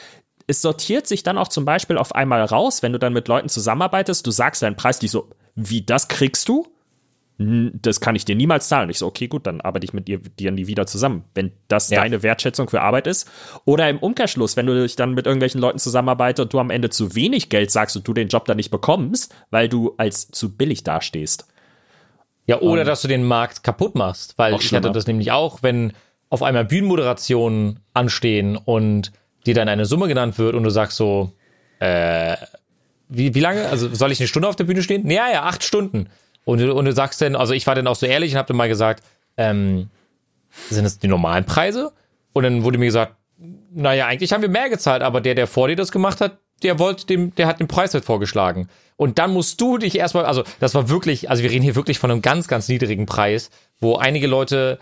es 0.48 0.62
sortiert 0.62 1.08
sich 1.08 1.24
dann 1.24 1.38
auch 1.38 1.48
zum 1.48 1.66
Beispiel 1.66 1.98
auf 1.98 2.16
einmal 2.16 2.44
raus, 2.44 2.84
wenn 2.84 2.94
du 2.94 3.00
dann 3.00 3.14
mit 3.14 3.28
Leuten 3.28 3.50
zusammenarbeitest, 3.50 4.26
du 4.26 4.32
sagst 4.32 4.62
deinen 4.62 4.76
Preis, 4.76 5.00
die 5.00 5.08
so, 5.08 5.30
wie 5.56 5.82
das 5.82 6.08
kriegst 6.08 6.50
du? 6.50 6.68
Das 7.40 8.00
kann 8.00 8.16
ich 8.16 8.26
dir 8.26 8.36
niemals 8.36 8.68
zahlen. 8.68 8.90
Ich 8.92 9.00
so, 9.00 9.08
okay, 9.08 9.28
gut, 9.28 9.48
dann 9.48 9.60
arbeite 9.60 9.86
ich 9.86 9.94
mit 9.94 10.08
dir, 10.08 10.20
dir 10.20 10.52
nie 10.52 10.68
wieder 10.68 10.86
zusammen, 10.86 11.24
wenn 11.34 11.52
das 11.68 11.90
Ja. 11.90 12.02
deine 12.02 12.22
Wertschätzung 12.22 12.70
für 12.70 12.82
Arbeit 12.82 13.08
ist. 13.08 13.28
Oder 13.66 13.90
im 13.90 13.98
Umkehrschluss, 13.98 14.56
wenn 14.56 14.68
du 14.68 14.80
dich 14.82 14.96
dann 14.96 15.14
mit 15.14 15.26
irgendwelchen 15.26 15.60
Leuten 15.60 15.80
zusammenarbeitest 15.80 16.46
und 16.46 16.54
du 16.54 16.60
am 16.60 16.70
Ende 16.70 16.90
zu 16.92 17.16
wenig 17.16 17.50
Geld 17.50 17.72
sagst 17.72 17.96
und 17.98 18.08
du 18.08 18.14
den 18.14 18.28
Job 18.28 18.46
dann 18.46 18.58
nicht 18.58 18.70
bekommst, 18.70 19.34
weil 19.50 19.68
du 19.68 19.96
als 19.98 20.30
zu 20.30 20.56
billig 20.56 20.84
dastehst. 20.84 21.48
Ja, 22.46 22.60
oder 22.62 22.84
dass 22.84 23.02
du 23.02 23.08
den 23.08 23.24
Markt 23.24 23.64
kaputt 23.64 23.96
machst, 23.96 24.38
weil 24.38 24.54
ich 24.56 24.74
hatte 24.74 24.92
das 24.92 25.08
nämlich 25.08 25.32
auch, 25.32 25.64
wenn 25.64 25.94
auf 26.30 26.44
einmal 26.44 26.66
Bühnenmoderationen 26.66 27.80
anstehen 27.94 28.58
und 28.58 29.12
dir 29.46 29.54
dann 29.54 29.68
eine 29.70 29.86
Summe 29.86 30.08
genannt 30.08 30.38
wird 30.38 30.56
und 30.56 30.64
du 30.64 30.70
sagst 30.70 30.98
so, 30.98 31.32
äh, 31.80 32.36
wie, 33.10 33.36
wie 33.36 33.40
lange? 33.40 33.68
Also 33.70 33.94
soll 33.94 34.12
ich 34.12 34.20
eine 34.20 34.28
Stunde 34.28 34.48
auf 34.48 34.56
der 34.56 34.64
Bühne 34.64 34.82
stehen? 34.82 35.10
Ja, 35.10 35.30
ja, 35.32 35.44
acht 35.44 35.64
Stunden. 35.64 36.08
Und, 36.46 36.60
du- 36.60 36.74
und 36.74 36.86
du 36.86 36.94
sagst 36.94 37.22
dann, 37.22 37.36
also 37.36 37.54
ich 37.54 37.68
war 37.68 37.76
dann 37.76 37.88
auch 37.88 37.96
so 37.96 38.06
ehrlich 38.06 38.32
und 38.34 38.38
hab 38.38 38.48
dann 38.48 38.58
mal 38.58 38.68
gesagt, 38.70 39.04
ähm, 39.38 39.90
sind 40.70 40.84
das 40.84 41.00
die 41.00 41.08
normalen 41.08 41.46
Preise? 41.46 41.92
Und 42.34 42.44
dann 42.44 42.64
wurde 42.64 42.78
mir 42.78 42.86
gesagt, 42.86 43.16
naja, 43.74 44.08
eigentlich 44.08 44.32
haben 44.34 44.42
wir 44.42 44.50
mehr 44.50 44.70
gezahlt, 44.70 45.02
aber 45.02 45.22
der, 45.22 45.36
der 45.36 45.48
vor 45.48 45.68
dir 45.68 45.76
das 45.76 45.92
gemacht 45.92 46.22
hat, 46.22 46.38
der 46.62 46.80
wollte 46.80 47.06
dem, 47.06 47.36
der 47.36 47.48
hat 47.48 47.60
den 47.60 47.68
Preis 47.68 47.94
halt 47.94 48.06
vorgeschlagen. 48.06 48.70
Und 48.96 49.20
dann 49.20 49.32
musst 49.32 49.60
du 49.60 49.78
dich 49.78 49.98
erstmal, 49.98 50.26
also 50.26 50.44
das 50.60 50.76
war 50.76 50.88
wirklich, 50.90 51.30
also 51.30 51.44
wir 51.44 51.52
reden 51.52 51.64
hier 51.64 51.76
wirklich 51.76 52.00
von 52.00 52.10
einem 52.12 52.22
ganz, 52.22 52.48
ganz 52.48 52.70
niedrigen 52.70 53.06
Preis, 53.06 53.50
wo 53.80 53.96
einige 53.96 54.28
Leute 54.28 54.80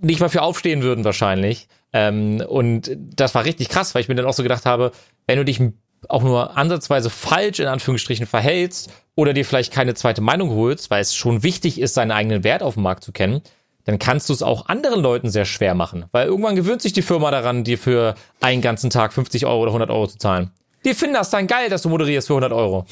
nicht 0.00 0.20
mal 0.20 0.28
für 0.28 0.42
aufstehen 0.42 0.82
würden 0.82 1.04
wahrscheinlich. 1.04 1.68
Ähm, 1.92 2.42
und 2.46 2.90
das 2.96 3.34
war 3.34 3.44
richtig 3.44 3.68
krass, 3.68 3.94
weil 3.94 4.02
ich 4.02 4.08
mir 4.08 4.14
dann 4.14 4.26
auch 4.26 4.34
so 4.34 4.42
gedacht 4.42 4.66
habe, 4.66 4.92
wenn 5.26 5.38
du 5.38 5.44
dich 5.44 5.60
auch 6.08 6.22
nur 6.22 6.56
ansatzweise 6.56 7.10
falsch 7.10 7.60
in 7.60 7.66
Anführungsstrichen 7.66 8.26
verhältst 8.26 8.90
oder 9.14 9.32
dir 9.32 9.44
vielleicht 9.44 9.72
keine 9.72 9.94
zweite 9.94 10.20
Meinung 10.20 10.50
holst, 10.50 10.90
weil 10.90 11.00
es 11.00 11.14
schon 11.14 11.42
wichtig 11.42 11.80
ist, 11.80 11.94
seinen 11.94 12.12
eigenen 12.12 12.44
Wert 12.44 12.62
auf 12.62 12.74
dem 12.74 12.84
Markt 12.84 13.02
zu 13.02 13.12
kennen, 13.12 13.42
dann 13.84 13.98
kannst 13.98 14.28
du 14.28 14.32
es 14.32 14.42
auch 14.42 14.66
anderen 14.66 15.00
Leuten 15.00 15.30
sehr 15.30 15.44
schwer 15.44 15.74
machen. 15.74 16.04
Weil 16.12 16.26
irgendwann 16.26 16.56
gewöhnt 16.56 16.82
sich 16.82 16.92
die 16.92 17.02
Firma 17.02 17.30
daran, 17.30 17.64
dir 17.64 17.78
für 17.78 18.14
einen 18.40 18.62
ganzen 18.62 18.90
Tag 18.90 19.12
50 19.12 19.46
Euro 19.46 19.62
oder 19.62 19.70
100 19.70 19.90
Euro 19.90 20.06
zu 20.06 20.18
zahlen. 20.18 20.50
Die 20.84 20.94
finden 20.94 21.14
das 21.14 21.30
dann 21.30 21.46
geil, 21.46 21.70
dass 21.70 21.82
du 21.82 21.88
moderierst 21.88 22.28
für 22.28 22.34
100 22.34 22.52
Euro. 22.52 22.86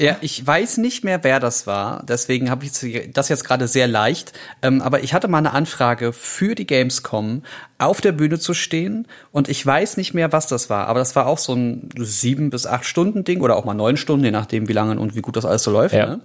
Ja, 0.00 0.16
ich 0.22 0.46
weiß 0.46 0.78
nicht 0.78 1.04
mehr, 1.04 1.22
wer 1.24 1.40
das 1.40 1.66
war. 1.66 2.02
Deswegen 2.08 2.48
habe 2.48 2.64
ich 2.64 2.72
das 3.12 3.28
jetzt 3.28 3.44
gerade 3.44 3.68
sehr 3.68 3.86
leicht. 3.86 4.32
Ähm, 4.62 4.80
aber 4.80 5.02
ich 5.02 5.12
hatte 5.12 5.28
mal 5.28 5.38
eine 5.38 5.52
Anfrage 5.52 6.14
für 6.14 6.54
die 6.54 6.66
Gamescom, 6.66 7.42
auf 7.76 8.00
der 8.00 8.12
Bühne 8.12 8.38
zu 8.38 8.54
stehen. 8.54 9.06
Und 9.30 9.50
ich 9.50 9.64
weiß 9.64 9.98
nicht 9.98 10.14
mehr, 10.14 10.32
was 10.32 10.46
das 10.46 10.70
war. 10.70 10.86
Aber 10.86 11.00
das 11.00 11.16
war 11.16 11.26
auch 11.26 11.36
so 11.36 11.52
ein 11.52 11.90
sieben 11.98 12.48
bis 12.48 12.66
acht 12.66 12.86
Stunden 12.86 13.24
Ding 13.24 13.42
oder 13.42 13.56
auch 13.56 13.66
mal 13.66 13.74
neun 13.74 13.98
Stunden, 13.98 14.24
je 14.24 14.30
nachdem, 14.30 14.68
wie 14.68 14.72
lange 14.72 14.98
und 14.98 15.16
wie 15.16 15.20
gut 15.20 15.36
das 15.36 15.44
alles 15.44 15.64
so 15.64 15.70
läuft. 15.70 15.94
Ja. 15.94 16.06
Ne? 16.06 16.20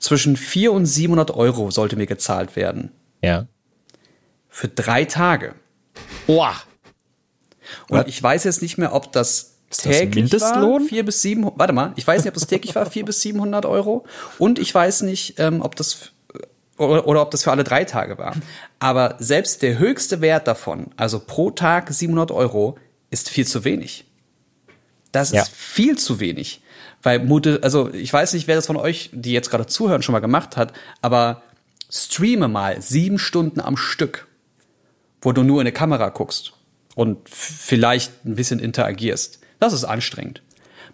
Zwischen 0.00 0.36
400 0.36 0.76
und 0.76 0.86
700 0.86 1.30
Euro 1.30 1.70
sollte 1.70 1.94
mir 1.94 2.06
gezahlt 2.06 2.56
werden. 2.56 2.90
Ja. 3.22 3.46
Für 4.48 4.66
drei 4.66 5.04
Tage. 5.04 5.54
Boah. 6.26 6.56
Und 7.88 8.08
ich 8.08 8.20
weiß 8.20 8.42
jetzt 8.42 8.60
nicht 8.60 8.76
mehr, 8.76 8.92
ob 8.92 9.12
das 9.12 9.49
das 9.70 9.78
täglich 9.78 10.24
Mindestlohn? 10.30 10.82
war, 10.82 10.88
vier 10.88 11.04
bis 11.04 11.22
sieben, 11.22 11.50
warte 11.54 11.72
mal, 11.72 11.92
ich 11.96 12.06
weiß 12.06 12.22
nicht, 12.22 12.28
ob 12.28 12.34
das 12.34 12.46
täglich 12.46 12.74
war, 12.74 12.86
vier 12.86 13.04
bis 13.04 13.20
700 13.22 13.66
Euro. 13.66 14.04
Und 14.38 14.58
ich 14.58 14.74
weiß 14.74 15.02
nicht, 15.02 15.38
ähm, 15.38 15.62
ob 15.62 15.76
das, 15.76 16.10
oder, 16.76 17.06
oder 17.06 17.22
ob 17.22 17.30
das 17.30 17.44
für 17.44 17.50
alle 17.50 17.64
drei 17.64 17.84
Tage 17.84 18.18
war. 18.18 18.34
Aber 18.78 19.16
selbst 19.18 19.62
der 19.62 19.78
höchste 19.78 20.20
Wert 20.20 20.46
davon, 20.48 20.88
also 20.96 21.20
pro 21.20 21.50
Tag 21.50 21.92
700 21.92 22.30
Euro, 22.32 22.76
ist 23.10 23.28
viel 23.30 23.46
zu 23.46 23.64
wenig. 23.64 24.04
Das 25.12 25.32
Ja. 25.32 25.42
ist 25.42 25.52
viel 25.52 25.98
zu 25.98 26.20
wenig. 26.20 26.62
Weil, 27.02 27.26
also 27.62 27.92
ich 27.92 28.12
weiß 28.12 28.34
nicht, 28.34 28.46
wer 28.46 28.56
das 28.56 28.66
von 28.66 28.76
euch, 28.76 29.10
die 29.12 29.32
jetzt 29.32 29.50
gerade 29.50 29.66
zuhören, 29.66 30.02
schon 30.02 30.12
mal 30.12 30.20
gemacht 30.20 30.56
hat, 30.56 30.72
aber 31.00 31.42
streame 31.90 32.46
mal 32.48 32.80
sieben 32.82 33.18
Stunden 33.18 33.60
am 33.60 33.76
Stück 33.76 34.26
wo 35.22 35.32
du 35.32 35.42
nur 35.42 35.56
in 35.60 35.66
eine 35.66 35.72
Kamera 35.72 36.08
guckst 36.08 36.52
und 36.94 37.28
vielleicht 37.28 38.24
ein 38.24 38.34
bisschen 38.36 38.58
interagierst. 38.58 39.39
Das 39.60 39.72
ist 39.72 39.84
anstrengend. 39.84 40.42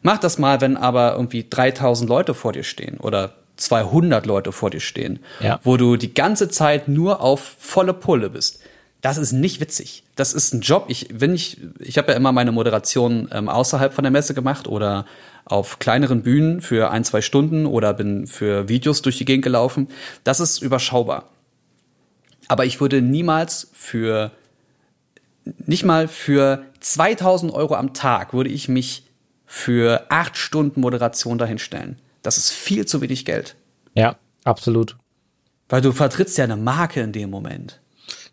Mach 0.03 0.19
das 0.19 0.39
mal, 0.39 0.61
wenn 0.61 0.77
aber 0.77 1.13
irgendwie 1.13 1.47
3000 1.49 2.09
Leute 2.09 2.35
vor 2.35 2.53
dir 2.53 2.63
stehen 2.65 2.99
oder 2.99 3.35
200 3.57 4.27
Leute 4.27 4.53
vor 4.53 4.69
dir 4.71 4.81
stehen, 4.81 5.21
Ja. 5.41 5.59
wo 5.65 5.77
du 5.79 5.97
die 5.97 6.13
ganze 6.13 6.49
Zeit 6.51 6.89
nur 6.89 7.21
auf 7.23 7.57
volle 7.59 7.95
Pulle 7.95 8.29
bist. 8.31 8.61
Das 9.01 9.17
ist 9.19 9.33
nicht 9.33 9.61
witzig. 9.61 10.03
Das 10.17 10.35
ist 10.35 10.53
ein 10.53 10.61
Job. 10.61 10.87
Ich, 10.89 11.09
wenn 11.13 11.35
ich, 11.35 11.59
ich 11.79 11.97
habe 11.97 12.11
ja 12.13 12.17
immer 12.17 12.33
meine 12.33 12.53
Moderation 12.53 13.29
ähm, 13.33 13.49
außerhalb 13.49 13.95
von 13.95 14.03
der 14.03 14.11
Messe 14.11 14.35
gemacht 14.35 14.67
oder 14.69 15.07
auf 15.45 15.79
kleineren 15.79 16.23
Bühnen 16.23 16.61
für 16.61 16.91
ein, 16.91 17.05
zwei 17.05 17.21
Stunden 17.23 17.67
oder 17.67 17.95
bin 17.95 18.27
für 18.27 18.69
Videos 18.69 19.01
durch 19.03 19.17
die 19.17 19.25
Gegend 19.25 19.45
gelaufen. 19.45 19.89
Das 20.25 20.41
ist 20.41 20.61
überschaubar. 20.61 21.31
Aber 22.49 22.65
ich 22.65 22.81
würde 22.81 23.01
niemals 23.01 23.71
für, 23.73 24.33
nicht 25.67 25.85
mal 25.85 26.09
für 26.09 26.63
2000 26.93 27.53
Euro 27.53 27.75
am 27.75 27.95
Tag 27.95 28.33
würde 28.33 28.51
ich 28.51 28.69
mich 28.69 29.07
für 29.45 30.07
acht 30.09 30.37
Stunden 30.37 30.81
Moderation 30.81 31.37
dahinstellen. 31.37 32.01
Das 32.23 32.39
ist 32.39 32.51
viel 32.51 32.87
zu 32.87 33.01
wenig 33.01 33.25
Geld. 33.25 33.57
Ja, 33.95 34.17
absolut. 34.45 34.97
Weil 35.69 35.81
du 35.81 35.93
vertrittst 35.93 36.39
ja 36.39 36.45
eine 36.45 36.57
Marke 36.57 37.01
in 37.01 37.13
dem 37.13 37.31
Moment. 37.31 37.81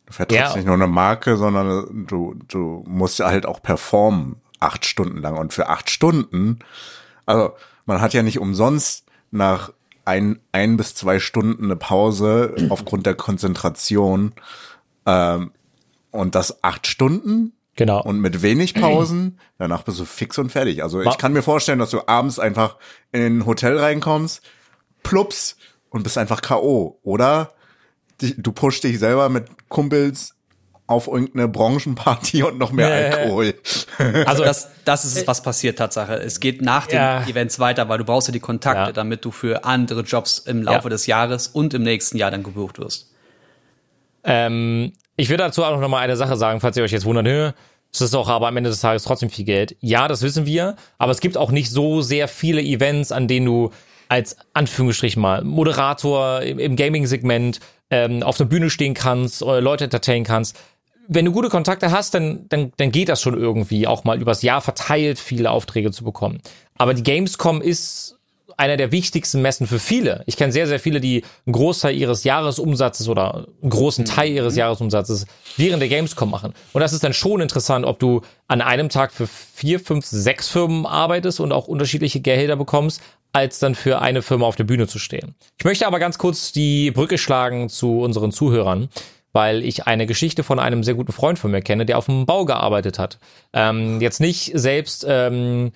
Du 0.05 0.13
vertrittst 0.13 0.51
Ja. 0.51 0.55
nicht 0.55 0.65
nur 0.65 0.75
eine 0.75 0.87
Marke, 0.87 1.35
sondern 1.37 2.05
du, 2.07 2.35
du 2.47 2.83
musst 2.87 3.19
ja 3.19 3.25
halt 3.27 3.47
auch 3.47 3.61
performen, 3.61 4.35
acht 4.59 4.85
Stunden 4.85 5.17
lang. 5.19 5.35
Und 5.37 5.51
für 5.53 5.69
acht 5.69 5.89
Stunden, 5.89 6.59
also 7.25 7.53
man 7.85 8.01
hat 8.01 8.13
ja 8.13 8.21
nicht 8.21 8.39
umsonst 8.39 9.05
nach 9.31 9.73
ein, 10.05 10.39
ein 10.51 10.77
bis 10.77 10.93
zwei 10.93 11.19
Stunden 11.19 11.65
eine 11.65 11.75
Pause 11.75 12.53
aufgrund 12.69 13.07
der 13.07 13.15
Konzentration. 13.15 14.33
Ähm, 15.07 15.51
und 16.11 16.35
das 16.35 16.63
acht 16.63 16.85
Stunden 16.85 17.53
Genau. 17.75 18.01
und 18.03 18.19
mit 18.19 18.41
wenig 18.43 18.75
Pausen, 18.75 19.39
danach 19.57 19.81
bist 19.83 19.99
du 19.99 20.05
fix 20.05 20.37
und 20.37 20.51
fertig. 20.51 20.83
Also 20.83 21.01
ich 21.01 21.17
kann 21.17 21.33
mir 21.33 21.41
vorstellen, 21.41 21.79
dass 21.79 21.89
du 21.89 22.07
abends 22.07 22.37
einfach 22.39 22.77
in 23.11 23.21
ein 23.39 23.45
Hotel 23.45 23.77
reinkommst, 23.79 24.41
plups 25.01 25.57
und 25.89 26.03
bist 26.03 26.17
einfach 26.17 26.41
K.O. 26.41 26.99
Oder 27.03 27.53
du 28.19 28.51
pushst 28.51 28.83
dich 28.83 28.99
selber 28.99 29.29
mit 29.29 29.45
Kumpels 29.69 30.35
auf 30.85 31.07
irgendeine 31.07 31.47
Branchenparty 31.47 32.43
und 32.43 32.57
noch 32.59 32.71
mehr. 32.71 33.17
Alkohol. 33.17 33.55
also 34.25 34.43
Das, 34.43 34.69
das 34.85 35.05
ist, 35.05 35.25
was 35.27 35.41
passiert 35.41 35.79
Tatsache. 35.79 36.15
Es 36.15 36.39
geht 36.39 36.61
nach 36.61 36.87
den 36.87 36.97
Ja. 36.97 37.25
Events 37.25 37.57
weiter, 37.59 37.87
weil 37.89 37.97
du 37.97 38.03
brauchst 38.05 38.27
ja 38.27 38.31
die 38.33 38.39
Kontakte, 38.39 38.79
Ja. 38.87 38.91
damit 38.91 39.23
du 39.25 39.31
für 39.31 39.63
andere 39.65 40.01
Jobs 40.01 40.39
im 40.39 40.61
Laufe 40.61 40.83
Ja. 40.83 40.89
des 40.89 41.07
Jahres 41.07 41.47
und 41.47 41.73
im 41.73 41.83
nächsten 41.83 42.17
Jahr 42.17 42.31
dann 42.31 42.43
gebucht 42.43 42.77
wirst. 42.79 43.11
Ähm, 44.23 44.93
ich 45.15 45.29
will 45.29 45.37
dazu 45.37 45.63
auch 45.63 45.79
noch 45.79 45.89
mal 45.89 45.99
eine 45.99 46.17
Sache 46.17 46.35
sagen, 46.35 46.59
falls 46.59 46.77
ihr 46.77 46.83
euch 46.83 46.91
jetzt 46.91 47.05
wundert, 47.05 47.55
das 47.91 48.01
ist 48.01 48.13
doch 48.13 48.27
aber 48.27 48.47
am 48.47 48.57
Ende 48.57 48.71
des 48.71 48.81
Tages 48.81 49.03
trotzdem 49.03 49.29
viel 49.29 49.45
Geld. 49.45 49.75
Ja, 49.79 50.07
das 50.07 50.23
wissen 50.23 50.45
wir, 50.47 50.75
aber 50.97 51.11
es 51.11 51.19
gibt 51.19 51.37
auch 51.37 51.51
nicht 51.51 51.69
so 51.69 52.01
sehr 52.01 52.27
viele 52.27 52.61
Events, 52.61 53.11
an 53.11 53.27
denen 53.27 53.45
du 53.45 53.69
als 54.09 54.37
Anführungsstrich 54.53 55.15
mal 55.15 55.43
Moderator 55.43 56.41
im, 56.41 56.59
im 56.59 56.75
Gaming-Segment 56.75 57.59
ähm, 57.89 58.23
auf 58.23 58.37
der 58.37 58.45
Bühne 58.45 58.69
stehen 58.69 58.95
kannst, 58.95 59.43
äh, 59.43 59.59
Leute 59.59 59.85
entertainen 59.85 60.25
kannst. 60.25 60.59
Wenn 61.07 61.25
du 61.25 61.31
gute 61.31 61.49
Kontakte 61.49 61.91
hast, 61.91 62.13
dann, 62.13 62.47
dann, 62.49 62.71
dann 62.77 62.91
geht 62.91 63.09
das 63.09 63.21
schon 63.21 63.37
irgendwie, 63.37 63.87
auch 63.87 64.03
mal 64.03 64.19
übers 64.19 64.41
Jahr 64.41 64.61
verteilt 64.61 65.19
viele 65.19 65.51
Aufträge 65.51 65.91
zu 65.91 66.03
bekommen. 66.03 66.41
Aber 66.77 66.93
die 66.93 67.03
Gamescom 67.03 67.61
ist 67.61 68.17
einer 68.63 68.77
der 68.77 68.93
wichtigsten 68.93 69.41
Messen 69.41 69.67
für 69.67 69.77
viele. 69.77 70.23
Ich 70.25 70.37
kenne 70.37 70.53
sehr, 70.53 70.67
sehr 70.67 70.79
viele, 70.79 71.01
die 71.01 71.25
einen 71.45 71.51
Großteil 71.51 71.93
ihres 71.97 72.23
Jahresumsatzes 72.23 73.09
oder 73.09 73.45
einen 73.61 73.69
großen 73.69 74.05
Teil 74.05 74.31
ihres 74.31 74.55
Jahresumsatzes 74.55 75.25
während 75.57 75.81
der 75.81 75.89
Gamescom 75.89 76.29
machen. 76.29 76.53
Und 76.71 76.79
das 76.79 76.93
ist 76.93 77.03
dann 77.03 77.11
schon 77.11 77.41
interessant, 77.41 77.85
ob 77.85 77.99
du 77.99 78.21
an 78.47 78.61
einem 78.61 78.87
Tag 78.87 79.11
für 79.11 79.27
vier, 79.27 79.81
fünf, 79.81 80.05
sechs 80.05 80.47
Firmen 80.47 80.85
arbeitest 80.85 81.41
und 81.41 81.51
auch 81.51 81.67
unterschiedliche 81.67 82.21
Gehälter 82.21 82.55
bekommst, 82.55 83.01
als 83.33 83.59
dann 83.59 83.75
für 83.75 84.01
eine 84.01 84.21
Firma 84.21 84.45
auf 84.45 84.55
der 84.55 84.63
Bühne 84.63 84.87
zu 84.87 84.97
stehen. 84.97 85.35
Ich 85.57 85.65
möchte 85.65 85.85
aber 85.85 85.99
ganz 85.99 86.17
kurz 86.17 86.53
die 86.53 86.91
Brücke 86.91 87.17
schlagen 87.17 87.67
zu 87.67 87.99
unseren 87.99 88.31
Zuhörern, 88.31 88.87
weil 89.33 89.61
ich 89.65 89.87
eine 89.87 90.05
Geschichte 90.05 90.43
von 90.43 90.59
einem 90.59 90.83
sehr 90.83 90.93
guten 90.93 91.11
Freund 91.11 91.37
von 91.37 91.51
mir 91.51 91.61
kenne, 91.61 91.85
der 91.85 91.97
auf 91.97 92.05
dem 92.05 92.25
Bau 92.25 92.45
gearbeitet 92.45 92.97
hat. 92.97 93.19
Ähm, 93.51 93.99
jetzt 93.99 94.21
nicht 94.21 94.51
selbst 94.53 95.05
ähm, 95.05 95.73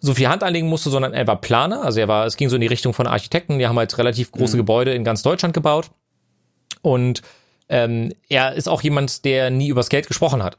so 0.00 0.14
viel 0.14 0.28
Hand 0.28 0.42
anlegen 0.42 0.68
musste, 0.68 0.90
sondern 0.90 1.12
er 1.12 1.26
war 1.26 1.40
Planer. 1.40 1.82
Also 1.82 2.00
er 2.00 2.08
war, 2.08 2.26
es 2.26 2.36
ging 2.36 2.48
so 2.48 2.56
in 2.56 2.60
die 2.60 2.66
Richtung 2.66 2.92
von 2.92 3.06
Architekten. 3.06 3.58
Die 3.58 3.66
haben 3.66 3.78
halt 3.78 3.96
relativ 3.98 4.32
große 4.32 4.56
Gebäude 4.56 4.94
in 4.94 5.04
ganz 5.04 5.22
Deutschland 5.22 5.54
gebaut. 5.54 5.90
Und 6.82 7.22
ähm, 7.68 8.12
er 8.28 8.54
ist 8.54 8.68
auch 8.68 8.82
jemand, 8.82 9.24
der 9.24 9.50
nie 9.50 9.68
übers 9.68 9.88
Geld 9.88 10.06
gesprochen 10.06 10.42
hat. 10.42 10.58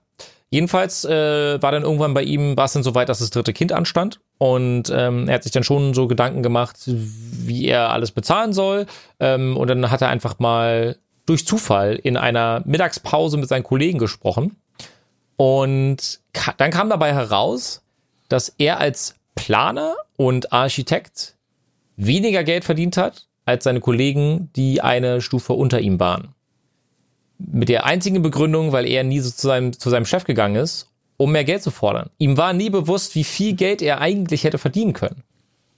Jedenfalls 0.49 1.03
äh, 1.03 1.61
war 1.61 1.71
dann 1.71 1.83
irgendwann 1.83 2.13
bei 2.13 2.23
ihm, 2.23 2.55
war 2.55 2.65
es 2.65 2.73
dann 2.73 2.83
so 2.83 2.95
weit, 2.95 3.09
dass 3.09 3.19
das 3.19 3.31
dritte 3.31 3.51
Kind 3.51 3.73
anstand. 3.73 4.21
Und 4.37 4.89
ähm, 4.95 5.27
er 5.27 5.35
hat 5.35 5.43
sich 5.43 5.51
dann 5.51 5.63
schon 5.63 5.93
so 5.93 6.07
Gedanken 6.07 6.41
gemacht, 6.41 6.77
wie 6.85 7.65
er 7.65 7.89
alles 7.91 8.11
bezahlen 8.11 8.53
soll. 8.53 8.85
Ähm, 9.19 9.57
und 9.57 9.67
dann 9.67 9.91
hat 9.91 10.01
er 10.01 10.09
einfach 10.09 10.39
mal 10.39 10.97
durch 11.25 11.45
Zufall 11.45 11.95
in 11.95 12.15
einer 12.15 12.61
Mittagspause 12.65 13.37
mit 13.37 13.49
seinen 13.49 13.63
Kollegen 13.63 13.99
gesprochen. 13.99 14.55
Und 15.35 16.21
ka 16.33 16.53
dann 16.57 16.71
kam 16.71 16.89
dabei 16.89 17.13
heraus, 17.13 17.83
dass 18.27 18.49
er 18.57 18.79
als 18.79 19.15
Planer 19.35 19.95
und 20.15 20.51
Architekt 20.51 21.35
weniger 21.95 22.43
Geld 22.43 22.63
verdient 22.65 22.97
hat 22.97 23.27
als 23.45 23.63
seine 23.63 23.79
Kollegen, 23.79 24.49
die 24.55 24.81
eine 24.81 25.21
Stufe 25.21 25.53
unter 25.53 25.79
ihm 25.79 25.99
waren. 25.99 26.33
Mit 27.39 27.69
der 27.69 27.85
einzigen 27.85 28.21
Begründung, 28.21 28.71
weil 28.71 28.85
er 28.85 29.03
nie 29.03 29.19
so 29.19 29.29
zu 29.29 29.47
seinem, 29.47 29.73
zu 29.73 29.89
seinem 29.89 30.05
Chef 30.05 30.25
gegangen 30.25 30.55
ist, 30.55 30.89
um 31.17 31.31
mehr 31.31 31.43
Geld 31.43 31.63
zu 31.63 31.71
fordern. 31.71 32.09
Ihm 32.17 32.37
war 32.37 32.53
nie 32.53 32.69
bewusst, 32.69 33.15
wie 33.15 33.23
viel 33.23 33.53
Geld 33.53 33.81
er 33.81 34.01
eigentlich 34.01 34.43
hätte 34.43 34.57
verdienen 34.57 34.93
können. 34.93 35.23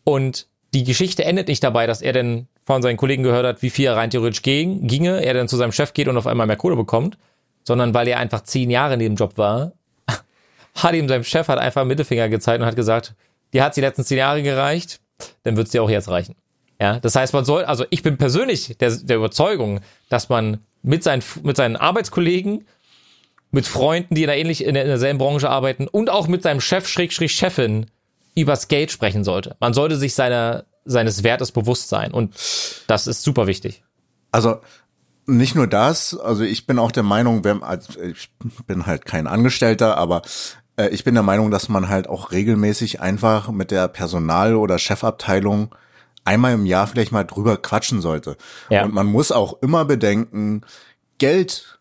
Und 0.04 0.47
die 0.74 0.84
Geschichte 0.84 1.26
endet 1.26 1.47
nicht 1.47 1.64
dabei, 1.64 1.86
dass 1.86 2.02
er 2.02 2.14
denn 2.14 2.47
von 2.66 2.82
seinen 2.82 2.97
Kollegen 2.97 3.24
gehört 3.24 3.45
hat, 3.45 3.62
wie 3.62 3.70
viel 3.70 3.86
er 3.86 3.95
rein 3.95 4.10
theoretisch 4.10 4.41
ging, 4.41 4.88
ginge, 4.88 5.24
er 5.24 5.34
dann 5.34 5.47
zu 5.47 5.58
seinem 5.58 5.72
Chef 5.72 5.93
geht 5.93 6.08
und 6.08 6.18
auf 6.18 6.28
einmal 6.28 6.47
mehr 6.47 6.56
Kohle 6.56 6.76
bekommt, 6.76 7.18
sondern 7.64 7.93
weil 7.93 8.08
er 8.08 8.20
einfach 8.20 8.43
zehn 8.43 8.70
Jahre 8.70 8.95
in 8.95 9.00
dem 9.00 9.16
Job 9.16 9.38
war, 9.38 9.74
hat 10.76 10.94
ihm 10.94 11.08
sein 11.08 11.24
Chef 11.24 11.48
hat 11.48 11.60
einfach 11.60 11.86
Mittelfinger 11.86 12.30
gezeigt 12.30 12.62
und 12.62 12.66
hat 12.68 12.76
gesagt, 12.76 13.16
dir 13.54 13.64
hat 13.64 13.76
die 13.76 13.82
letzten 13.82 14.04
zehn 14.04 14.18
Jahre 14.18 14.44
gereicht, 14.44 15.00
dann 15.44 15.58
wird's 15.58 15.72
dir 15.72 15.84
auch 15.84 15.90
jetzt 15.90 16.10
reichen. 16.10 16.36
Ja, 16.80 17.00
das 17.00 17.16
heißt, 17.16 17.34
man 17.34 17.44
soll, 17.44 17.66
also 17.66 17.86
ich 17.90 18.04
bin 18.04 18.18
persönlich 18.18 18.78
der, 18.78 18.92
der 18.92 19.18
Überzeugung, 19.18 19.82
dass 20.08 20.30
man 20.30 20.60
mit 20.82 21.04
seinen, 21.04 21.24
mit 21.44 21.58
seinen 21.58 21.76
Arbeitskollegen, 21.76 22.66
mit 23.52 23.68
Freunden, 23.68 24.16
die 24.16 24.22
in 24.22 24.28
der 24.28 24.38
ähnlich 24.38 24.64
in, 24.64 24.76
der, 24.76 24.84
in 24.84 24.90
derselben 24.90 25.20
Branche 25.20 25.50
arbeiten 25.50 25.88
und 25.88 26.10
auch 26.10 26.28
mit 26.28 26.42
seinem 26.42 26.62
Chef, 26.62 26.88
Schrägstrich 26.88 27.34
Chefin 27.34 27.88
übers 28.36 28.70
Geld 28.70 28.92
sprechen 28.92 29.24
sollte. 29.24 29.58
Man 29.60 29.74
sollte 29.74 29.98
sich 29.98 30.14
seiner, 30.14 30.66
seines 30.86 31.24
Wertes 31.24 31.52
bewusst 31.52 31.90
sein 31.90 32.12
und 32.12 32.34
das 32.88 33.08
ist 33.08 33.24
super 33.24 33.48
wichtig. 33.48 33.84
Also 34.32 34.62
nicht 35.30 35.56
nur 35.56 35.68
das, 35.68 36.18
also 36.18 36.44
ich 36.44 36.68
bin 36.68 36.80
auch 36.80 36.92
der 36.92 37.04
Meinung, 37.04 37.44
wenn, 37.44 37.64
also 37.64 38.00
ich 38.02 38.30
bin 38.68 38.86
halt 38.86 39.06
kein 39.06 39.28
Angestellter, 39.28 39.98
aber 39.98 40.22
äh, 40.78 40.90
ich 40.90 41.04
bin 41.04 41.14
der 41.14 41.24
Meinung, 41.24 41.52
dass 41.52 41.70
man 41.70 41.90
halt 41.90 42.08
auch 42.08 42.32
regelmäßig 42.32 43.02
einfach 43.02 43.52
mit 43.52 43.72
der 43.72 43.88
Personal- 43.88 44.56
oder 44.56 44.80
Chefabteilung 44.80 45.76
einmal 46.26 46.54
im 46.54 46.66
Jahr 46.66 46.88
vielleicht 46.88 47.12
mal 47.12 47.24
drüber 47.24 47.58
quatschen 47.58 48.02
sollte. 48.02 48.38
Ja. 48.70 48.86
Und 48.86 48.94
man 48.94 49.08
muss 49.08 49.32
auch 49.32 49.62
immer 49.62 49.86
bedenken, 49.86 50.62
Geld 51.18 51.80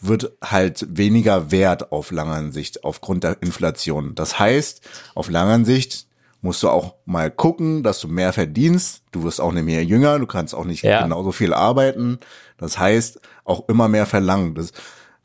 wird 0.00 0.32
halt 0.42 0.86
weniger 0.88 1.50
wert 1.50 1.92
auf 1.92 2.10
langer 2.10 2.50
Sicht 2.50 2.84
aufgrund 2.84 3.24
der 3.24 3.40
Inflation. 3.40 4.14
Das 4.14 4.38
heißt, 4.38 4.82
auf 5.14 5.30
langer 5.30 5.64
Sicht 5.64 6.06
musst 6.42 6.62
du 6.62 6.68
auch 6.68 6.96
mal 7.06 7.30
gucken, 7.30 7.82
dass 7.82 8.00
du 8.00 8.08
mehr 8.08 8.32
verdienst. 8.32 9.02
Du 9.12 9.22
wirst 9.24 9.40
auch 9.40 9.52
nicht 9.52 9.64
mehr 9.64 9.84
jünger, 9.84 10.18
du 10.18 10.26
kannst 10.26 10.54
auch 10.54 10.64
nicht 10.64 10.82
Ja. 10.82 11.02
genauso 11.02 11.32
viel 11.32 11.54
arbeiten. 11.54 12.18
Das 12.58 12.78
heißt, 12.78 13.20
auch 13.44 13.68
immer 13.68 13.88
mehr 13.88 14.06
verlangen. 14.06 14.54
Das, 14.54 14.72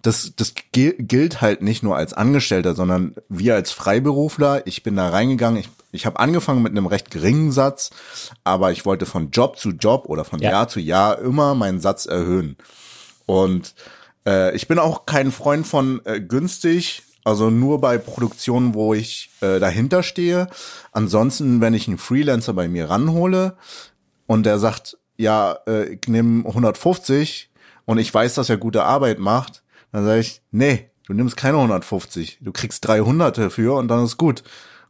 das, 0.04 0.34
das 0.36 0.54
gil- 0.72 0.96
gilt 1.00 1.42
halt 1.42 1.62
nicht 1.62 1.84
nur 1.84 1.98
als 1.98 2.14
Angestellter, 2.14 2.76
sondern 2.76 3.16
wir 3.30 3.56
als 3.56 3.72
Freiberufler. 3.72 4.66
Ich 4.68 4.84
bin 4.84 4.96
da 4.96 5.10
reingegangen. 5.10 5.60
Ich, 5.60 5.70
ich 5.92 6.06
habe 6.06 6.20
angefangen 6.20 6.62
mit 6.62 6.72
einem 6.72 6.86
recht 6.86 7.10
geringen 7.10 7.52
Satz, 7.52 7.90
aber 8.44 8.72
ich 8.72 8.86
wollte 8.86 9.06
von 9.08 9.32
Job 9.32 9.58
zu 9.58 9.72
Job 9.72 10.06
oder 10.08 10.24
von 10.24 10.40
Ja. 10.40 10.52
Jahr 10.52 10.68
zu 10.68 10.80
Jahr 10.80 11.18
immer 11.20 11.56
meinen 11.56 11.80
Satz 11.80 12.06
erhöhen. 12.06 12.58
Und 13.26 13.74
äh, 14.28 14.56
ich 14.56 14.68
bin 14.68 14.78
auch 14.80 15.06
kein 15.08 15.32
Freund 15.32 15.66
von 15.66 16.02
äh, 16.06 16.22
günstig, 16.22 17.04
also 17.28 17.50
nur 17.50 17.82
bei 17.82 17.98
Produktionen, 17.98 18.74
wo 18.74 18.94
ich 18.94 19.32
äh, 19.42 19.60
dahinter 19.60 20.02
stehe. 20.02 20.48
Ansonsten, 20.94 21.60
wenn 21.60 21.74
ich 21.74 21.90
einen 21.90 21.98
Freelancer 21.98 22.54
bei 22.54 22.70
mir 22.70 22.90
ranhole 22.90 23.58
und 24.28 24.46
der 24.46 24.60
sagt, 24.60 24.98
ja, 25.18 25.58
äh, 25.68 25.90
ich 25.90 26.08
nehme 26.08 26.48
150 26.48 27.50
und 27.84 27.98
ich 27.98 28.14
weiß, 28.14 28.36
dass 28.36 28.50
er 28.50 28.56
gute 28.56 28.86
Arbeit 28.86 29.20
macht, 29.20 29.62
dann 29.92 30.06
sage 30.06 30.22
ich, 30.22 30.42
nee, 30.52 30.90
du 31.06 31.14
nimmst 31.14 31.36
keine 31.36 31.58
150, 31.58 32.38
du 32.40 32.54
kriegst 32.54 32.88
300 32.88 33.38
dafür 33.38 33.76
und 33.76 33.90
dann 33.90 34.06
ist 34.06 34.16
gut. 34.16 34.44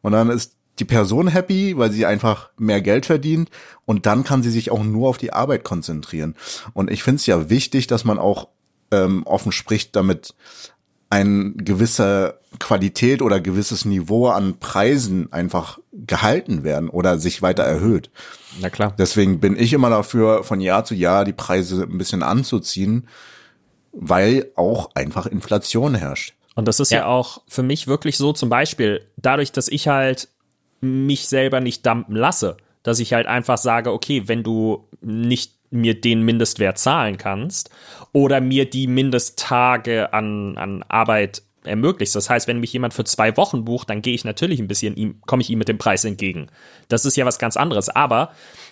Und 0.04 0.12
dann 0.12 0.30
ist 0.30 0.58
die 0.78 0.86
Person 0.86 1.30
happy, 1.30 1.76
weil 1.76 1.92
sie 1.92 2.06
einfach 2.06 2.52
mehr 2.60 2.82
Geld 2.82 3.08
verdient 3.08 3.50
und 3.86 4.06
dann 4.06 4.24
kann 4.24 4.44
sie 4.44 4.52
sich 4.52 4.70
auch 4.70 4.84
nur 4.84 5.10
auf 5.10 5.18
die 5.18 5.34
Arbeit 5.34 5.64
konzentrieren. 5.64 6.36
Und 6.74 6.92
ich 6.92 7.02
finde 7.02 7.16
es 7.16 7.26
ja 7.26 7.50
wichtig, 7.50 7.88
dass 7.88 8.04
man 8.04 8.20
auch 8.20 8.50
ähm, 8.92 9.24
offen 9.26 9.52
spricht, 9.52 9.96
damit 9.96 10.36
ein 11.10 11.56
gewisser 11.58 12.40
Qualität 12.60 13.22
oder 13.22 13.40
gewisses 13.40 13.86
Niveau 13.86 14.28
an 14.28 14.60
Preisen 14.60 15.32
einfach 15.32 15.80
gehalten 15.94 16.64
werden 16.64 16.90
oder 16.90 17.18
sich 17.18 17.42
weiter 17.42 17.64
erhöht. 17.64 18.10
Na 18.60 18.70
klar. 18.70 18.94
Deswegen 18.98 19.40
bin 19.40 19.58
ich 19.58 19.74
immer 19.74 19.90
dafür, 19.90 20.44
von 20.44 20.60
Jahr 20.60 20.84
zu 20.86 20.96
Jahr 20.96 21.24
die 21.24 21.34
Preise 21.34 21.84
ein 21.84 21.98
bisschen 21.98 22.24
anzuziehen, 22.24 23.08
weil 23.92 24.52
auch 24.56 24.90
einfach 24.96 25.26
Inflation 25.26 25.96
herrscht. 25.96 26.34
Und 26.56 26.68
das 26.68 26.80
ist 26.80 26.92
ja. 26.92 27.00
Ja. 27.00 27.06
auch 27.06 27.42
für 27.48 27.64
mich 27.64 27.88
wirklich 27.88 28.18
so, 28.18 28.34
zum 28.34 28.50
Beispiel, 28.50 29.06
dadurch, 29.16 29.52
dass 29.52 29.68
ich 29.68 29.88
halt 29.88 30.30
mich 30.82 31.28
selber 31.28 31.60
nicht 31.60 31.86
dumpen 31.86 32.16
lasse, 32.16 32.58
dass 32.84 33.00
ich 33.00 33.14
halt 33.14 33.28
einfach 33.28 33.58
sage, 33.58 33.92
okay, 33.92 34.24
wenn 34.28 34.44
du 34.44 34.88
nicht 35.02 35.57
mir 35.70 36.00
den 36.00 36.22
Mindestwert 36.22 36.78
zahlen 36.78 37.18
kannst 37.18 37.70
oder 38.14 38.42
mir 38.42 38.70
die 38.70 38.88
Mindesttage 38.88 40.14
an, 40.14 40.58
an 40.58 40.84
Arbeit 40.88 41.44
ermöglicht. 41.68 42.16
Das 42.16 42.30
heißt, 42.30 42.48
wenn 42.48 42.60
mich 42.60 42.74
jemand 42.74 42.94
für 42.94 43.04
zwei 43.04 43.36
Wochen 43.38 43.66
bucht, 43.66 43.90
dann 43.90 44.02
gehe 44.02 44.16
ich 44.16 44.26
natürlich 44.26 44.60
ein 44.60 44.68
bisschen 44.68 44.96
ihm, 44.96 45.22
komme 45.26 45.42
ich 45.42 45.50
ihm 45.50 45.60
mit 45.60 45.68
dem 45.68 45.78
Preis 45.78 46.06
entgegen. 46.06 46.48
Das 46.88 47.06
ist 47.06 47.18
ja 47.18 47.26
was 47.26 47.40
ganz 47.40 47.58
anderes. 47.58 47.90
Aber 47.90 48.32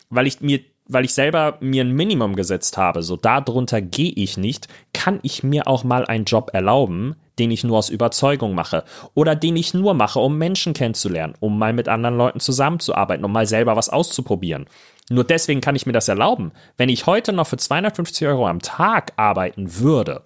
weil 0.10 0.28
ich 0.28 0.42
mir, 0.42 0.62
weil 0.88 1.06
ich 1.06 1.14
selber 1.14 1.58
mir 1.60 1.84
ein 1.84 1.92
Minimum 1.92 2.36
gesetzt 2.36 2.78
habe, 2.78 3.04
so 3.04 3.18
darunter 3.18 3.82
gehe 3.82 4.14
ich 4.16 4.38
nicht, 4.38 4.68
kann 4.94 5.20
ich 5.24 5.44
mir 5.44 5.68
auch 5.68 5.84
mal 5.84 6.06
einen 6.06 6.26
Job 6.26 6.52
erlauben, 6.54 7.16
den 7.40 7.52
ich 7.52 7.64
nur 7.64 7.78
aus 7.78 7.90
Überzeugung 7.90 8.54
mache 8.54 8.84
oder 9.14 9.36
den 9.36 9.58
ich 9.58 9.74
nur 9.74 9.94
mache, 9.94 10.20
um 10.20 10.38
Menschen 10.38 10.74
kennenzulernen, 10.74 11.36
um 11.40 11.58
mal 11.58 11.74
mit 11.74 11.90
anderen 11.90 12.18
Leuten 12.18 12.40
zusammenzuarbeiten, 12.40 13.26
um 13.26 13.32
mal 13.32 13.46
selber 13.46 13.76
was 13.76 13.90
auszuprobieren. 13.90 14.68
Nur 15.10 15.24
deswegen 15.24 15.62
kann 15.62 15.76
ich 15.76 15.86
mir 15.86 15.94
das 15.94 16.08
erlauben. 16.08 16.52
Wenn 16.78 16.90
ich 16.90 17.06
heute 17.06 17.32
noch 17.32 17.48
für 17.48 17.58
250 17.58 18.28
Euro 18.28 18.48
am 18.48 18.60
Tag 18.62 19.14
arbeiten 19.18 19.80
würde, 19.80 20.24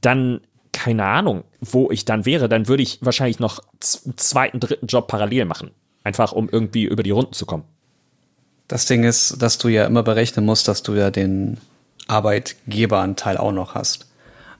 dann 0.00 0.40
keine 0.72 1.04
Ahnung, 1.04 1.44
wo 1.60 1.90
ich 1.90 2.04
dann 2.04 2.24
wäre, 2.24 2.48
dann 2.48 2.68
würde 2.68 2.82
ich 2.82 2.98
wahrscheinlich 3.00 3.40
noch 3.40 3.58
einen 3.58 4.16
zweiten, 4.16 4.60
dritten 4.60 4.86
Job 4.86 5.08
parallel 5.08 5.44
machen. 5.44 5.70
Einfach 6.04 6.32
um 6.32 6.48
irgendwie 6.48 6.84
über 6.84 7.02
die 7.02 7.10
Runden 7.10 7.32
zu 7.32 7.46
kommen. 7.46 7.64
Das 8.68 8.86
Ding 8.86 9.02
ist, 9.04 9.42
dass 9.42 9.58
du 9.58 9.68
ja 9.68 9.86
immer 9.86 10.02
berechnen 10.02 10.44
musst, 10.44 10.68
dass 10.68 10.82
du 10.82 10.94
ja 10.94 11.10
den 11.10 11.58
Arbeitgeberanteil 12.06 13.38
auch 13.38 13.52
noch 13.52 13.74
hast. 13.74 14.06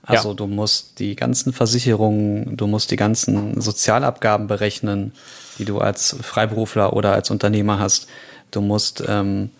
Also 0.02 0.30
Ja. 0.30 0.34
du 0.34 0.46
musst 0.46 0.98
die 0.98 1.14
ganzen 1.14 1.52
Versicherungen, 1.52 2.56
du 2.56 2.66
musst 2.66 2.90
die 2.90 2.96
ganzen 2.96 3.60
Sozialabgaben 3.60 4.46
berechnen, 4.46 5.12
die 5.58 5.66
du 5.66 5.78
als 5.78 6.16
Freiberufler 6.22 6.94
oder 6.94 7.12
als 7.12 7.30
Unternehmer 7.30 7.78
hast. 7.78 8.08
Du 8.50 8.60
musst 8.60 9.02
ähm, 9.06 9.50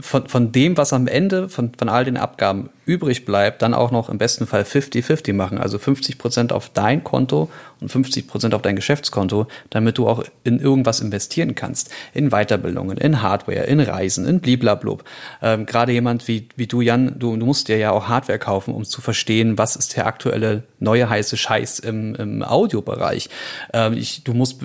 von, 0.00 0.28
von 0.28 0.52
dem, 0.52 0.76
was 0.76 0.92
am 0.92 1.06
Ende 1.06 1.48
von, 1.48 1.72
von 1.74 1.88
all 1.88 2.04
den 2.04 2.16
Abgaben 2.16 2.70
übrig 2.86 3.24
bleibt, 3.24 3.62
dann 3.62 3.74
auch 3.74 3.90
noch 3.90 4.08
im 4.08 4.16
besten 4.16 4.46
Fall 4.46 4.62
50-50 4.62 5.34
machen. 5.34 5.58
Also 5.58 5.78
50 5.78 6.18
Prozent 6.18 6.52
auf 6.52 6.70
dein 6.70 7.04
Konto 7.04 7.50
und 7.80 7.90
50 7.90 8.28
Prozent 8.28 8.54
auf 8.54 8.62
dein 8.62 8.76
Geschäftskonto, 8.76 9.48
damit 9.70 9.98
du 9.98 10.08
auch 10.08 10.24
in 10.44 10.60
irgendwas 10.60 11.00
investieren 11.00 11.54
kannst. 11.54 11.90
In 12.14 12.30
Weiterbildungen, 12.30 12.96
in 12.96 13.22
Hardware, 13.22 13.64
in 13.64 13.80
Reisen, 13.80 14.26
in 14.26 14.40
bliblablub. 14.40 15.04
Ähm, 15.42 15.66
Gerade 15.66 15.92
jemand 15.92 16.28
wie, 16.28 16.48
wie 16.56 16.66
du, 16.66 16.80
Jan, 16.80 17.18
du, 17.18 17.36
du 17.36 17.44
musst 17.44 17.68
dir 17.68 17.76
ja 17.76 17.90
auch 17.90 18.08
Hardware 18.08 18.38
kaufen, 18.38 18.72
um 18.72 18.84
zu 18.84 19.00
verstehen, 19.00 19.58
was 19.58 19.76
ist 19.76 19.96
der 19.96 20.06
aktuelle 20.06 20.62
neue 20.78 21.10
heiße 21.10 21.36
Scheiß 21.36 21.80
im, 21.80 22.14
im 22.14 22.42
Audiobereich. 22.42 23.28
Ähm, 23.72 24.00
du 24.24 24.32
musst 24.32 24.60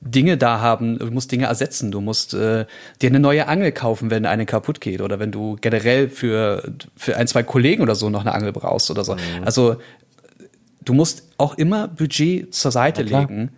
Dinge 0.00 0.36
da 0.36 0.60
haben, 0.60 0.98
du 0.98 1.10
musst 1.10 1.30
Dinge 1.30 1.46
ersetzen, 1.46 1.92
du 1.92 2.00
musst 2.00 2.34
äh, 2.34 2.66
dir 3.00 3.08
eine 3.08 3.20
neue 3.20 3.46
Angel 3.46 3.70
kaufen, 3.72 4.10
wenn 4.10 4.26
eine 4.26 4.46
kaputt 4.46 4.80
geht 4.80 5.00
oder 5.00 5.20
wenn 5.20 5.30
du 5.30 5.56
generell 5.60 6.08
für, 6.08 6.72
für 6.96 7.16
ein, 7.16 7.28
zwei 7.28 7.42
Kollegen 7.52 7.82
oder 7.82 7.94
so 7.94 8.08
noch 8.10 8.22
eine 8.22 8.32
Angel 8.34 8.52
brauchst 8.52 8.90
oder 8.90 9.04
so. 9.04 9.16
Also 9.44 9.76
du 10.84 10.94
musst 10.94 11.24
auch 11.38 11.54
immer 11.58 11.88
Budget 11.88 12.54
zur 12.54 12.70
Seite 12.72 13.02
legen, 13.02 13.50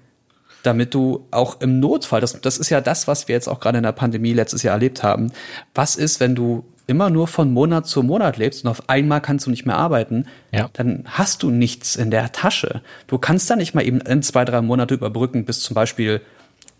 damit 0.62 0.94
du 0.94 1.26
auch 1.30 1.60
im 1.60 1.78
Notfall, 1.80 2.20
das, 2.20 2.40
das 2.40 2.58
ist 2.58 2.70
ja 2.70 2.80
das, 2.80 3.06
was 3.06 3.28
wir 3.28 3.34
jetzt 3.34 3.48
auch 3.48 3.60
gerade 3.60 3.78
in 3.78 3.84
der 3.84 3.92
Pandemie 3.92 4.32
letztes 4.32 4.62
Jahr 4.62 4.74
erlebt 4.74 5.02
haben. 5.02 5.30
Was 5.74 5.96
ist, 5.96 6.20
wenn 6.20 6.34
du 6.34 6.64
immer 6.86 7.08
nur 7.10 7.28
von 7.28 7.52
Monat 7.52 7.86
zu 7.86 8.02
Monat 8.02 8.36
lebst 8.36 8.64
und 8.64 8.70
auf 8.70 8.88
einmal 8.88 9.20
kannst 9.22 9.46
du 9.46 9.50
nicht 9.50 9.64
mehr 9.66 9.76
arbeiten, 9.76 10.26
Ja. 10.52 10.68
dann 10.74 11.04
hast 11.06 11.42
du 11.42 11.50
nichts 11.50 11.96
in 11.96 12.10
der 12.10 12.32
Tasche. 12.32 12.82
Du 13.06 13.16
kannst 13.18 13.48
da 13.48 13.56
nicht 13.56 13.74
mal 13.74 13.86
eben 13.86 14.00
in 14.00 14.22
zwei, 14.22 14.44
drei 14.44 14.60
Monate 14.60 14.94
überbrücken, 14.94 15.44
bis 15.44 15.60
zum 15.60 15.74
Beispiel, 15.74 16.20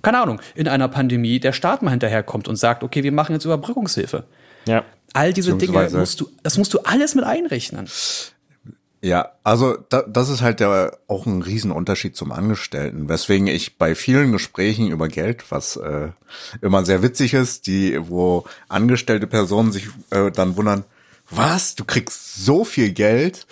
keine 0.03 0.21
Ahnung, 0.21 0.41
in 0.55 0.69
einer 0.69 0.89
Pandemie 0.89 1.41
der 1.41 1.53
Staat 1.53 1.83
mal 1.83 1.91
hinterherkommt 1.91 2.49
und 2.49 2.57
sagt, 2.57 2.83
okay, 2.83 3.03
wir 3.03 3.13
machen 3.13 3.33
jetzt 3.33 3.45
Überbrückungshilfe. 3.47 4.25
Ja. 4.67 4.85
All 5.13 5.33
diese 5.33 5.55
Dinge 5.55 5.89
musst 5.93 6.21
du, 6.21 6.29
das 6.43 6.59
musst 6.59 6.75
du 6.75 6.81
alles 6.81 7.15
mit 7.15 7.25
einrechnen. 7.25 7.89
Ja, 9.05 9.33
also 9.45 9.77
da, 9.91 10.01
das 10.01 10.31
ist 10.31 10.41
halt 10.41 10.61
der, 10.61 10.99
auch 11.09 11.27
ein 11.27 11.43
Riesenunterschied 11.43 12.17
zum 12.17 12.33
Angestellten, 12.33 13.07
weswegen 13.07 13.47
ich 13.49 13.77
bei 13.77 13.95
vielen 13.95 14.33
Gesprächen 14.33 14.89
über 14.89 15.09
Geld, 15.09 15.45
was 15.51 15.77
äh, 15.77 16.09
immer 16.63 16.87
sehr 16.87 17.03
witzig 17.03 17.35
ist, 17.35 17.67
die, 17.67 17.99
wo 18.09 18.47
angestellte 18.69 19.27
Personen 19.27 19.73
sich 19.73 19.89
äh, 20.09 20.31
dann 20.31 20.57
wundern, 20.57 20.85
was, 21.29 21.75
du 21.75 21.85
kriegst 21.85 22.37
so 22.37 22.65
viel 22.65 22.93
Geld? 22.93 23.47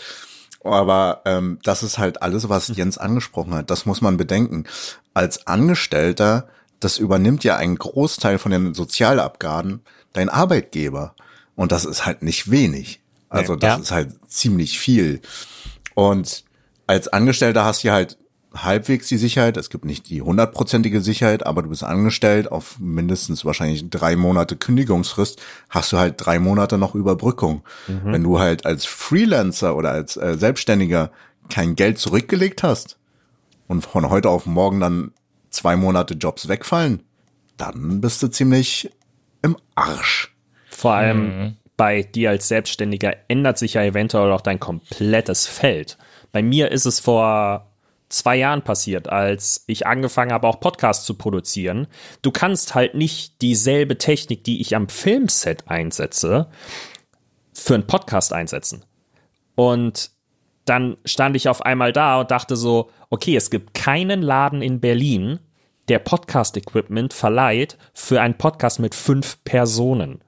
Aber 0.65 1.21
ähm, 1.27 1.59
das 1.63 1.83
ist 1.83 1.99
halt 1.99 2.23
alles, 2.23 2.49
was 2.49 2.69
Jens 2.69 2.97
angesprochen 2.97 3.53
hat. 3.55 3.71
Das 3.71 3.85
muss 3.85 4.01
man 4.01 4.17
bedenken. 4.17 4.65
Als 5.13 5.47
Angestellter, 5.47 6.49
das 6.81 6.97
übernimmt 6.97 7.45
ja 7.45 7.57
einen 7.57 7.77
Großteil 7.77 8.39
von 8.39 8.53
den 8.53 8.73
Sozialabgaben 8.73 9.83
dein 10.13 10.29
Arbeitgeber. 10.29 11.15
Und 11.55 11.73
das 11.73 11.85
ist 11.85 12.07
halt 12.07 12.23
nicht 12.23 12.51
wenig. 12.51 13.01
Also 13.29 13.57
das 13.57 13.69
Ja. 13.77 13.77
ist 13.83 13.91
halt 13.91 14.11
ziemlich 14.31 14.79
viel. 14.79 15.21
Und 15.95 16.45
als 16.87 17.09
Angestellter 17.09 17.65
hast 17.65 17.85
du 17.85 17.91
halt 17.91 18.19
halbwegs 18.55 19.09
die 19.09 19.17
Sicherheit. 19.17 19.57
Es 19.57 19.71
gibt 19.71 19.87
nicht 19.87 20.11
die 20.11 20.21
hundertprozentige 20.21 21.01
Sicherheit, 21.01 21.47
aber 21.47 21.63
du 21.63 21.71
bist 21.71 21.83
angestellt 21.85 22.53
auf 22.53 22.79
mindestens 22.79 23.45
wahrscheinlich 23.47 23.89
drei 23.89 24.15
Monate 24.17 24.57
Kündigungsfrist, 24.57 25.41
hast 25.71 25.93
du 25.93 25.99
halt 25.99 26.15
drei 26.19 26.39
Monate 26.39 26.77
noch 26.77 26.95
Überbrückung. 26.95 27.63
Wenn 27.87 28.23
du 28.23 28.39
halt 28.41 28.67
als 28.67 28.85
Freelancer 28.85 29.75
oder 29.75 29.91
als 29.93 30.19
äh, 30.19 30.37
Selbstständiger 30.39 31.11
kein 31.49 31.77
Geld 31.77 31.99
zurückgelegt 31.99 32.63
hast 32.63 32.99
und 33.69 33.87
von 33.87 34.11
heute 34.11 34.29
auf 34.29 34.45
morgen 34.45 34.81
dann 34.81 35.13
zwei 35.49 35.77
Monate 35.77 36.15
Jobs 36.15 36.47
wegfallen, 36.49 37.03
dann 37.57 38.03
bist 38.03 38.23
du 38.23 38.29
ziemlich 38.29 38.91
im 39.43 39.57
Arsch. 39.75 40.35
Vor 40.69 40.95
allem 40.95 41.57
bei 41.77 42.03
dir 42.03 42.31
als 42.31 42.49
Selbstständiger 42.49 43.17
ändert 43.29 43.59
sich 43.59 43.75
ja 43.75 43.83
eventuell 43.83 44.31
auch 44.33 44.41
dein 44.41 44.61
komplettes 44.61 45.47
Feld. 45.47 45.99
Bei 46.31 46.43
mir 46.43 46.71
ist 46.71 46.87
es 46.87 47.01
vor 47.01 47.73
zwei 48.09 48.37
Jahren 48.37 48.63
passiert, 48.63 49.09
als 49.09 49.65
ich 49.67 49.87
angefangen 49.87 50.33
habe, 50.33 50.47
auch 50.47 50.61
Podcasts 50.61 51.05
zu 51.05 51.15
produzieren. 51.15 51.87
Du 52.21 52.31
kannst 52.31 52.75
halt 52.75 52.95
nicht 52.95 53.41
dieselbe 53.43 53.99
Technik, 53.99 54.45
die 54.45 54.61
ich 54.61 54.77
am 54.77 54.89
Filmset 54.89 55.69
einsetze, 55.69 56.49
für 57.53 57.75
einen 57.75 57.87
Podcast 57.87 58.33
einsetzen. 58.33 58.85
Und 59.55 60.11
dann 60.65 60.97
stand 61.05 61.37
ich 61.37 61.49
auf 61.49 61.63
einmal 61.63 61.93
da 61.93 62.21
und 62.21 62.31
dachte 62.31 62.57
so, 62.57 62.91
okay, 63.11 63.37
es 63.37 63.51
gibt 63.51 63.75
keinen 63.75 64.23
Laden 64.23 64.63
in 64.63 64.81
Berlin, 64.81 65.41
der 65.89 65.99
Podcast-Equipment 65.99 67.13
verleiht 67.13 67.77
für 67.95 68.21
einen 68.21 68.39
Podcast 68.39 68.81
mit 68.81 68.95
fünf 68.95 69.43
Personen. 69.45 70.23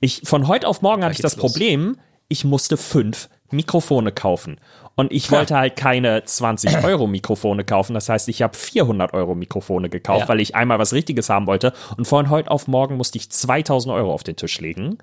Ich, 0.00 0.22
von 0.24 0.48
heute 0.48 0.68
auf 0.68 0.82
morgen 0.82 1.04
hatte 1.04 1.12
ich 1.14 1.20
das 1.20 1.36
los. 1.36 1.52
Problem, 1.52 1.98
ich 2.28 2.44
musste 2.44 2.76
fünf 2.76 3.28
Mikrofone 3.50 4.12
kaufen. 4.12 4.60
Und 4.94 5.12
ich 5.12 5.30
wollte 5.30 5.56
halt 5.56 5.76
keine 5.76 6.24
20 6.24 6.78
Euro 6.84 7.06
Mikrofone 7.06 7.64
kaufen. 7.64 7.94
Das 7.94 8.08
heißt, 8.08 8.28
ich 8.28 8.42
habe 8.42 8.56
400 8.56 9.14
Euro 9.14 9.34
Mikrofone 9.34 9.88
gekauft, 9.88 10.22
Ja. 10.22 10.28
weil 10.28 10.40
ich 10.40 10.54
einmal 10.54 10.78
was 10.78 10.92
Richtiges 10.92 11.30
haben 11.30 11.46
wollte. 11.46 11.72
Und 11.96 12.06
von 12.06 12.30
heute 12.30 12.50
auf 12.50 12.66
morgen 12.66 12.96
musste 12.96 13.18
ich 13.18 13.30
2000 13.30 13.94
Euro 13.94 14.12
auf 14.12 14.24
den 14.24 14.36
Tisch 14.36 14.60
legen 14.60 14.98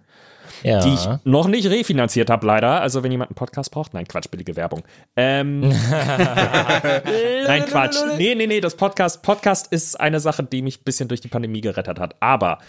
Ja. 0.64 0.80
die 0.80 0.93
ich 0.93 1.08
noch 1.24 1.47
nicht 1.47 1.70
refinanziert 1.70 2.30
habe, 2.30 2.45
leider. 2.45 2.82
Also, 2.82 3.03
wenn 3.03 3.12
jemand 3.12 3.32
einen 3.32 3.36
Podcast 3.36 3.72
braucht, 3.72 3.93
nein, 3.93 4.08
Quatsch, 4.08 4.30
billige 4.30 4.56
Werbung. 4.56 4.84
Ähm, 5.16 5.62
nein, 7.47 7.66
Quatsch. 7.66 7.97
Nee, 8.18 8.36
nee, 8.36 8.47
nee, 8.47 8.62
das 8.62 8.76
Podcast, 8.76 9.24
Podcast 9.24 9.72
ist 9.72 9.99
eine 9.99 10.20
Sache, 10.20 10.43
die 10.43 10.62
mich 10.62 10.80
ein 10.82 10.84
bisschen 10.84 11.08
durch 11.08 11.22
die 11.22 11.28
Pandemie 11.28 11.62
gerettet 11.62 11.99
hat. 11.99 12.16
Aber 12.20 12.60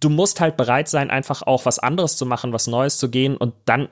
du 0.00 0.10
musst 0.10 0.40
halt 0.40 0.56
bereit 0.56 0.88
sein, 0.88 1.10
einfach 1.10 1.42
auch 1.42 1.66
was 1.66 1.78
anderes 1.78 2.16
zu 2.16 2.26
machen, 2.26 2.52
was 2.52 2.66
Neues 2.66 2.98
zu 2.98 3.10
gehen 3.10 3.36
und 3.36 3.54
dann 3.64 3.88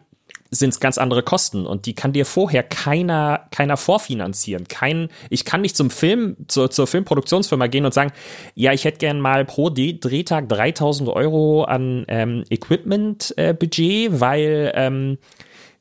sind 0.51 0.71
es 0.71 0.81
ganz 0.81 0.99
andere 0.99 1.23
Kosten 1.23 1.67
und 1.67 1.87
die 1.87 1.95
kann 1.95 2.13
dir 2.13 2.27
vorher 2.27 2.63
keiner, 2.63 3.47
keiner 3.51 3.77
vorfinanzieren. 3.77 4.69
Kein, 4.69 5.09
ich 5.31 5.45
kann 5.45 5.63
nicht 5.63 5.77
zum 5.77 5.91
Film, 5.91 6.37
zur, 6.49 6.71
zur 6.71 6.87
Filmproduktionsfirma 6.87 7.67
gehen 7.67 7.85
und 7.85 7.95
sagen, 7.95 8.13
ja, 8.55 8.73
ich 8.73 8.85
hätte 8.85 8.99
gern 8.99 9.21
mal 9.21 9.45
pro 9.45 9.71
D 9.71 9.99
Drehtag 9.99 10.49
3000 10.49 11.09
Euro 11.09 11.65
an 11.65 12.05
ähm, 12.09 12.45
Equipment-Budget, 12.51 14.21
weil 14.21 14.73
ähm, 14.75 15.19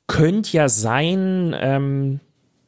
könnte 0.07 0.51
ja 0.57 0.69
sein, 0.69 1.55
ähm, 1.59 2.19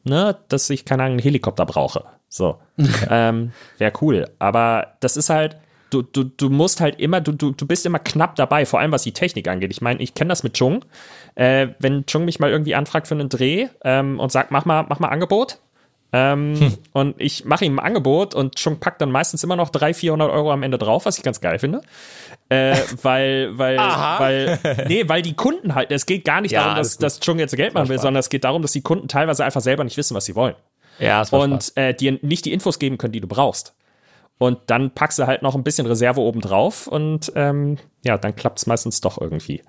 ne, 0.04 0.36
dass 0.48 0.70
ich, 0.70 0.84
keine 0.84 1.02
Ahnung, 1.02 1.14
einen 1.14 1.22
Helikopter 1.22 1.66
brauche. 1.66 2.04
So. 2.28 2.58
ähm, 3.10 3.52
Wäre 3.78 3.92
cool. 4.00 4.28
Aber 4.38 4.96
das 5.00 5.16
ist 5.16 5.30
halt, 5.30 5.56
du 6.02 6.24
du, 6.24 6.30
du, 6.36 6.50
musst 6.50 6.80
halt 6.80 7.00
immer, 7.00 7.20
du, 7.20 7.32
du, 7.32 7.52
du 7.52 7.66
bist 7.66 7.86
immer 7.86 7.98
knapp 7.98 8.36
dabei, 8.36 8.66
vor 8.66 8.80
allem 8.80 8.92
was 8.92 9.02
die 9.02 9.12
Technik 9.12 9.48
angeht. 9.48 9.70
Ich 9.70 9.80
meine, 9.80 10.00
ich 10.00 10.14
kenne 10.14 10.28
das 10.28 10.42
mit 10.42 10.54
Chung. 10.54 10.84
Äh, 11.34 11.68
wenn 11.78 12.06
Chung 12.06 12.24
mich 12.24 12.38
mal 12.38 12.50
irgendwie 12.50 12.74
anfragt 12.74 13.08
für 13.08 13.14
einen 13.14 13.28
Dreh 13.28 13.68
ähm, 13.84 14.18
und 14.18 14.32
sagt, 14.32 14.50
mach 14.50 14.64
mal, 14.64 14.86
mach 14.88 14.98
mal 14.98 15.08
Angebot, 15.08 15.58
ähm, 16.12 16.58
hm. 16.58 16.78
Und 16.92 17.20
ich 17.20 17.44
mache 17.44 17.64
ihm 17.64 17.78
ein 17.78 17.84
Angebot 17.84 18.34
und 18.34 18.56
Chung 18.56 18.78
packt 18.78 19.00
dann 19.00 19.10
meistens 19.10 19.42
immer 19.42 19.56
noch 19.56 19.70
300, 19.70 19.96
400 19.96 20.30
Euro 20.30 20.52
am 20.52 20.62
Ende 20.62 20.78
drauf, 20.78 21.04
was 21.04 21.18
ich 21.18 21.24
ganz 21.24 21.40
geil 21.40 21.58
finde. 21.58 21.82
Äh, 22.48 22.76
weil, 23.02 23.58
weil, 23.58 23.78
weil, 23.78 24.58
nee, 24.86 25.08
weil 25.08 25.22
die 25.22 25.34
Kunden 25.34 25.74
halt, 25.74 25.90
es 25.90 26.06
geht 26.06 26.24
gar 26.24 26.40
nicht 26.40 26.52
ja, 26.52 26.62
darum, 26.62 26.76
dass, 26.76 26.96
dass 26.96 27.20
Chung 27.20 27.38
jetzt 27.38 27.54
Geld 27.56 27.74
machen 27.74 27.88
will, 27.88 27.98
sondern 27.98 28.20
es 28.20 28.28
geht 28.28 28.44
darum, 28.44 28.62
dass 28.62 28.72
die 28.72 28.82
Kunden 28.82 29.08
teilweise 29.08 29.44
einfach 29.44 29.60
selber 29.60 29.84
nicht 29.84 29.96
wissen, 29.96 30.14
was 30.14 30.24
sie 30.24 30.36
wollen. 30.36 30.54
Ja, 30.98 31.18
das 31.18 31.32
Und 31.32 31.76
äh, 31.76 31.92
dir 31.92 32.18
nicht 32.22 32.46
die 32.46 32.52
Infos 32.52 32.78
geben 32.78 32.96
können, 32.96 33.12
die 33.12 33.20
du 33.20 33.28
brauchst. 33.28 33.74
Und 34.38 34.58
dann 34.66 34.90
packst 34.90 35.18
du 35.18 35.26
halt 35.26 35.42
noch 35.42 35.54
ein 35.54 35.64
bisschen 35.64 35.86
Reserve 35.86 36.20
oben 36.20 36.40
drauf 36.40 36.86
und 36.86 37.32
ähm, 37.34 37.78
ja, 38.04 38.18
dann 38.18 38.36
klappt 38.36 38.58
es 38.58 38.66
meistens 38.66 39.00
doch 39.00 39.18
irgendwie. 39.20 39.62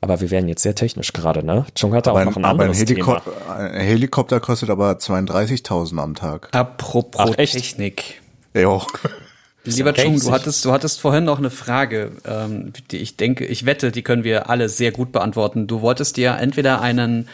Aber 0.00 0.20
wir 0.22 0.30
werden 0.30 0.48
jetzt 0.48 0.62
sehr 0.62 0.74
technisch 0.74 1.12
gerade, 1.12 1.44
ne? 1.44 1.66
Chung 1.74 1.92
hatte 1.94 2.10
aber 2.10 2.22
auch 2.22 2.24
noch 2.24 2.36
ein 2.36 2.44
aber 2.46 2.62
anderes 2.62 2.80
ein 2.80 2.86
Helikop 2.86 3.22
Thema. 3.22 3.56
Ein 3.56 3.80
Helikopter 3.80 4.40
kostet 4.40 4.70
aber 4.70 4.92
32.000 4.92 5.98
am 5.98 6.14
Tag. 6.14 6.48
Apropos 6.52 7.20
Ach, 7.30 7.34
Technik. 7.34 8.22
Ja. 8.54 8.80
Lieber 9.64 9.92
Chung, 9.92 10.18
du 10.18 10.30
hattest, 10.30 10.64
du 10.64 10.72
hattest 10.72 11.00
vorhin 11.00 11.24
noch 11.24 11.38
eine 11.38 11.50
Frage, 11.50 12.12
ähm, 12.24 12.72
die 12.90 12.96
ich 12.96 13.18
denke, 13.18 13.44
ich 13.44 13.66
wette, 13.66 13.92
die 13.92 14.00
können 14.00 14.24
wir 14.24 14.48
alle 14.48 14.70
sehr 14.70 14.90
gut 14.90 15.12
beantworten. 15.12 15.66
Du 15.66 15.82
wolltest 15.82 16.16
dir 16.16 16.38
entweder 16.40 16.80
einen 16.80 17.28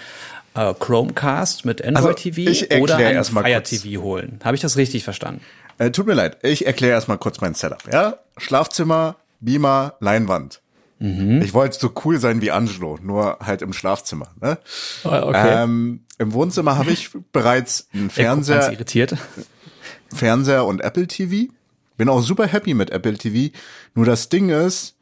äh, 0.57 0.75
Chromecast 0.79 1.65
mit 1.65 1.85
Android 1.85 2.17
also, 2.17 2.31
TV 2.31 2.81
oder 2.81 2.97
einen 2.97 3.25
Fire 3.25 3.63
TV 3.63 4.03
holen. 4.03 4.41
Habe 4.43 4.57
ich 4.57 4.63
das 4.63 4.77
richtig 4.77 5.05
verstanden? 5.05 5.43
Äh, 5.79 5.91
tut 5.91 6.07
mir 6.07 6.15
leid, 6.15 6.39
ich 6.43 6.67
erkläre 6.67 6.95
erstmal 6.95 7.19
kurz 7.19 7.41
mein 7.41 7.55
Setup. 7.55 7.83
Ja, 7.93 8.19
Schlafzimmer, 8.39 9.17
Beamer, 9.41 9.95
Leinwand. 10.01 10.63
Mhm. 10.99 11.43
Ich 11.43 11.53
wollte 11.53 11.79
so 11.79 11.93
cool 12.05 12.19
sein 12.19 12.41
wie 12.41 12.51
Angelo, 12.51 12.99
nur 13.03 13.39
halt 13.41 13.61
im 13.61 13.75
Schlafzimmer. 13.75 14.29
Ne? 14.41 14.59
Oh, 15.05 15.11
okay. 15.11 15.63
Ähm, 15.63 16.01
Im 16.19 16.33
Wohnzimmer 16.33 16.79
habe 16.79 16.91
ich 16.91 17.11
bereits 17.33 17.89
einen 17.93 18.09
Fernseher, 18.09 18.73
irritiert. 18.73 19.17
Fernseher 20.15 20.65
und 20.65 20.81
Apple 20.81 21.07
TV. 21.07 21.53
Bin 21.99 22.09
auch 22.09 22.21
super 22.21 22.47
happy 22.47 22.73
mit 22.73 22.91
Apple 22.91 23.19
TV. 23.19 23.55
Nur 23.95 24.07
das 24.07 24.31
Ding 24.31 24.49
ist, 24.49 24.97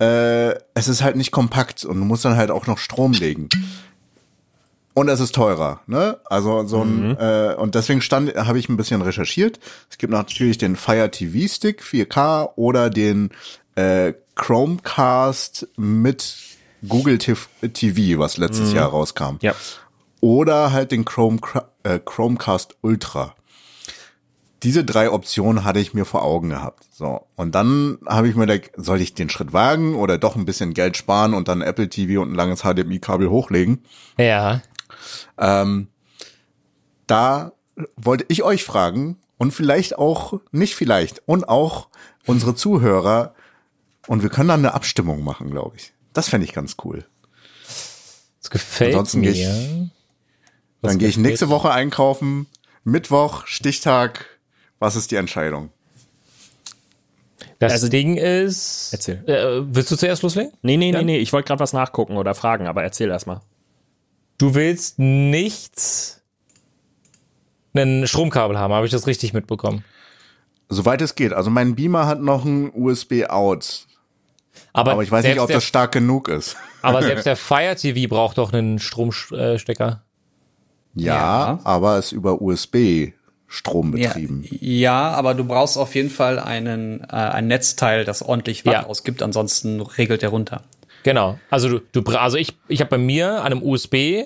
äh, 0.00 0.54
es 0.74 0.88
ist 0.88 1.02
halt 1.02 1.16
nicht 1.16 1.30
kompakt 1.30 1.84
und 1.84 1.98
du 1.98 2.04
musst 2.04 2.24
dann 2.24 2.36
halt 2.36 2.50
auch 2.50 2.66
noch 2.66 2.78
Strom 2.78 3.12
legen. 3.12 3.48
Und 4.96 5.10
es 5.10 5.20
ist 5.20 5.34
teurer, 5.34 5.80
ne? 5.86 6.20
Also 6.24 6.66
so 6.66 6.80
ein 6.80 7.08
mhm. 7.08 7.16
äh, 7.20 7.52
und 7.52 7.74
deswegen 7.74 8.00
stand 8.00 8.34
habe 8.34 8.58
ich 8.58 8.70
ein 8.70 8.78
bisschen 8.78 9.02
recherchiert. 9.02 9.60
Es 9.90 9.98
gibt 9.98 10.10
natürlich 10.10 10.56
den 10.56 10.74
Fire 10.74 11.10
TV 11.10 11.52
Stick 11.52 11.82
4K 11.82 12.52
oder 12.56 12.88
den 12.88 13.28
äh, 13.74 14.14
Chromecast 14.36 15.68
mit 15.76 16.38
Google 16.88 17.18
TV, 17.18 18.18
was 18.18 18.38
letztes 18.38 18.70
mhm. 18.70 18.76
Jahr 18.76 18.88
rauskam. 18.88 19.36
Ja. 19.42 19.54
Oder 20.22 20.72
halt 20.72 20.92
den 20.92 21.04
Chrome, 21.04 21.40
äh, 21.82 21.98
Chromecast 22.02 22.76
Ultra. 22.80 23.34
Diese 24.62 24.82
drei 24.82 25.10
Optionen 25.10 25.64
hatte 25.64 25.78
ich 25.78 25.92
mir 25.92 26.06
vor 26.06 26.22
Augen 26.22 26.48
gehabt. 26.48 26.84
So. 26.90 27.26
Und 27.36 27.54
dann 27.54 27.98
habe 28.06 28.28
ich 28.28 28.34
mir 28.34 28.46
gedacht, 28.46 28.70
soll 28.78 29.02
ich 29.02 29.12
den 29.12 29.28
Schritt 29.28 29.52
wagen 29.52 29.94
oder 29.94 30.16
doch 30.16 30.36
ein 30.36 30.46
bisschen 30.46 30.72
Geld 30.72 30.96
sparen 30.96 31.34
und 31.34 31.48
dann 31.48 31.60
Apple 31.60 31.90
TV 31.90 32.22
und 32.22 32.32
ein 32.32 32.34
langes 32.34 32.62
HDMI-Kabel 32.62 33.28
hochlegen? 33.28 33.84
Ja. 34.16 34.62
Ähm, 35.38 35.88
da 37.06 37.52
wollte 37.96 38.24
ich 38.28 38.42
euch 38.42 38.64
fragen 38.64 39.18
und 39.38 39.52
vielleicht 39.52 39.98
auch, 39.98 40.40
nicht 40.50 40.74
vielleicht, 40.74 41.22
und 41.26 41.48
auch 41.48 41.88
unsere 42.26 42.54
Zuhörer, 42.54 43.34
und 44.06 44.22
wir 44.22 44.30
können 44.30 44.48
dann 44.48 44.60
eine 44.60 44.74
Abstimmung 44.74 45.22
machen, 45.22 45.50
glaube 45.50 45.76
ich. 45.76 45.92
Das 46.12 46.28
fände 46.28 46.46
ich 46.46 46.52
ganz 46.52 46.76
cool. 46.84 47.04
Das 48.40 48.50
gefällt 48.50 48.94
Ansonsten 48.94 49.20
mir. 49.20 49.32
Geh 49.32 49.42
ich, 49.42 49.90
dann 50.82 50.98
gehe 50.98 51.08
ich 51.08 51.16
nächste 51.16 51.48
Woche 51.48 51.70
einkaufen. 51.70 52.46
Mittwoch, 52.84 53.46
Stichtag. 53.46 54.26
Was 54.78 54.94
ist 54.94 55.10
die 55.10 55.16
Entscheidung? 55.16 55.70
Das 57.58 57.72
also, 57.72 57.88
Ding 57.88 58.16
ist. 58.16 58.90
Erzähl. 58.92 59.24
Äh, 59.26 59.74
willst 59.74 59.90
du 59.90 59.96
zuerst 59.96 60.22
loslegen? 60.22 60.52
Nee, 60.62 60.76
nee, 60.76 60.92
nee, 60.92 61.02
nee. 61.02 61.18
Ich 61.18 61.32
wollte 61.32 61.48
gerade 61.48 61.60
was 61.60 61.72
nachgucken 61.72 62.16
oder 62.16 62.34
fragen, 62.34 62.66
aber 62.66 62.82
erzähl 62.82 63.08
erst 63.08 63.26
mal. 63.26 63.40
Du 64.38 64.54
willst 64.54 64.98
nicht 64.98 66.20
einen 67.74 68.06
Stromkabel 68.06 68.58
haben, 68.58 68.72
habe 68.72 68.86
ich 68.86 68.92
das 68.92 69.06
richtig 69.06 69.32
mitbekommen? 69.32 69.84
Soweit 70.68 71.00
es 71.00 71.14
geht. 71.14 71.32
Also 71.32 71.50
mein 71.50 71.74
Beamer 71.74 72.06
hat 72.06 72.20
noch 72.20 72.44
ein 72.44 72.70
USB-Out. 72.74 73.86
Aber, 74.72 74.92
aber 74.92 75.02
ich 75.02 75.10
weiß 75.10 75.24
nicht, 75.24 75.40
ob 75.40 75.50
das 75.50 75.64
stark 75.64 75.92
genug 75.92 76.28
ist. 76.28 76.56
Aber 76.82 77.02
selbst 77.02 77.26
der 77.26 77.36
Fire 77.36 77.76
TV 77.76 78.08
braucht 78.08 78.38
doch 78.38 78.52
einen 78.52 78.78
Stromstecker. 78.78 80.02
Ja, 80.94 81.14
ja, 81.14 81.60
aber 81.64 81.98
ist 81.98 82.12
über 82.12 82.40
USB 82.40 83.12
Strom 83.48 83.92
betrieben. 83.92 84.44
Ja, 84.50 84.58
ja, 84.60 85.10
aber 85.12 85.34
du 85.34 85.44
brauchst 85.44 85.78
auf 85.78 85.94
jeden 85.94 86.10
Fall 86.10 86.38
einen, 86.38 87.00
äh, 87.02 87.12
ein 87.12 87.46
Netzteil, 87.46 88.04
das 88.04 88.22
ordentlich 88.22 88.66
Watt 88.66 88.72
ja. 88.72 88.86
ausgibt, 88.86 89.22
ansonsten 89.22 89.80
regelt 89.80 90.22
der 90.22 90.30
runter. 90.30 90.62
Genau. 91.06 91.38
Also 91.50 91.78
du, 91.78 92.02
du 92.02 92.18
also 92.18 92.36
ich, 92.36 92.56
ich 92.66 92.80
habe 92.80 92.90
bei 92.90 92.98
mir 92.98 93.38
an 93.38 93.52
einem 93.52 93.62
USB 93.62 94.24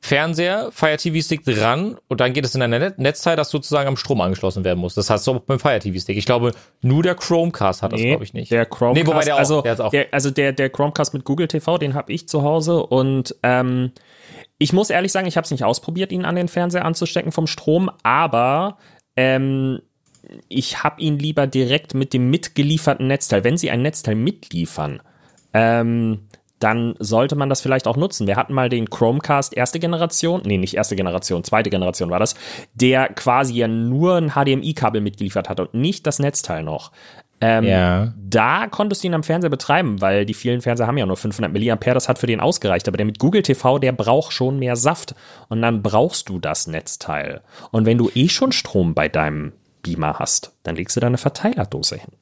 Fernseher, 0.00 0.72
Fire 0.72 0.96
TV 0.96 1.24
Stick 1.24 1.44
dran 1.44 1.98
und 2.08 2.20
dann 2.20 2.32
geht 2.32 2.44
es 2.44 2.52
in 2.56 2.62
ein 2.62 2.70
Net 2.70 2.98
Netzteil, 2.98 3.36
das 3.36 3.48
sozusagen 3.48 3.86
am 3.86 3.96
Strom 3.96 4.20
angeschlossen 4.20 4.64
werden 4.64 4.80
muss. 4.80 4.94
Das 4.94 5.08
heißt 5.08 5.22
so 5.22 5.38
beim 5.38 5.60
Fire 5.60 5.78
TV 5.78 6.00
Stick. 6.00 6.16
Ich 6.16 6.26
glaube, 6.26 6.50
nur 6.82 7.04
der 7.04 7.14
Chromecast 7.14 7.82
hat 7.82 7.92
das, 7.92 8.00
nee, 8.00 8.08
glaube 8.08 8.24
ich, 8.24 8.34
nicht. 8.34 8.50
Der 8.50 8.66
Chromecast, 8.66 9.06
nee, 9.06 9.08
wobei 9.08 9.24
der 9.24 9.36
auch, 9.36 9.38
also, 9.38 9.62
der 9.62 9.78
auch. 9.78 9.90
Der, 9.90 10.08
also 10.10 10.32
der, 10.32 10.52
der 10.52 10.68
Chromecast 10.68 11.14
mit 11.14 11.22
Google 11.22 11.46
TV, 11.46 11.78
den 11.78 11.94
habe 11.94 12.12
ich 12.12 12.28
zu 12.28 12.42
Hause 12.42 12.84
und 12.84 13.36
ähm, 13.44 13.92
ich 14.58 14.72
muss 14.72 14.90
ehrlich 14.90 15.12
sagen, 15.12 15.28
ich 15.28 15.36
habe 15.36 15.44
es 15.44 15.52
nicht 15.52 15.62
ausprobiert, 15.62 16.10
ihn 16.10 16.24
an 16.24 16.34
den 16.34 16.48
Fernseher 16.48 16.84
anzustecken 16.84 17.30
vom 17.30 17.46
Strom, 17.46 17.88
aber 18.02 18.78
ähm, 19.14 19.80
ich 20.48 20.82
habe 20.82 21.00
ihn 21.00 21.20
lieber 21.20 21.46
direkt 21.46 21.94
mit 21.94 22.12
dem 22.12 22.30
mitgelieferten 22.30 23.06
Netzteil. 23.06 23.44
Wenn 23.44 23.56
sie 23.56 23.70
ein 23.70 23.82
Netzteil 23.82 24.16
mitliefern, 24.16 25.00
ähm, 25.56 26.28
dann 26.58 26.94
sollte 26.98 27.36
man 27.36 27.48
das 27.48 27.60
vielleicht 27.60 27.86
auch 27.86 27.96
nutzen. 27.96 28.26
Wir 28.26 28.36
hatten 28.36 28.54
mal 28.54 28.68
den 28.68 28.88
Chromecast 28.88 29.56
erste 29.56 29.78
Generation, 29.78 30.42
nee, 30.44 30.56
nicht 30.56 30.74
erste 30.74 30.96
Generation, 30.96 31.44
zweite 31.44 31.70
Generation 31.70 32.10
war 32.10 32.18
das, 32.18 32.34
der 32.74 33.08
quasi 33.08 33.54
ja 33.54 33.68
nur 33.68 34.16
ein 34.16 34.30
HDMI-Kabel 34.30 35.00
mitgeliefert 35.00 35.48
hat 35.48 35.60
und 35.60 35.74
nicht 35.74 36.06
das 36.06 36.18
Netzteil 36.18 36.62
noch. 36.62 36.92
Ähm, 37.42 37.64
ja. 37.64 38.14
Da 38.16 38.66
konntest 38.66 39.02
du 39.02 39.08
ihn 39.08 39.14
am 39.14 39.22
Fernseher 39.22 39.50
betreiben, 39.50 40.00
weil 40.00 40.24
die 40.24 40.32
vielen 40.32 40.62
Fernseher 40.62 40.86
haben 40.86 40.96
ja 40.96 41.04
nur 41.04 41.18
500 41.18 41.52
Milliampere, 41.52 41.92
das 41.92 42.08
hat 42.08 42.18
für 42.18 42.26
den 42.26 42.40
ausgereicht. 42.40 42.88
Aber 42.88 42.96
der 42.96 43.04
mit 43.04 43.18
Google 43.18 43.42
TV, 43.42 43.78
der 43.78 43.92
braucht 43.92 44.32
schon 44.32 44.58
mehr 44.58 44.76
Saft. 44.76 45.14
Und 45.48 45.60
dann 45.60 45.82
brauchst 45.82 46.30
du 46.30 46.38
das 46.38 46.66
Netzteil. 46.66 47.42
Und 47.70 47.84
wenn 47.84 47.98
du 47.98 48.10
eh 48.14 48.30
schon 48.30 48.52
Strom 48.52 48.94
bei 48.94 49.10
deinem 49.10 49.52
Beamer 49.82 50.18
hast, 50.18 50.52
dann 50.62 50.76
legst 50.76 50.96
du 50.96 51.00
da 51.00 51.08
eine 51.08 51.18
Verteilerdose 51.18 51.96
hin. 51.96 52.12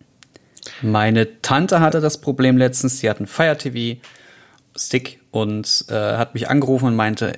Meine 0.83 1.41
Tante 1.43 1.81
hatte 1.81 2.01
das 2.01 2.19
Problem 2.19 2.57
letztens, 2.57 2.99
sie 2.99 3.11
hat 3.11 3.19
einen 3.19 3.27
Fire 3.27 3.57
TV, 3.57 4.01
Stick 4.77 5.21
und 5.31 5.85
äh, 5.89 5.95
hat 5.95 6.35
mich 6.35 6.49
angerufen 6.49 6.87
und 6.87 6.97
meinte, 6.97 7.33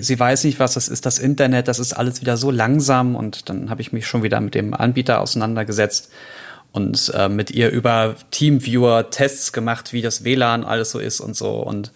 sie 0.00 0.18
weiß 0.18 0.44
nicht, 0.44 0.58
was 0.58 0.74
das 0.74 0.88
ist, 0.88 1.06
das 1.06 1.18
Internet, 1.18 1.68
das 1.68 1.78
ist 1.78 1.92
alles 1.92 2.20
wieder 2.20 2.36
so 2.36 2.50
langsam. 2.50 3.14
Und 3.14 3.48
dann 3.48 3.70
habe 3.70 3.80
ich 3.80 3.92
mich 3.92 4.06
schon 4.06 4.22
wieder 4.22 4.40
mit 4.40 4.54
dem 4.54 4.74
Anbieter 4.74 5.20
auseinandergesetzt 5.20 6.10
und 6.72 7.12
äh, 7.14 7.28
mit 7.28 7.50
ihr 7.50 7.70
über 7.70 8.16
Teamviewer 8.30 9.10
Tests 9.10 9.52
gemacht, 9.52 9.92
wie 9.92 10.02
das 10.02 10.24
WLAN 10.24 10.64
alles 10.64 10.90
so 10.90 10.98
ist 10.98 11.20
und 11.20 11.36
so. 11.36 11.56
Und 11.56 11.92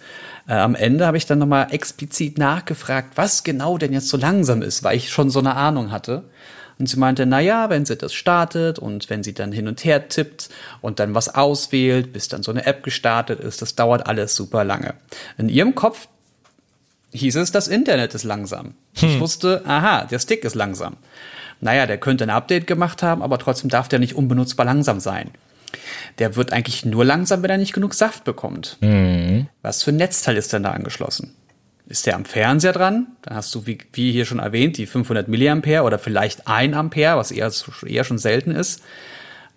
äh, 0.48 0.54
am 0.54 0.74
Ende 0.74 1.06
habe 1.06 1.16
ich 1.16 1.26
dann 1.26 1.38
nochmal 1.38 1.68
explizit 1.70 2.38
nachgefragt, 2.38 3.16
was 3.16 3.44
genau 3.44 3.78
denn 3.78 3.92
jetzt 3.92 4.08
so 4.08 4.16
langsam 4.16 4.62
ist, 4.62 4.82
weil 4.82 4.96
ich 4.96 5.10
schon 5.10 5.30
so 5.30 5.38
eine 5.38 5.56
Ahnung 5.56 5.90
hatte. 5.90 6.24
Und 6.78 6.88
sie 6.88 6.98
meinte, 6.98 7.26
na 7.26 7.40
ja, 7.40 7.70
wenn 7.70 7.86
sie 7.86 7.96
das 7.96 8.12
startet 8.12 8.78
und 8.78 9.08
wenn 9.10 9.22
sie 9.22 9.32
dann 9.32 9.52
hin 9.52 9.68
und 9.68 9.84
her 9.84 10.08
tippt 10.08 10.48
und 10.80 10.98
dann 10.98 11.14
was 11.14 11.34
auswählt, 11.34 12.12
bis 12.12 12.28
dann 12.28 12.42
so 12.42 12.50
eine 12.50 12.66
App 12.66 12.82
gestartet 12.82 13.40
ist, 13.40 13.62
das 13.62 13.74
dauert 13.74 14.06
alles 14.06 14.34
super 14.34 14.64
lange. 14.64 14.94
In 15.38 15.48
ihrem 15.48 15.74
Kopf 15.74 16.08
hieß 17.12 17.36
es, 17.36 17.52
das 17.52 17.68
Internet 17.68 18.14
ist 18.14 18.24
langsam. 18.24 18.74
Hm. 18.96 19.08
Ich 19.08 19.20
wusste, 19.20 19.62
aha, 19.66 20.04
der 20.04 20.18
Stick 20.18 20.44
ist 20.44 20.54
langsam. 20.54 20.96
Naja, 21.60 21.86
der 21.86 21.98
könnte 21.98 22.24
ein 22.24 22.30
Update 22.30 22.66
gemacht 22.66 23.02
haben, 23.02 23.22
aber 23.22 23.38
trotzdem 23.38 23.70
darf 23.70 23.88
der 23.88 24.00
nicht 24.00 24.16
unbenutzbar 24.16 24.66
langsam 24.66 25.00
sein. 25.00 25.30
Der 26.18 26.36
wird 26.36 26.52
eigentlich 26.52 26.84
nur 26.84 27.04
langsam, 27.04 27.42
wenn 27.42 27.50
er 27.50 27.58
nicht 27.58 27.72
genug 27.72 27.94
Saft 27.94 28.24
bekommt. 28.24 28.76
Mhm. 28.80 29.48
Was 29.62 29.82
für 29.82 29.90
ein 29.90 29.96
Netzteil 29.96 30.36
ist 30.36 30.52
denn 30.52 30.64
da 30.64 30.72
angeschlossen? 30.72 31.34
Ist 31.86 32.06
der 32.06 32.16
am 32.16 32.24
Fernseher 32.24 32.72
dran. 32.72 33.08
Dann 33.22 33.36
hast 33.36 33.54
du, 33.54 33.66
wie, 33.66 33.78
wie 33.92 34.12
hier 34.12 34.24
schon 34.24 34.38
erwähnt, 34.38 34.78
die 34.78 34.86
500 34.86 35.28
Milliampere 35.28 35.82
oder 35.82 35.98
vielleicht 35.98 36.46
1 36.48 36.74
Ampere, 36.74 37.16
was 37.16 37.30
eher, 37.30 37.50
eher 37.86 38.04
schon 38.04 38.18
selten 38.18 38.52
ist. 38.52 38.82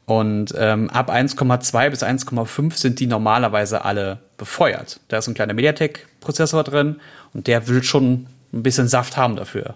Und 0.05 0.53
ähm, 0.57 0.89
ab 0.89 1.09
1,2 1.11 1.89
bis 1.89 2.01
1,5 2.01 2.73
sind 2.75 2.99
die 2.99 3.07
normalerweise 3.07 3.83
alle 3.83 4.19
befeuert. 4.37 5.01
Da 5.09 5.17
ist 5.17 5.27
ein 5.27 5.33
kleiner 5.33 5.53
MediaTek-Prozessor 5.53 6.63
drin 6.63 7.01
und 7.33 7.47
der 7.47 7.67
will 7.67 7.83
schon 7.83 8.27
ein 8.53 8.63
bisschen 8.63 8.87
Saft 8.87 9.17
haben 9.17 9.35
dafür. 9.35 9.75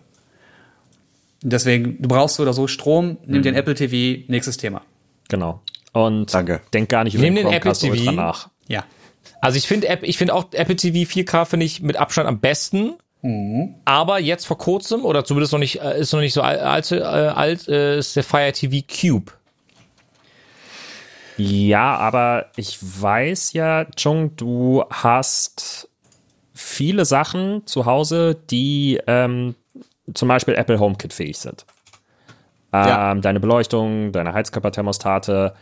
Deswegen, 1.43 2.01
du 2.01 2.07
brauchst 2.07 2.35
so 2.35 2.43
oder 2.43 2.53
so 2.53 2.67
Strom, 2.67 3.17
nimm 3.25 3.39
mhm. 3.39 3.43
den 3.43 3.55
Apple 3.55 3.75
TV, 3.75 4.23
nächstes 4.27 4.57
Thema. 4.57 4.83
Genau. 5.27 5.61
Und 5.91 6.33
Danke. 6.33 6.61
denk 6.73 6.89
gar 6.89 7.03
nicht 7.03 7.15
über 7.15 7.23
den 7.23 7.35
den 7.35 7.47
Apple 7.47 7.73
TV. 7.73 8.11
nach. 8.11 8.49
Ja. 8.67 8.85
Also 9.41 9.57
ich 9.57 9.67
finde 9.67 9.99
ich 10.03 10.17
finde 10.17 10.33
auch 10.33 10.47
Apple 10.53 10.75
TV 10.75 11.09
4K 11.09 11.45
finde 11.45 11.65
ich 11.65 11.81
mit 11.81 11.97
Abstand 11.97 12.27
am 12.27 12.39
besten. 12.39 12.93
Aber 13.85 14.19
jetzt 14.19 14.45
vor 14.45 14.57
kurzem 14.57 15.05
oder 15.05 15.23
zumindest 15.23 15.53
noch 15.53 15.59
nicht 15.59 15.79
äh, 15.81 15.99
ist 15.99 16.11
noch 16.11 16.21
nicht 16.21 16.33
so 16.33 16.41
äh, 16.41 16.43
alt 16.43 16.91
äh, 16.91 17.97
ist 17.99 18.15
der 18.15 18.23
Fire 18.23 18.51
TV 18.51 18.85
Cube. 18.87 19.31
Ja, 21.37 21.95
aber 21.95 22.47
ich 22.55 22.77
weiß 22.81 23.53
ja, 23.53 23.85
Chung, 23.95 24.35
du 24.35 24.83
hast 24.89 25.89
viele 26.53 27.05
Sachen 27.05 27.65
zu 27.65 27.85
Hause, 27.85 28.37
die 28.49 28.99
ähm, 29.07 29.55
zum 30.13 30.27
Beispiel 30.27 30.55
Apple 30.55 30.79
HomeKit 30.79 31.13
fähig 31.13 31.37
sind. 31.39 31.65
Ähm, 32.73 32.87
Ja. 32.87 33.15
Deine 33.15 33.39
Beleuchtung, 33.39 34.11
deine 34.11 34.33
Heizkörperthermostate. 34.33 35.53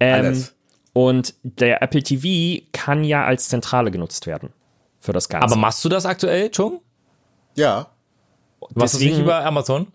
Ähm, 0.00 0.26
Alles. 0.26 0.54
Und 0.92 1.34
der 1.42 1.82
Apple 1.82 2.02
TV 2.02 2.64
kann 2.72 3.04
ja 3.04 3.24
als 3.24 3.48
Zentrale 3.48 3.90
genutzt 3.90 4.26
werden 4.26 4.50
für 5.00 5.12
das 5.12 5.28
Ganze. 5.28 5.46
Aber 5.46 5.56
machst 5.56 5.84
du 5.84 5.88
das 5.88 6.04
aktuell, 6.06 6.50
Chung? 6.50 6.80
Ja. 7.54 7.88
Du 8.60 8.66
machst 8.74 8.94
das 8.94 9.00
nicht 9.00 9.10
Deswegen- 9.12 9.24
über 9.24 9.44
Amazon? 9.44 9.88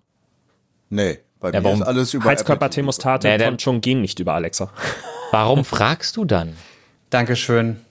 Nee, 0.89 1.19
bei 1.39 1.51
Ja, 1.51 1.59
mir 1.59 1.65
warum? 1.65 1.81
ist 1.81 1.87
alles 1.87 2.13
über 2.13 2.23
Apple 2.23 2.31
Heizkörperthermostate 2.31 3.37
der- 3.37 3.47
von 3.47 3.57
Chung 3.57 3.81
gehen 3.81 4.01
nicht 4.01 4.19
über 4.19 4.33
Alexa. 4.33 4.71
Warum 5.31 5.65
fragst 5.65 6.15
du 6.17 6.23
dann? 6.25 6.55
Dankeschön. 7.09 7.81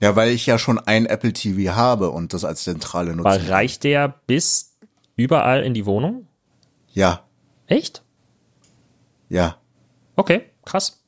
Ja, 0.00 0.16
weil 0.16 0.30
ich 0.30 0.44
ja 0.46 0.58
schon 0.58 0.78
ein 0.80 1.06
Apple 1.06 1.32
TV 1.32 1.74
habe 1.76 2.10
und 2.10 2.32
das 2.34 2.44
als 2.44 2.64
zentrale 2.64 3.12
Aber 3.12 3.38
nutze. 3.38 3.48
reicht 3.48 3.84
der 3.84 4.08
bis 4.26 4.76
überall 5.16 5.62
in 5.62 5.72
die 5.74 5.86
Wohnung? 5.86 6.26
Ja, 6.92 7.22
Echt? 7.68 8.02
ja. 9.28 9.56
Okay, 10.16 10.42
krass. 10.64 11.00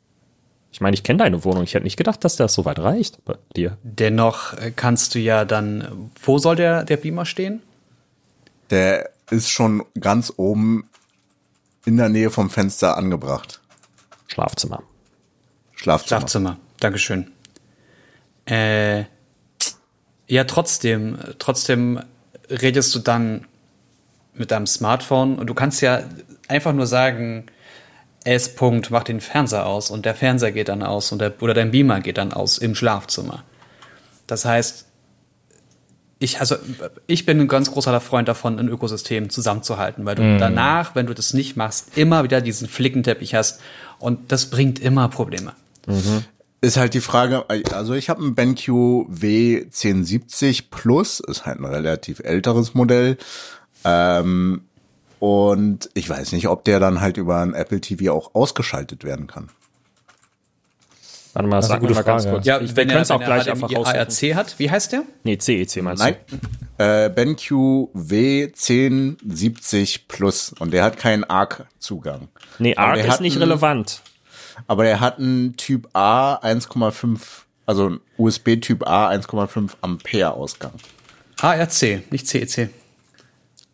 Ich 0.76 0.82
meine, 0.82 0.92
ich 0.92 1.02
kenne 1.02 1.16
deine 1.16 1.42
Wohnung. 1.42 1.62
Ich 1.62 1.72
hätte 1.72 1.84
nicht 1.84 1.96
gedacht, 1.96 2.22
dass 2.22 2.36
das 2.36 2.52
so 2.52 2.66
weit 2.66 2.78
reicht 2.78 3.24
bei 3.24 3.38
dir. 3.56 3.78
Dennoch 3.82 4.52
äh, 4.52 4.70
kannst 4.76 5.14
du 5.14 5.18
ja 5.18 5.46
dann, 5.46 6.10
wo 6.22 6.36
soll 6.36 6.54
der, 6.54 6.84
der 6.84 6.98
Beamer 6.98 7.24
stehen? 7.24 7.62
Der 8.68 9.08
ist 9.30 9.48
schon 9.48 9.86
ganz 9.98 10.34
oben 10.36 10.86
in 11.86 11.96
der 11.96 12.10
Nähe 12.10 12.28
vom 12.28 12.50
Fenster 12.50 12.98
angebracht. 12.98 13.62
Schlafzimmer. 14.26 14.82
Schlafzimmer. 15.76 16.20
Schlafzimmer. 16.20 16.58
Dankeschön. 16.78 17.30
Äh, 18.44 19.04
ja, 20.26 20.44
trotzdem, 20.44 21.16
trotzdem 21.38 22.02
redest 22.50 22.94
du 22.94 22.98
dann 22.98 23.46
mit 24.34 24.50
deinem 24.50 24.66
Smartphone 24.66 25.38
und 25.38 25.46
du 25.46 25.54
kannst 25.54 25.80
ja 25.80 26.02
einfach 26.48 26.74
nur 26.74 26.86
sagen, 26.86 27.46
S. 28.26 28.54
Punkt, 28.54 28.90
mach 28.90 29.04
den 29.04 29.20
Fernseher 29.20 29.66
aus 29.66 29.90
und 29.90 30.04
der 30.04 30.14
Fernseher 30.14 30.52
geht 30.52 30.68
dann 30.68 30.82
aus 30.82 31.12
und 31.12 31.20
der, 31.20 31.34
oder 31.40 31.54
dein 31.54 31.70
Beamer 31.70 32.00
geht 32.00 32.18
dann 32.18 32.32
aus 32.32 32.58
im 32.58 32.74
Schlafzimmer. 32.74 33.44
Das 34.26 34.44
heißt, 34.44 34.86
ich, 36.18 36.40
also, 36.40 36.56
ich 37.06 37.26
bin 37.26 37.40
ein 37.40 37.48
ganz 37.48 37.70
großer 37.70 38.00
Freund 38.00 38.26
davon, 38.26 38.58
ein 38.58 38.68
Ökosystem 38.68 39.28
zusammenzuhalten, 39.28 40.06
weil 40.06 40.14
du 40.14 40.38
danach, 40.38 40.94
wenn 40.94 41.06
du 41.06 41.14
das 41.14 41.34
nicht 41.34 41.56
machst, 41.56 41.96
immer 41.96 42.24
wieder 42.24 42.40
diesen 42.40 42.68
Flickenteppich 42.68 43.34
hast 43.34 43.60
und 43.98 44.32
das 44.32 44.46
bringt 44.46 44.78
immer 44.78 45.08
Probleme. 45.08 45.52
Ist 46.62 46.78
halt 46.78 46.94
die 46.94 47.00
Frage, 47.00 47.44
also 47.72 47.92
ich 47.94 48.08
habe 48.08 48.22
einen 48.22 48.34
BenQ 48.34 48.68
W1070 48.68 50.64
Plus, 50.70 51.20
ist 51.20 51.44
halt 51.44 51.60
ein 51.60 51.66
relativ 51.66 52.20
älteres 52.20 52.74
Modell. 52.74 53.18
Ähm, 53.84 54.62
und 55.18 55.90
ich 55.94 56.08
weiß 56.08 56.30
nicht, 56.32 56.48
ob 56.48 56.64
der 56.64 56.78
dann 56.80 57.00
halt 57.00 57.16
über 57.16 57.38
ein 57.40 57.54
Apple 57.54 57.80
TV 57.80 58.12
auch 58.12 58.34
ausgeschaltet 58.34 59.04
werden 59.04 59.26
kann. 59.26 59.48
Warte 61.32 61.48
mal, 61.50 61.58
ist 61.58 61.66
sag 61.66 61.74
eine 61.74 61.82
mir 61.82 61.88
gute 61.88 62.00
mal 62.00 62.04
ganz 62.04 62.22
Frage. 62.24 62.36
kurz. 62.36 62.46
Ja, 62.46 62.60
ich, 62.60 62.70
wir 62.70 62.76
wenn 62.76 62.88
können 62.88 63.02
es 63.02 63.10
er, 63.10 63.16
auch 63.16 63.20
wenn 63.20 63.28
er 63.30 63.34
gleich 63.36 63.50
einfach 63.50 63.68
HDMI 63.68 63.76
raussuchen. 63.76 63.98
ARC 63.98 64.34
hat, 64.36 64.58
wie 64.58 64.70
heißt 64.70 64.92
der? 64.92 65.02
Nee, 65.22 65.36
CEC 65.38 65.82
meinst 65.82 66.02
Nein. 66.02 66.16
du? 66.78 66.82
Äh, 66.82 67.10
BenQ 67.14 67.50
W1070 67.94 70.00
Plus 70.08 70.54
und 70.58 70.70
der 70.72 70.82
hat 70.84 70.96
keinen 70.98 71.24
ARC-Zugang. 71.24 72.28
Nee, 72.58 72.74
Aber 72.76 72.92
ARC 72.92 73.00
ist 73.04 73.08
hat 73.10 73.20
nicht 73.20 73.34
einen- 73.36 73.42
relevant. 73.42 74.00
Aber 74.66 74.84
der 74.84 75.00
hat 75.00 75.18
einen 75.18 75.56
Typ 75.58 75.88
A 75.94 76.36
1,5, 76.36 77.44
also 77.66 77.98
USB 78.16 78.56
Typ 78.56 78.86
A 78.88 79.10
1,5 79.10 79.72
Ampere 79.82 80.32
Ausgang. 80.32 80.72
ARC, 81.40 81.82
nicht 82.10 82.34
E 82.34 82.46
CEC. 82.46 82.70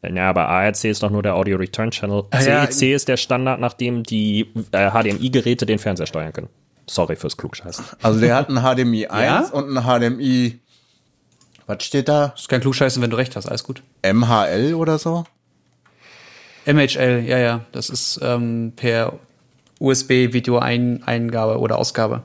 Ja, 0.02 0.28
aber 0.28 0.48
ARC 0.48 0.84
ist 0.84 1.02
doch 1.02 1.10
nur 1.10 1.22
der 1.22 1.36
Audio 1.36 1.56
Return 1.56 1.90
Channel. 1.92 2.24
Ah, 2.30 2.42
ja. 2.42 2.68
CEC 2.68 2.92
ist 2.94 3.08
der 3.08 3.16
Standard, 3.16 3.60
nach 3.60 3.72
dem 3.72 4.02
die 4.02 4.48
äh, 4.72 4.90
HDMI-Geräte 4.90 5.64
den 5.64 5.78
Fernseher 5.78 6.06
steuern 6.06 6.32
können. 6.32 6.48
Sorry 6.88 7.14
fürs 7.14 7.36
Klugscheißen. 7.36 7.84
Also 8.02 8.18
der 8.20 8.34
hat 8.34 8.48
einen 8.48 8.58
HDMI 8.58 9.06
1 9.06 9.50
Ja? 9.50 9.56
und 9.56 9.76
einen 9.76 9.84
HDMI, 10.16 10.58
was 11.66 11.84
steht 11.84 12.08
da? 12.08 12.34
Ist 12.36 12.48
kein 12.48 12.60
Klugscheißen, 12.60 13.00
wenn 13.00 13.10
du 13.10 13.16
recht 13.16 13.36
hast, 13.36 13.46
alles 13.46 13.62
gut. 13.62 13.82
MHL 14.04 14.74
oder 14.74 14.98
so? 14.98 15.24
MHL, 16.66 17.24
ja, 17.26 17.38
ja, 17.38 17.60
das 17.70 17.88
ist 17.88 18.18
ähm, 18.22 18.72
per 18.74 19.14
USB-Video-Eingabe 19.78 21.58
oder 21.58 21.78
Ausgabe. 21.78 22.22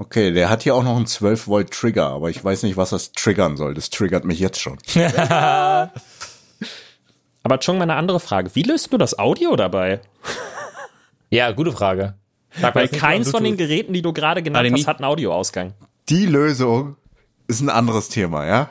Okay, 0.00 0.32
der 0.32 0.48
hat 0.48 0.62
hier 0.62 0.74
auch 0.76 0.84
noch 0.84 0.96
einen 0.96 1.06
12 1.06 1.48
Volt 1.48 1.70
Trigger, 1.72 2.08
aber 2.08 2.30
ich 2.30 2.44
weiß 2.44 2.62
nicht, 2.62 2.76
was 2.76 2.90
das 2.90 3.10
triggern 3.12 3.56
soll. 3.56 3.74
Das 3.74 3.90
triggert 3.90 4.24
mich 4.24 4.38
jetzt 4.38 4.60
schon. 4.60 4.78
Aber 7.50 7.62
schon 7.62 7.78
mal 7.78 7.84
eine 7.84 7.94
andere 7.94 8.20
Frage. 8.20 8.54
Wie 8.54 8.62
löst 8.62 8.92
du 8.92 8.98
das 8.98 9.18
Audio 9.18 9.56
dabei? 9.56 10.00
Ja, 11.30 11.50
gute 11.52 11.72
Frage. 11.72 12.14
Sag 12.58 12.74
Weil 12.74 12.88
keins 12.88 13.30
von 13.30 13.44
den. 13.44 13.58
Geräten, 13.58 13.92
die 13.92 14.00
du 14.00 14.14
gerade 14.14 14.42
genannt 14.42 14.66
HDMI? 14.66 14.78
hast, 14.80 14.86
hat 14.86 14.96
einen 14.96 15.04
Audioausgang. 15.04 15.74
Die 16.08 16.24
Lösung 16.24 16.96
ist 17.48 17.60
ein 17.60 17.68
anderes 17.68 18.08
Thema, 18.08 18.46
ja? 18.46 18.70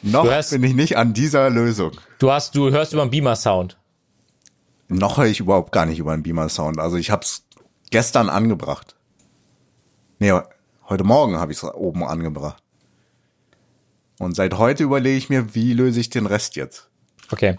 Noch 0.00 0.26
hast- 0.30 0.52
bin 0.52 0.64
ich 0.64 0.72
nicht 0.74 0.96
an 0.96 1.12
dieser 1.12 1.50
Lösung. 1.50 1.90
Du 2.18 2.30
hast, 2.32 2.54
du 2.54 2.70
hörst 2.70 2.94
über 2.94 3.04
den 3.04 3.10
Beamer 3.10 3.36
Sound. 3.36 3.76
Noch 4.88 5.18
höre 5.18 5.26
ich 5.26 5.40
überhaupt 5.40 5.70
gar 5.70 5.84
nicht 5.84 5.98
über 5.98 6.12
einen 6.12 6.22
Beamer 6.22 6.48
Sound. 6.48 6.78
Also 6.78 6.96
ich 6.96 7.10
habe 7.10 7.20
es 7.24 7.44
gestern 7.90 8.30
angebracht. 8.30 8.96
Nee, 10.18 10.32
heute 10.88 11.04
Morgen 11.04 11.36
habe 11.36 11.52
ich 11.52 11.58
es 11.58 11.64
oben 11.64 12.04
angebracht. 12.04 12.62
Und 14.18 14.34
seit 14.34 14.56
heute 14.56 14.82
überlege 14.84 15.18
ich 15.18 15.28
mir, 15.28 15.54
wie 15.54 15.74
löse 15.74 16.00
ich 16.00 16.08
den 16.08 16.24
Rest 16.24 16.56
jetzt? 16.56 16.88
Okay. 17.30 17.58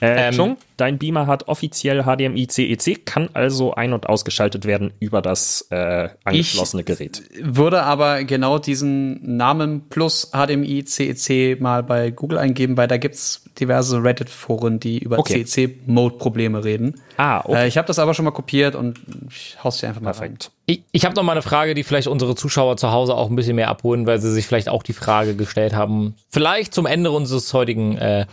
Äh, 0.00 0.28
Ähm, 0.28 0.34
Chung, 0.34 0.56
dein 0.76 0.98
Beamer 0.98 1.26
hat 1.26 1.48
offiziell 1.48 2.02
HDMI 2.04 2.46
CEC, 2.48 3.06
kann 3.06 3.30
also 3.32 3.74
ein- 3.74 3.92
und 3.94 4.08
ausgeschaltet 4.08 4.66
werden 4.66 4.92
über 5.00 5.22
das 5.22 5.66
äh, 5.70 6.08
angeschlossene 6.24 6.84
Gerät. 6.84 7.22
Würde 7.40 7.82
aber 7.82 8.24
genau 8.24 8.58
diesen 8.58 9.36
Namen 9.36 9.88
plus 9.88 10.32
HDMI 10.32 10.84
CEC 10.84 11.60
mal 11.60 11.82
bei 11.82 12.10
Google 12.10 12.38
eingeben, 12.38 12.76
weil 12.76 12.88
da 12.88 12.98
gibt's 12.98 13.44
diverse 13.58 14.02
Reddit-Foren, 14.02 14.80
die 14.80 14.98
über 14.98 15.18
Okay. 15.18 15.44
CEC-Mode-Probleme 15.86 16.62
reden. 16.64 17.00
Ah, 17.16 17.40
okay. 17.44 17.64
Äh, 17.64 17.68
ich 17.68 17.78
habe 17.78 17.86
das 17.86 17.98
aber 17.98 18.12
schon 18.12 18.24
mal 18.24 18.30
kopiert 18.32 18.74
und 18.74 19.00
ich 19.30 19.56
hau's 19.62 19.78
dir 19.78 19.88
einfach 19.88 20.02
mal 20.02 20.10
rein. 20.10 20.16
Perfekt. 20.18 20.50
Ich, 20.66 20.82
ich 20.92 21.04
habe 21.04 21.14
noch 21.14 21.22
mal 21.22 21.32
eine 21.32 21.42
Frage, 21.42 21.74
die 21.74 21.84
vielleicht 21.84 22.08
unsere 22.08 22.34
Zuschauer 22.34 22.76
zu 22.76 22.90
Hause 22.90 23.14
auch 23.14 23.30
ein 23.30 23.36
bisschen 23.36 23.56
mehr 23.56 23.68
abholen, 23.68 24.06
weil 24.06 24.20
sie 24.20 24.32
sich 24.32 24.46
vielleicht 24.46 24.68
auch 24.68 24.82
die 24.82 24.92
Frage 24.92 25.36
gestellt 25.36 25.74
haben. 25.74 26.16
Vielleicht 26.28 26.74
zum 26.74 26.86
Ende 26.86 27.10
unseres 27.12 27.52
heutigen 27.54 27.96
äh, 27.96 28.26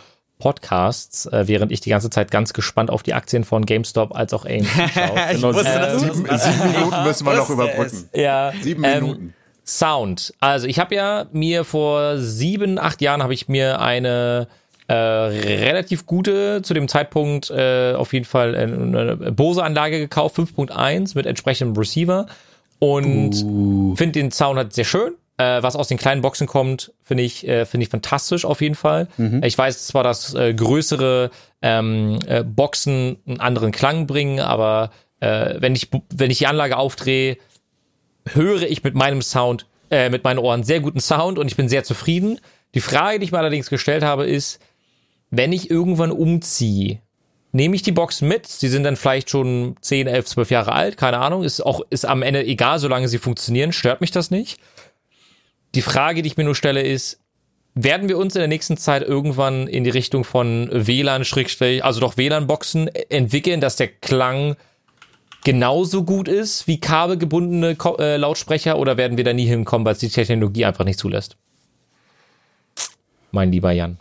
Podcasts, 0.43 1.25
äh, 1.27 1.47
während 1.47 1.71
ich 1.71 1.79
die 1.79 1.89
ganze 1.89 2.09
Zeit 2.09 2.29
ganz 2.29 2.51
gespannt 2.51 2.89
auf 2.89 3.01
die 3.01 3.13
Aktien 3.13 3.45
von 3.45 3.65
GameStop 3.65 4.13
als 4.13 4.33
auch 4.33 4.43
AIM 4.43 4.65
schaue. 4.93 5.33
Ich 5.33 5.41
wusste, 5.41 5.99
Sieben, 5.99 6.15
sieben 6.37 6.73
Minuten 6.73 7.03
müssen 7.05 7.25
wir 7.25 7.33
noch 7.35 7.49
überbrücken. 7.49 8.09
ja, 8.13 8.51
Sieben 8.61 8.83
ähm, 8.83 9.03
Minuten. 9.03 9.33
Sound. 9.65 10.33
Also 10.41 10.67
ich 10.67 10.79
habe 10.79 10.95
ja 10.95 11.27
mir 11.31 11.63
vor 11.63 12.17
sieben, 12.17 12.77
acht 12.77 13.01
Jahren 13.01 13.23
habe 13.23 13.33
ich 13.33 13.47
mir 13.47 13.79
eine 13.79 14.49
äh, 14.89 14.93
relativ 14.93 16.05
gute, 16.05 16.61
zu 16.61 16.73
dem 16.73 16.89
Zeitpunkt 16.89 17.49
äh, 17.49 17.93
auf 17.93 18.11
jeden 18.11 18.25
Fall 18.25 18.53
äh, 18.53 18.63
eine 18.63 19.15
Bose-Anlage 19.31 19.97
gekauft, 19.97 20.37
5.1 20.37 21.15
mit 21.15 21.25
entsprechendem 21.25 21.77
Receiver 21.77 22.25
und 22.79 23.95
finde 23.95 24.11
den 24.11 24.31
Sound 24.31 24.57
halt 24.57 24.73
sehr 24.73 24.83
schön. 24.83 25.13
Äh, 25.43 25.63
was 25.63 25.75
aus 25.75 25.87
den 25.87 25.97
kleinen 25.97 26.21
Boxen 26.21 26.47
kommt, 26.47 26.93
finde 27.03 27.23
ich, 27.23 27.47
äh, 27.47 27.65
finde 27.65 27.83
ich 27.83 27.89
fantastisch 27.89 28.45
auf 28.45 28.61
jeden 28.61 28.75
Fall. 28.75 29.07
Ich 29.43 29.57
weiß 29.57 29.87
zwar, 29.87 30.03
dass 30.03 30.33
äh, 30.33 30.53
größere 30.53 31.31
ähm, 31.61 32.19
äh, 32.27 32.43
Boxen 32.43 33.17
einen 33.25 33.39
anderen 33.39 33.71
Klang 33.71 34.07
bringen, 34.07 34.39
aber 34.39 34.91
äh, 35.19 35.55
wenn 35.59 35.75
ich 35.75 35.89
wenn 36.09 36.31
ich 36.31 36.37
die 36.37 36.47
Anlage 36.47 36.77
aufdrehe, 36.77 37.37
höre 38.31 38.63
ich 38.63 38.83
mit 38.83 38.95
meinem 38.95 39.21
Sound, 39.21 39.65
äh, 39.89 40.09
mit 40.09 40.23
meinen 40.23 40.39
Ohren 40.39 40.63
sehr 40.63 40.79
guten 40.79 41.01
Sound 41.01 41.37
und 41.37 41.47
ich 41.47 41.57
bin 41.57 41.67
sehr 41.67 41.83
zufrieden. 41.83 42.39
Die 42.73 42.81
Frage, 42.81 43.19
die 43.19 43.25
ich 43.25 43.31
mir 43.31 43.39
allerdings 43.39 43.69
gestellt 43.69 44.03
habe, 44.03 44.25
ist, 44.25 44.59
wenn 45.29 45.51
ich 45.51 45.69
irgendwann 45.69 46.11
umziehe, 46.11 46.99
nehme 47.51 47.75
ich 47.75 47.81
die 47.81 47.91
Boxen 47.91 48.27
mit? 48.27 48.47
Sie 48.47 48.67
sind 48.67 48.83
dann 48.83 48.95
vielleicht 48.95 49.29
schon 49.29 49.75
10, 49.81 50.07
11, 50.07 50.25
12 50.25 50.51
Jahre 50.51 50.71
alt, 50.73 50.97
keine 50.97 51.19
Ahnung, 51.19 51.43
ist 51.43 51.61
auch, 51.61 51.81
ist 51.89 52.05
am 52.05 52.21
Ende 52.21 52.45
egal, 52.45 52.79
solange 52.79 53.07
sie 53.07 53.19
funktionieren, 53.19 53.73
stört 53.73 54.01
mich 54.01 54.11
das 54.11 54.31
nicht. 54.31 54.59
Die 55.75 55.81
Frage, 55.81 56.21
die 56.21 56.27
ich 56.27 56.37
mir 56.37 56.43
nur 56.43 56.55
stelle, 56.55 56.81
ist, 56.81 57.19
werden 57.75 58.07
wir 58.07 58.17
uns 58.17 58.35
in 58.35 58.39
der 58.39 58.47
nächsten 58.47 58.77
Zeit 58.77 59.01
irgendwann 59.01 59.67
in 59.67 59.83
die 59.83 59.89
Richtung 59.89 60.23
von 60.23 60.69
WLAN, 60.71 61.23
also 61.81 61.99
doch 61.99 62.17
WLAN-Boxen 62.17 62.87
entwickeln, 62.87 63.61
dass 63.61 63.75
der 63.75 63.87
Klang 63.87 64.55
genauso 65.43 66.03
gut 66.03 66.27
ist 66.27 66.67
wie 66.67 66.79
kabelgebundene 66.79 67.75
Ko 67.75 67.97
äh, 67.97 68.17
Lautsprecher 68.17 68.77
oder 68.77 68.97
werden 68.97 69.17
wir 69.17 69.23
da 69.23 69.33
nie 69.33 69.45
hinkommen, 69.45 69.85
weil 69.85 69.93
es 69.93 69.99
die 69.99 70.09
Technologie 70.09 70.65
einfach 70.65 70.85
nicht 70.85 70.99
zulässt? 70.99 71.35
Mein 73.31 73.51
lieber 73.51 73.71
Jan. 73.71 73.97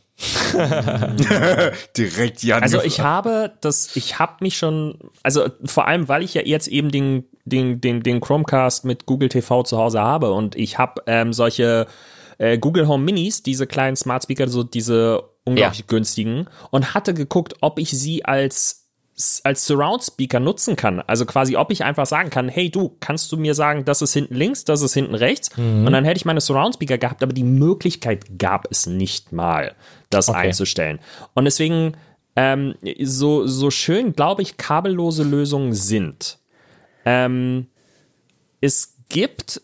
Direkt 1.97 2.43
Jan. 2.43 2.63
Also 2.63 2.83
ich 2.83 3.01
habe 3.01 3.53
das, 3.61 3.97
ich 3.97 4.19
habe 4.19 4.37
mich 4.41 4.57
schon, 4.57 4.99
also 5.23 5.49
vor 5.65 5.89
allem, 5.89 6.09
weil 6.09 6.23
ich 6.23 6.35
ja 6.35 6.43
jetzt 6.43 6.69
eben 6.69 6.91
den, 6.91 7.25
den, 7.45 7.81
den, 7.81 8.03
den 8.03 8.21
Chromecast 8.21 8.85
mit 8.85 9.07
Google 9.07 9.29
TV 9.29 9.63
zu 9.65 9.77
Hause 9.79 10.01
habe 10.01 10.33
und 10.33 10.55
ich 10.57 10.79
habe 10.79 11.03
ähm, 11.07 11.33
solche 11.33 11.87
äh, 12.39 12.59
Google 12.59 12.87
Home 12.89 13.05
Minis, 13.05 13.43
diese 13.43 13.67
kleinen 13.67 13.97
Smart 13.97 14.23
Speaker, 14.25 14.49
so 14.49 14.63
diese 14.63 15.23
unglaublich 15.45 15.81
Ja. 15.81 15.85
günstigen 15.89 16.47
und 16.71 16.95
hatte 16.95 17.15
geguckt, 17.15 17.55
ob 17.61 17.79
ich 17.79 17.91
sie 17.91 18.25
als 18.25 18.79
als 19.45 19.67
Surround 19.67 20.03
Speaker 20.03 20.41
nutzen 20.41 20.75
kann. 20.75 21.01
Also 21.01 21.27
quasi, 21.27 21.55
ob 21.57 21.71
ich 21.71 21.85
einfach 21.85 22.07
sagen 22.07 22.31
kann, 22.31 22.49
hey 22.49 22.71
du, 22.71 22.97
kannst 22.99 23.31
du 23.31 23.37
mir 23.37 23.55
sagen, 23.55 23.85
das 23.85 24.01
ist 24.03 24.15
hinten 24.15 24.35
links, 24.35 24.65
das 24.65 24.81
ist 24.81 24.95
hinten 24.95 25.15
rechts? 25.15 25.55
Mhm. 25.57 25.87
Und 25.87 25.93
dann 25.93 26.05
hätte 26.05 26.17
ich 26.17 26.25
meine 26.25 26.41
Surround 26.41 26.75
Speaker 26.77 26.97
gehabt, 26.97 27.23
aber 27.23 27.35
die 27.35 27.45
Möglichkeit 27.45 28.39
gab 28.39 28.67
es 28.71 28.87
nicht 28.87 29.31
mal, 29.31 29.75
das 30.11 30.29
Okay. 30.31 30.39
einzustellen. 30.49 30.99
Und 31.35 31.45
deswegen, 31.45 31.93
ähm, 32.37 32.75
so, 33.03 33.47
so 33.47 33.71
schön, 33.71 34.15
glaube 34.15 34.41
ich, 34.43 34.57
kabellose 34.57 35.25
Lösungen 35.25 35.75
sind. 35.75 36.39
Ähm, 37.05 37.67
es 38.61 38.97
gibt 39.09 39.61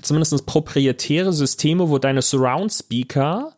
zumindest 0.00 0.46
proprietäre 0.46 1.32
Systeme, 1.32 1.88
wo 1.88 1.98
deine 1.98 2.22
Surround 2.22 2.72
Speaker 2.72 3.56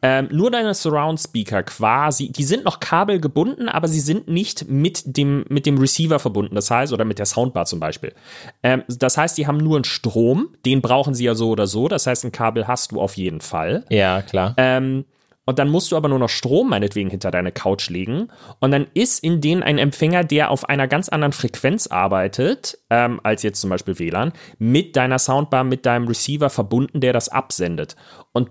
ähm, 0.00 0.28
nur 0.30 0.50
deine 0.50 0.74
Surround 0.74 1.18
Speaker 1.18 1.64
quasi, 1.64 2.30
die 2.30 2.44
sind 2.44 2.64
noch 2.64 2.78
kabelgebunden, 2.78 3.68
aber 3.68 3.88
sie 3.88 4.00
sind 4.00 4.28
nicht 4.28 4.68
mit 4.68 5.16
dem, 5.16 5.44
mit 5.48 5.66
dem 5.66 5.78
Receiver 5.78 6.20
verbunden. 6.20 6.54
Das 6.54 6.70
heißt, 6.70 6.92
oder 6.92 7.04
mit 7.04 7.18
der 7.18 7.26
Soundbar 7.26 7.66
zum 7.66 7.80
Beispiel. 7.80 8.14
Ähm, 8.62 8.84
das 8.86 9.18
heißt, 9.18 9.36
die 9.36 9.48
haben 9.48 9.58
nur 9.58 9.76
einen 9.76 9.84
Strom, 9.84 10.50
den 10.64 10.82
brauchen 10.82 11.14
sie 11.14 11.24
ja 11.24 11.34
so 11.34 11.50
oder 11.50 11.66
so. 11.66 11.88
Das 11.88 12.06
heißt, 12.06 12.24
ein 12.24 12.32
Kabel 12.32 12.68
hast 12.68 12.92
du 12.92 13.00
auf 13.00 13.16
jeden 13.16 13.40
Fall. 13.40 13.84
Ja, 13.88 14.22
klar. 14.22 14.54
Ähm, 14.56 15.04
und 15.48 15.58
dann 15.58 15.70
musst 15.70 15.90
du 15.90 15.96
aber 15.96 16.10
nur 16.10 16.18
noch 16.18 16.28
Strom 16.28 16.68
meinetwegen 16.68 17.08
hinter 17.08 17.30
deine 17.30 17.52
Couch 17.52 17.88
legen. 17.88 18.28
Und 18.60 18.70
dann 18.70 18.86
ist 18.92 19.24
in 19.24 19.40
denen 19.40 19.62
ein 19.62 19.78
Empfänger, 19.78 20.22
der 20.22 20.50
auf 20.50 20.68
einer 20.68 20.86
ganz 20.86 21.08
anderen 21.08 21.32
Frequenz 21.32 21.86
arbeitet, 21.86 22.76
ähm, 22.90 23.18
als 23.22 23.44
jetzt 23.44 23.62
zum 23.62 23.70
Beispiel 23.70 23.98
WLAN, 23.98 24.34
mit 24.58 24.94
deiner 24.94 25.18
Soundbar, 25.18 25.64
mit 25.64 25.86
deinem 25.86 26.06
Receiver 26.06 26.50
verbunden, 26.50 27.00
der 27.00 27.14
das 27.14 27.30
absendet. 27.30 27.96
Und 28.32 28.50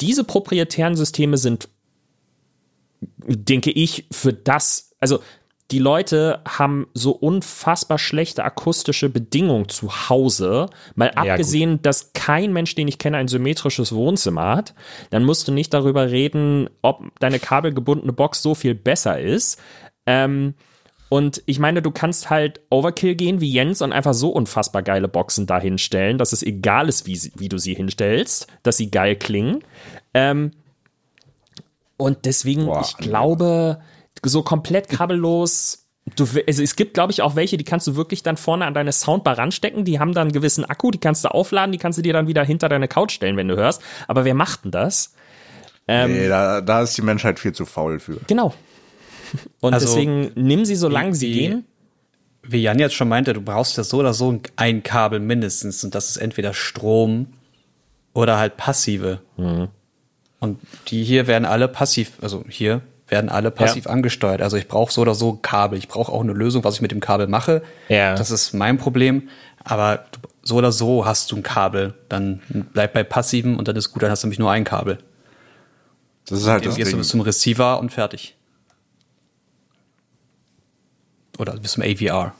diese 0.00 0.24
proprietären 0.24 0.96
Systeme 0.96 1.36
sind, 1.36 1.68
denke 3.00 3.70
ich, 3.70 4.08
für 4.10 4.32
das, 4.32 4.96
also 4.98 5.20
die 5.72 5.78
Leute 5.78 6.40
haben 6.46 6.86
so 6.92 7.12
unfassbar 7.12 7.98
schlechte 7.98 8.44
akustische 8.44 9.08
Bedingungen 9.08 9.70
zu 9.70 10.10
Hause, 10.10 10.68
mal 10.94 11.10
Ja, 11.16 11.22
abgesehen, 11.22 11.80
dass 11.80 12.12
kein 12.12 12.52
Mensch, 12.52 12.74
den 12.74 12.88
ich 12.88 12.98
kenne, 12.98 13.16
ein 13.16 13.28
symmetrisches 13.28 13.94
Wohnzimmer 13.94 14.54
hat, 14.54 14.74
dann 15.08 15.24
musst 15.24 15.48
du 15.48 15.52
nicht 15.52 15.72
darüber 15.72 16.10
reden, 16.10 16.68
ob 16.82 17.18
deine 17.20 17.38
kabelgebundene 17.38 18.12
Box 18.12 18.42
so 18.42 18.54
viel 18.54 18.74
besser 18.74 19.18
ist. 19.18 19.58
Ähm, 20.04 20.54
und 21.08 21.42
ich 21.46 21.58
meine, 21.58 21.80
du 21.80 21.90
kannst 21.90 22.28
halt 22.28 22.60
Overkill 22.70 23.14
gehen 23.14 23.40
wie 23.40 23.50
Jens 23.50 23.80
und 23.80 23.92
einfach 23.92 24.14
so 24.14 24.28
unfassbar 24.28 24.82
geile 24.82 25.08
Boxen 25.08 25.46
da 25.46 25.58
hinstellen, 25.58 26.18
dass 26.18 26.34
es 26.34 26.42
egal 26.42 26.88
ist, 26.88 27.06
wie, 27.06 27.16
sie, 27.16 27.32
wie 27.36 27.48
du 27.48 27.56
sie 27.56 27.74
hinstellst, 27.74 28.46
dass 28.62 28.76
sie 28.76 28.90
geil 28.90 29.16
klingen. 29.16 29.64
Ähm, 30.12 30.50
und 31.96 32.26
deswegen, 32.26 32.66
Boah, 32.66 32.82
ich 32.82 32.96
glaube, 32.98 33.80
so 34.24 34.42
komplett 34.42 34.88
kabellos. 34.88 35.86
Du, 36.16 36.26
also 36.48 36.62
es 36.62 36.74
gibt, 36.74 36.94
glaube 36.94 37.12
ich, 37.12 37.22
auch 37.22 37.36
welche, 37.36 37.56
die 37.56 37.64
kannst 37.64 37.86
du 37.86 37.94
wirklich 37.94 38.22
dann 38.24 38.36
vorne 38.36 38.66
an 38.66 38.74
deine 38.74 38.90
Soundbar 38.92 39.38
ranstecken. 39.38 39.84
Die 39.84 40.00
haben 40.00 40.12
dann 40.14 40.22
einen 40.28 40.32
gewissen 40.32 40.64
Akku, 40.64 40.90
die 40.90 40.98
kannst 40.98 41.24
du 41.24 41.28
aufladen, 41.28 41.70
die 41.72 41.78
kannst 41.78 41.98
du 41.98 42.02
dir 42.02 42.12
dann 42.12 42.26
wieder 42.26 42.44
hinter 42.44 42.68
deine 42.68 42.88
Couch 42.88 43.12
stellen, 43.12 43.36
wenn 43.36 43.48
du 43.48 43.56
hörst. 43.56 43.82
Aber 44.08 44.24
wer 44.24 44.34
macht 44.34 44.64
denn 44.64 44.70
das? 44.72 45.14
nee, 45.88 46.28
da, 46.28 46.60
da 46.60 46.82
ist 46.82 46.96
die 46.96 47.02
Menschheit 47.02 47.38
viel 47.38 47.52
zu 47.52 47.66
faul 47.66 47.98
für. 48.00 48.18
Genau. 48.26 48.54
Und 49.60 49.74
Also, 49.74 49.86
deswegen 49.86 50.30
nimm 50.34 50.64
sie, 50.64 50.76
solange 50.76 51.14
sie 51.14 51.28
wie- 51.28 51.38
gehen. 51.38 51.64
Wie 52.44 52.60
Jan 52.62 52.80
jetzt 52.80 52.94
schon 52.94 53.08
meinte, 53.08 53.32
du 53.34 53.40
brauchst 53.40 53.76
ja 53.76 53.84
so 53.84 53.98
oder 53.98 54.14
so 54.14 54.36
ein 54.56 54.82
Kabel 54.82 55.20
mindestens 55.20 55.84
und 55.84 55.94
das 55.94 56.10
ist 56.10 56.16
entweder 56.16 56.54
Strom 56.54 57.28
oder 58.14 58.36
halt 58.38 58.56
passive. 58.56 59.20
Und 59.36 60.58
die 60.88 61.04
hier 61.04 61.28
werden 61.28 61.44
alle 61.44 61.68
passiv, 61.68 62.12
also 62.20 62.44
hier 62.48 62.80
werden 63.12 63.30
alle 63.30 63.52
passiv 63.52 63.86
angesteuert. 63.86 64.42
Also 64.42 64.56
ich 64.56 64.66
brauche 64.66 64.90
so 64.92 65.02
oder 65.02 65.14
so 65.14 65.34
Kabel. 65.40 65.78
Ich 65.78 65.86
brauche 65.86 66.10
auch 66.10 66.22
eine 66.22 66.32
Lösung, 66.32 66.64
was 66.64 66.74
ich 66.76 66.80
mit 66.80 66.90
dem 66.90 66.98
Kabel 66.98 67.28
mache. 67.28 67.62
Ja. 67.88 68.16
Das 68.16 68.32
ist 68.32 68.52
mein 68.54 68.78
Problem. 68.78 69.28
Aber 69.62 70.06
so 70.42 70.56
oder 70.56 70.72
so 70.72 71.06
hast 71.06 71.30
du 71.30 71.36
ein 71.36 71.44
Kabel. 71.44 71.94
Dann 72.08 72.40
bleib 72.72 72.94
bei 72.94 73.04
passiven 73.04 73.56
und 73.56 73.68
dann 73.68 73.76
ist 73.76 73.92
gut, 73.92 74.02
dann 74.02 74.10
hast 74.10 74.24
du 74.24 74.26
nämlich 74.26 74.40
nur 74.40 74.50
ein 74.50 74.64
Kabel. 74.64 74.98
Das 76.26 76.40
ist 76.40 76.46
halt 76.48 76.62
Dann 76.64 76.70
das 76.70 76.76
gehst 76.78 76.92
du 76.92 76.96
bis 76.96 77.08
zum 77.08 77.20
Receiver 77.20 77.78
und 77.78 77.92
fertig. 77.92 78.34
Oder 81.38 81.52
bis 81.58 81.72
zum 81.72 81.82
AVR. 81.82 82.34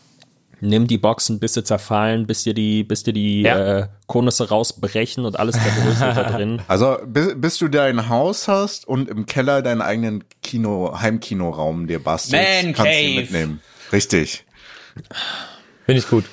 Nimm 0.65 0.87
die 0.87 0.99
Boxen, 0.99 1.41
bis 1.41 1.55
sie 1.55 1.65
zerfallen, 1.65 2.29
bis 2.29 2.45
dir 2.45 2.55
die, 2.55 2.85
bis 2.85 3.03
dir 3.03 3.13
die 3.13 3.43
Ja. 3.43 3.79
äh, 3.81 3.89
Konüsse 4.07 4.49
rausbrechen 4.49 5.25
und 5.25 5.37
alles 5.37 5.57
zerbröselt 5.61 6.17
da 6.17 6.23
drin. 6.31 6.63
Also 6.69 6.99
bis, 7.05 7.33
bis 7.35 7.59
du 7.59 7.67
dein 7.67 8.09
Haus 8.09 8.47
hast 8.47 8.87
und 8.87 9.09
im 9.09 9.27
Keller 9.27 9.63
deinen 9.63 9.81
eigenen 9.83 10.23
Kino, 10.53 10.95
Heimkinoraum 11.01 11.87
dir 11.87 11.99
bastelst, 11.99 12.65
Man 12.65 12.75
kannst 12.75 12.93
du 12.93 13.03
ihn 13.03 13.17
mitnehmen. 13.17 13.63
Richtig. 13.91 14.45
Finde 15.87 15.99
ich 15.99 16.09
gut. 16.11 16.27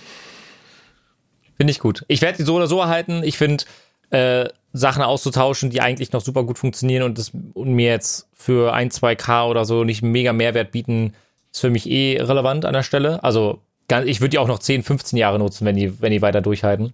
Finde 1.56 1.72
ich 1.72 1.80
gut. 1.80 2.04
Ich 2.10 2.22
werde 2.22 2.38
die 2.38 2.44
so 2.44 2.56
oder 2.56 2.68
so 2.68 2.82
erhalten. 2.82 3.24
Ich 3.24 3.38
finde, 3.38 3.64
äh, 4.10 4.50
Sachen 4.74 5.04
auszutauschen, 5.04 5.70
die 5.70 5.80
eigentlich 5.80 6.12
noch 6.12 6.20
super 6.20 6.44
gut 6.44 6.58
funktionieren 6.58 7.04
und, 7.04 7.18
das, 7.18 7.32
und 7.54 7.72
mir 7.72 7.88
jetzt 7.92 8.28
für 8.34 8.74
ein, 8.74 8.92
zwei 8.92 9.16
K 9.16 9.48
oder 9.48 9.64
so 9.64 9.86
nicht 9.86 10.02
mega 10.02 10.34
Mehrwert 10.34 10.72
bieten, 10.72 11.14
ist 11.54 11.62
für 11.62 11.70
mich 11.70 11.90
eh 11.90 12.20
relevant 12.22 12.66
an 12.66 12.74
der 12.74 12.84
Stelle. 12.84 13.24
Also 13.24 13.62
ich 14.04 14.20
würde 14.20 14.32
die 14.32 14.38
auch 14.40 14.50
noch 14.50 14.60
10, 14.60 14.84
15 14.84 15.18
Jahre 15.18 15.40
nutzen, 15.40 15.66
wenn 15.66 15.78
die, 15.78 16.02
wenn 16.02 16.12
die 16.12 16.22
weiter 16.22 16.42
durchhalten. 16.42 16.94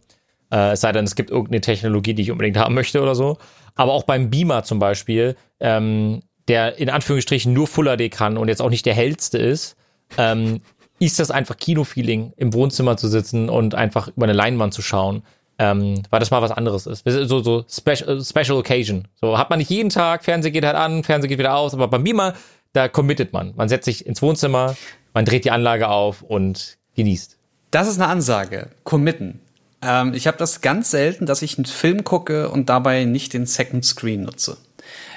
Äh, 0.51 0.73
es 0.73 0.81
sei 0.81 0.91
denn, 0.91 1.05
es 1.05 1.15
gibt 1.15 1.31
irgendeine 1.31 1.61
Technologie, 1.61 2.13
die 2.13 2.21
ich 2.21 2.29
unbedingt 2.29 2.57
haben 2.57 2.75
möchte 2.75 3.01
oder 3.01 3.15
so. 3.15 3.39
Aber 3.73 3.93
auch 3.93 4.03
beim 4.03 4.29
Beamer 4.29 4.63
zum 4.63 4.77
Beispiel, 4.77 5.35
ähm, 5.59 6.21
der 6.47 6.77
in 6.77 6.89
Anführungsstrichen 6.89 7.53
nur 7.53 7.67
Full 7.67 7.85
HD 7.85 8.11
kann 8.11 8.37
und 8.37 8.47
jetzt 8.47 8.61
auch 8.61 8.69
nicht 8.69 8.85
der 8.85 8.93
hellste 8.93 9.37
ist, 9.37 9.75
ähm, 10.17 10.61
ist 10.99 11.19
das 11.19 11.31
einfach 11.31 11.57
Kinofeeling, 11.57 12.33
im 12.37 12.53
Wohnzimmer 12.53 12.97
zu 12.97 13.07
sitzen 13.07 13.49
und 13.49 13.75
einfach 13.75 14.07
über 14.09 14.25
eine 14.25 14.33
Leinwand 14.33 14.73
zu 14.73 14.81
schauen. 14.81 15.23
Ähm, 15.57 16.03
weil 16.09 16.19
das 16.19 16.31
mal 16.31 16.41
was 16.41 16.51
anderes 16.51 16.85
ist. 16.85 17.03
So, 17.05 17.41
so 17.41 17.63
Special, 17.69 18.21
Special 18.21 18.57
Occasion. 18.57 19.07
So 19.21 19.37
hat 19.37 19.49
man 19.49 19.59
nicht 19.59 19.69
jeden 19.69 19.89
Tag, 19.89 20.25
Fernseher 20.25 20.51
geht 20.51 20.65
halt 20.65 20.75
an, 20.75 21.05
Fernseher 21.05 21.29
geht 21.29 21.39
wieder 21.39 21.55
aus, 21.55 21.73
aber 21.73 21.87
beim 21.87 22.03
Beamer, 22.03 22.33
da 22.73 22.89
committet 22.89 23.31
man. 23.31 23.53
Man 23.55 23.69
setzt 23.69 23.85
sich 23.85 24.05
ins 24.05 24.21
Wohnzimmer, 24.21 24.75
man 25.13 25.23
dreht 25.23 25.45
die 25.45 25.51
Anlage 25.51 25.87
auf 25.87 26.23
und 26.23 26.77
genießt. 26.97 27.37
Das 27.71 27.87
ist 27.87 28.01
eine 28.01 28.09
Ansage. 28.09 28.69
Committen. 28.83 29.39
Ähm, 29.81 30.13
ich 30.13 30.27
habe 30.27 30.37
das 30.37 30.59
ganz 30.59 30.91
selten, 30.91 31.25
dass 31.25 31.41
ich 31.41 31.57
einen 31.57 31.65
Film 31.65 32.03
gucke 32.03 32.49
und 32.49 32.67
dabei 32.67 33.05
nicht 33.05 33.33
den 33.33 33.45
Second 33.45 33.85
Screen 33.85 34.23
nutze. 34.23 34.57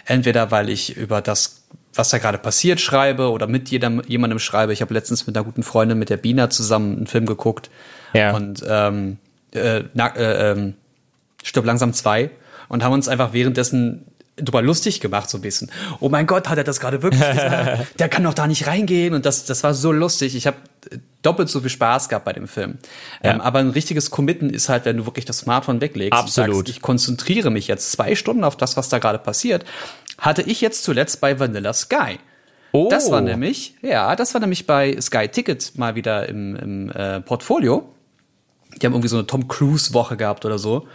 Entweder 0.08 0.50
weil 0.50 0.70
ich 0.70 0.96
über 0.96 1.20
das, 1.20 1.66
was 1.92 2.08
da 2.08 2.16
gerade 2.16 2.38
passiert, 2.38 2.80
schreibe 2.80 3.30
oder 3.30 3.46
mit 3.46 3.68
jedem, 3.68 4.02
jemandem 4.06 4.38
schreibe. 4.38 4.72
Ich 4.72 4.80
habe 4.80 4.94
letztens 4.94 5.26
mit 5.26 5.36
einer 5.36 5.44
guten 5.44 5.62
Freundin, 5.62 5.98
mit 5.98 6.08
der 6.08 6.16
Bina 6.16 6.48
zusammen 6.48 6.96
einen 6.96 7.06
Film 7.06 7.26
geguckt. 7.26 7.68
Ja. 8.14 8.34
Und 8.34 8.64
ähm, 8.66 9.18
äh, 9.52 9.82
na, 9.92 10.08
äh, 10.16 10.52
ähm, 10.52 10.74
Stirb 11.44 11.66
langsam 11.66 11.92
zwei 11.92 12.30
und 12.68 12.82
haben 12.82 12.94
uns 12.94 13.06
einfach 13.06 13.34
währenddessen 13.34 14.06
drüber 14.40 14.62
lustig 14.62 15.00
gemacht, 15.00 15.28
so 15.30 15.38
ein 15.38 15.40
bisschen. 15.40 15.70
Oh 16.00 16.08
mein 16.08 16.26
Gott, 16.26 16.48
hat 16.48 16.58
er 16.58 16.64
das 16.64 16.80
gerade 16.80 17.02
wirklich 17.02 17.20
gesagt? 17.20 17.86
Der 17.98 18.08
kann 18.08 18.24
doch 18.24 18.34
da 18.34 18.46
nicht 18.46 18.66
reingehen. 18.66 19.14
Und 19.14 19.26
das, 19.26 19.44
das 19.44 19.62
war 19.64 19.74
so 19.74 19.92
lustig. 19.92 20.34
Ich 20.34 20.46
habe 20.46 20.56
doppelt 21.22 21.48
so 21.48 21.60
viel 21.60 21.70
Spaß 21.70 22.08
gehabt 22.08 22.24
bei 22.24 22.32
dem 22.32 22.48
Film. 22.48 22.78
Ähm, 23.22 23.40
aber 23.40 23.58
ein 23.58 23.70
richtiges 23.70 24.10
Committen 24.10 24.50
ist 24.50 24.68
halt, 24.68 24.84
wenn 24.84 24.96
du 24.96 25.06
wirklich 25.06 25.24
das 25.24 25.38
Smartphone 25.38 25.80
weglegst 25.80 26.18
Absolut. 26.18 26.50
und 26.50 26.56
sagst, 26.56 26.70
ich 26.70 26.82
konzentriere 26.82 27.50
mich 27.50 27.68
jetzt 27.68 27.92
zwei 27.92 28.14
Stunden 28.14 28.44
auf 28.44 28.56
das, 28.56 28.76
was 28.76 28.88
da 28.88 28.98
gerade 28.98 29.18
passiert, 29.18 29.64
hatte 30.18 30.42
ich 30.42 30.60
jetzt 30.60 30.84
zuletzt 30.84 31.20
bei 31.20 31.38
Vanilla 31.38 31.72
Sky. 31.72 32.18
Oh. 32.72 32.88
Das 32.90 33.10
war 33.10 33.20
nämlich, 33.20 33.74
ja, 33.82 34.14
das 34.14 34.34
war 34.34 34.40
nämlich 34.40 34.66
bei 34.66 35.00
Sky 35.00 35.28
Ticket 35.28 35.76
mal 35.76 35.94
wieder 35.94 36.28
im, 36.28 36.56
im 36.56 36.90
äh, 36.90 37.20
Portfolio. 37.20 37.88
Die 38.76 38.86
haben 38.86 38.92
irgendwie 38.92 39.08
so 39.08 39.16
eine 39.16 39.26
Tom 39.26 39.48
Cruise 39.48 39.94
Woche 39.94 40.16
gehabt 40.16 40.44
oder 40.44 40.58
so. 40.58 40.86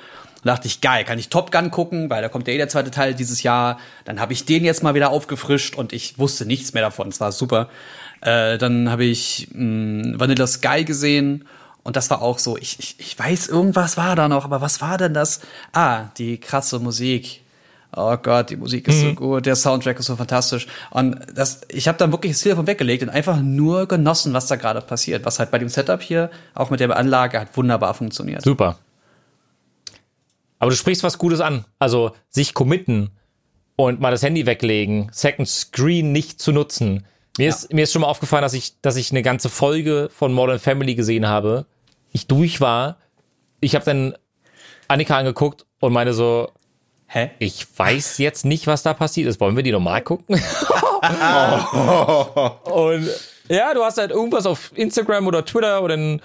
Da 0.43 0.51
dachte 0.51 0.67
ich, 0.67 0.81
geil, 0.81 1.03
kann 1.05 1.19
ich 1.19 1.29
Top 1.29 1.51
Gun 1.51 1.71
gucken, 1.71 2.09
weil 2.09 2.21
da 2.21 2.29
kommt 2.29 2.47
ja 2.47 2.53
eh 2.53 2.57
der 2.57 2.69
zweite 2.69 2.91
Teil 2.91 3.13
dieses 3.13 3.43
Jahr. 3.43 3.79
Dann 4.05 4.19
habe 4.19 4.33
ich 4.33 4.45
den 4.45 4.65
jetzt 4.65 4.83
mal 4.83 4.93
wieder 4.93 5.09
aufgefrischt 5.09 5.75
und 5.75 5.93
ich 5.93 6.19
wusste 6.19 6.45
nichts 6.45 6.73
mehr 6.73 6.83
davon. 6.83 7.07
Es 7.09 7.19
war 7.19 7.31
super. 7.31 7.69
Äh, 8.21 8.57
dann 8.57 8.89
habe 8.89 9.05
ich 9.05 9.49
mh, 9.53 10.19
Vanilla 10.19 10.47
Sky 10.47 10.83
gesehen 10.85 11.45
und 11.83 11.95
das 11.95 12.09
war 12.09 12.21
auch 12.21 12.39
so, 12.39 12.57
ich, 12.57 12.79
ich, 12.79 12.95
ich 12.97 13.19
weiß, 13.19 13.47
irgendwas 13.47 13.97
war 13.97 14.15
da 14.15 14.27
noch, 14.29 14.45
aber 14.45 14.61
was 14.61 14.81
war 14.81 14.97
denn 14.97 15.13
das? 15.13 15.41
Ah, 15.73 16.05
die 16.17 16.39
krasse 16.39 16.79
Musik. 16.79 17.41
oh 17.95 18.15
Gott, 18.17 18.49
die 18.49 18.55
Musik 18.55 18.87
ist 18.87 19.01
so 19.01 19.13
gut, 19.13 19.45
der 19.45 19.55
Soundtrack 19.55 19.99
ist 19.99 20.05
so 20.07 20.15
fantastisch. 20.15 20.67
Und 20.91 21.17
das, 21.35 21.61
ich 21.69 21.87
habe 21.87 21.97
dann 21.97 22.11
wirklich 22.11 22.31
das 22.33 22.41
viel 22.41 22.51
davon 22.51 22.67
weggelegt 22.67 23.03
und 23.03 23.09
einfach 23.09 23.37
nur 23.41 23.87
genossen, 23.87 24.33
was 24.33 24.47
da 24.47 24.55
gerade 24.55 24.81
passiert. 24.81 25.25
Was 25.25 25.39
halt 25.39 25.51
bei 25.51 25.59
dem 25.59 25.69
Setup 25.69 26.01
hier, 26.01 26.31
auch 26.55 26.69
mit 26.69 26.79
der 26.79 26.95
Anlage, 26.95 27.39
hat 27.39 27.55
wunderbar 27.55 27.93
funktioniert. 27.93 28.41
Super. 28.43 28.77
Aber 30.63 30.69
du 30.69 30.77
sprichst 30.77 31.03
was 31.03 31.17
Gutes 31.17 31.41
an. 31.41 31.65
Also 31.77 32.13
sich 32.29 32.53
committen 32.53 33.09
und 33.75 33.99
mal 33.99 34.11
das 34.11 34.23
Handy 34.23 34.45
weglegen, 34.45 35.09
Second 35.11 35.49
Screen 35.49 36.13
nicht 36.13 36.39
zu 36.39 36.53
nutzen. 36.53 37.05
Mir, 37.37 37.49
ist, 37.49 37.73
mir 37.73 37.83
ist 37.83 37.91
schon 37.91 38.03
mal 38.03 38.07
aufgefallen, 38.07 38.43
dass 38.43 38.53
ich, 38.53 38.79
dass 38.79 38.95
ich 38.95 39.11
eine 39.11 39.23
ganze 39.23 39.49
Folge 39.49 40.07
von 40.09 40.31
Modern 40.31 40.59
Family 40.59 40.95
gesehen 40.95 41.27
habe. 41.27 41.65
Ich 42.13 42.27
durch 42.27 42.61
war. 42.61 42.95
Ich 43.59 43.75
habe 43.75 43.83
dann 43.83 44.15
Annika 44.87 45.17
angeguckt 45.17 45.65
und 45.81 45.91
meine 45.91 46.13
so, 46.13 46.49
Hä? 47.07 47.31
ich 47.39 47.67
weiß 47.77 48.17
jetzt 48.19 48.45
nicht, 48.45 48.65
was 48.65 48.83
da 48.83 48.93
passiert 48.93 49.27
ist. 49.27 49.41
Wollen 49.41 49.57
wir 49.57 49.63
die 49.63 49.73
normal 49.73 50.01
gucken? 50.01 50.35
und 52.71 53.09
ja, 53.49 53.73
du 53.73 53.83
hast 53.83 53.97
halt 53.97 54.11
irgendwas 54.11 54.45
auf 54.45 54.71
Instagram 54.75 55.27
oder 55.27 55.43
Twitter 55.43 55.81
und 55.81 55.89
dann 55.89 56.21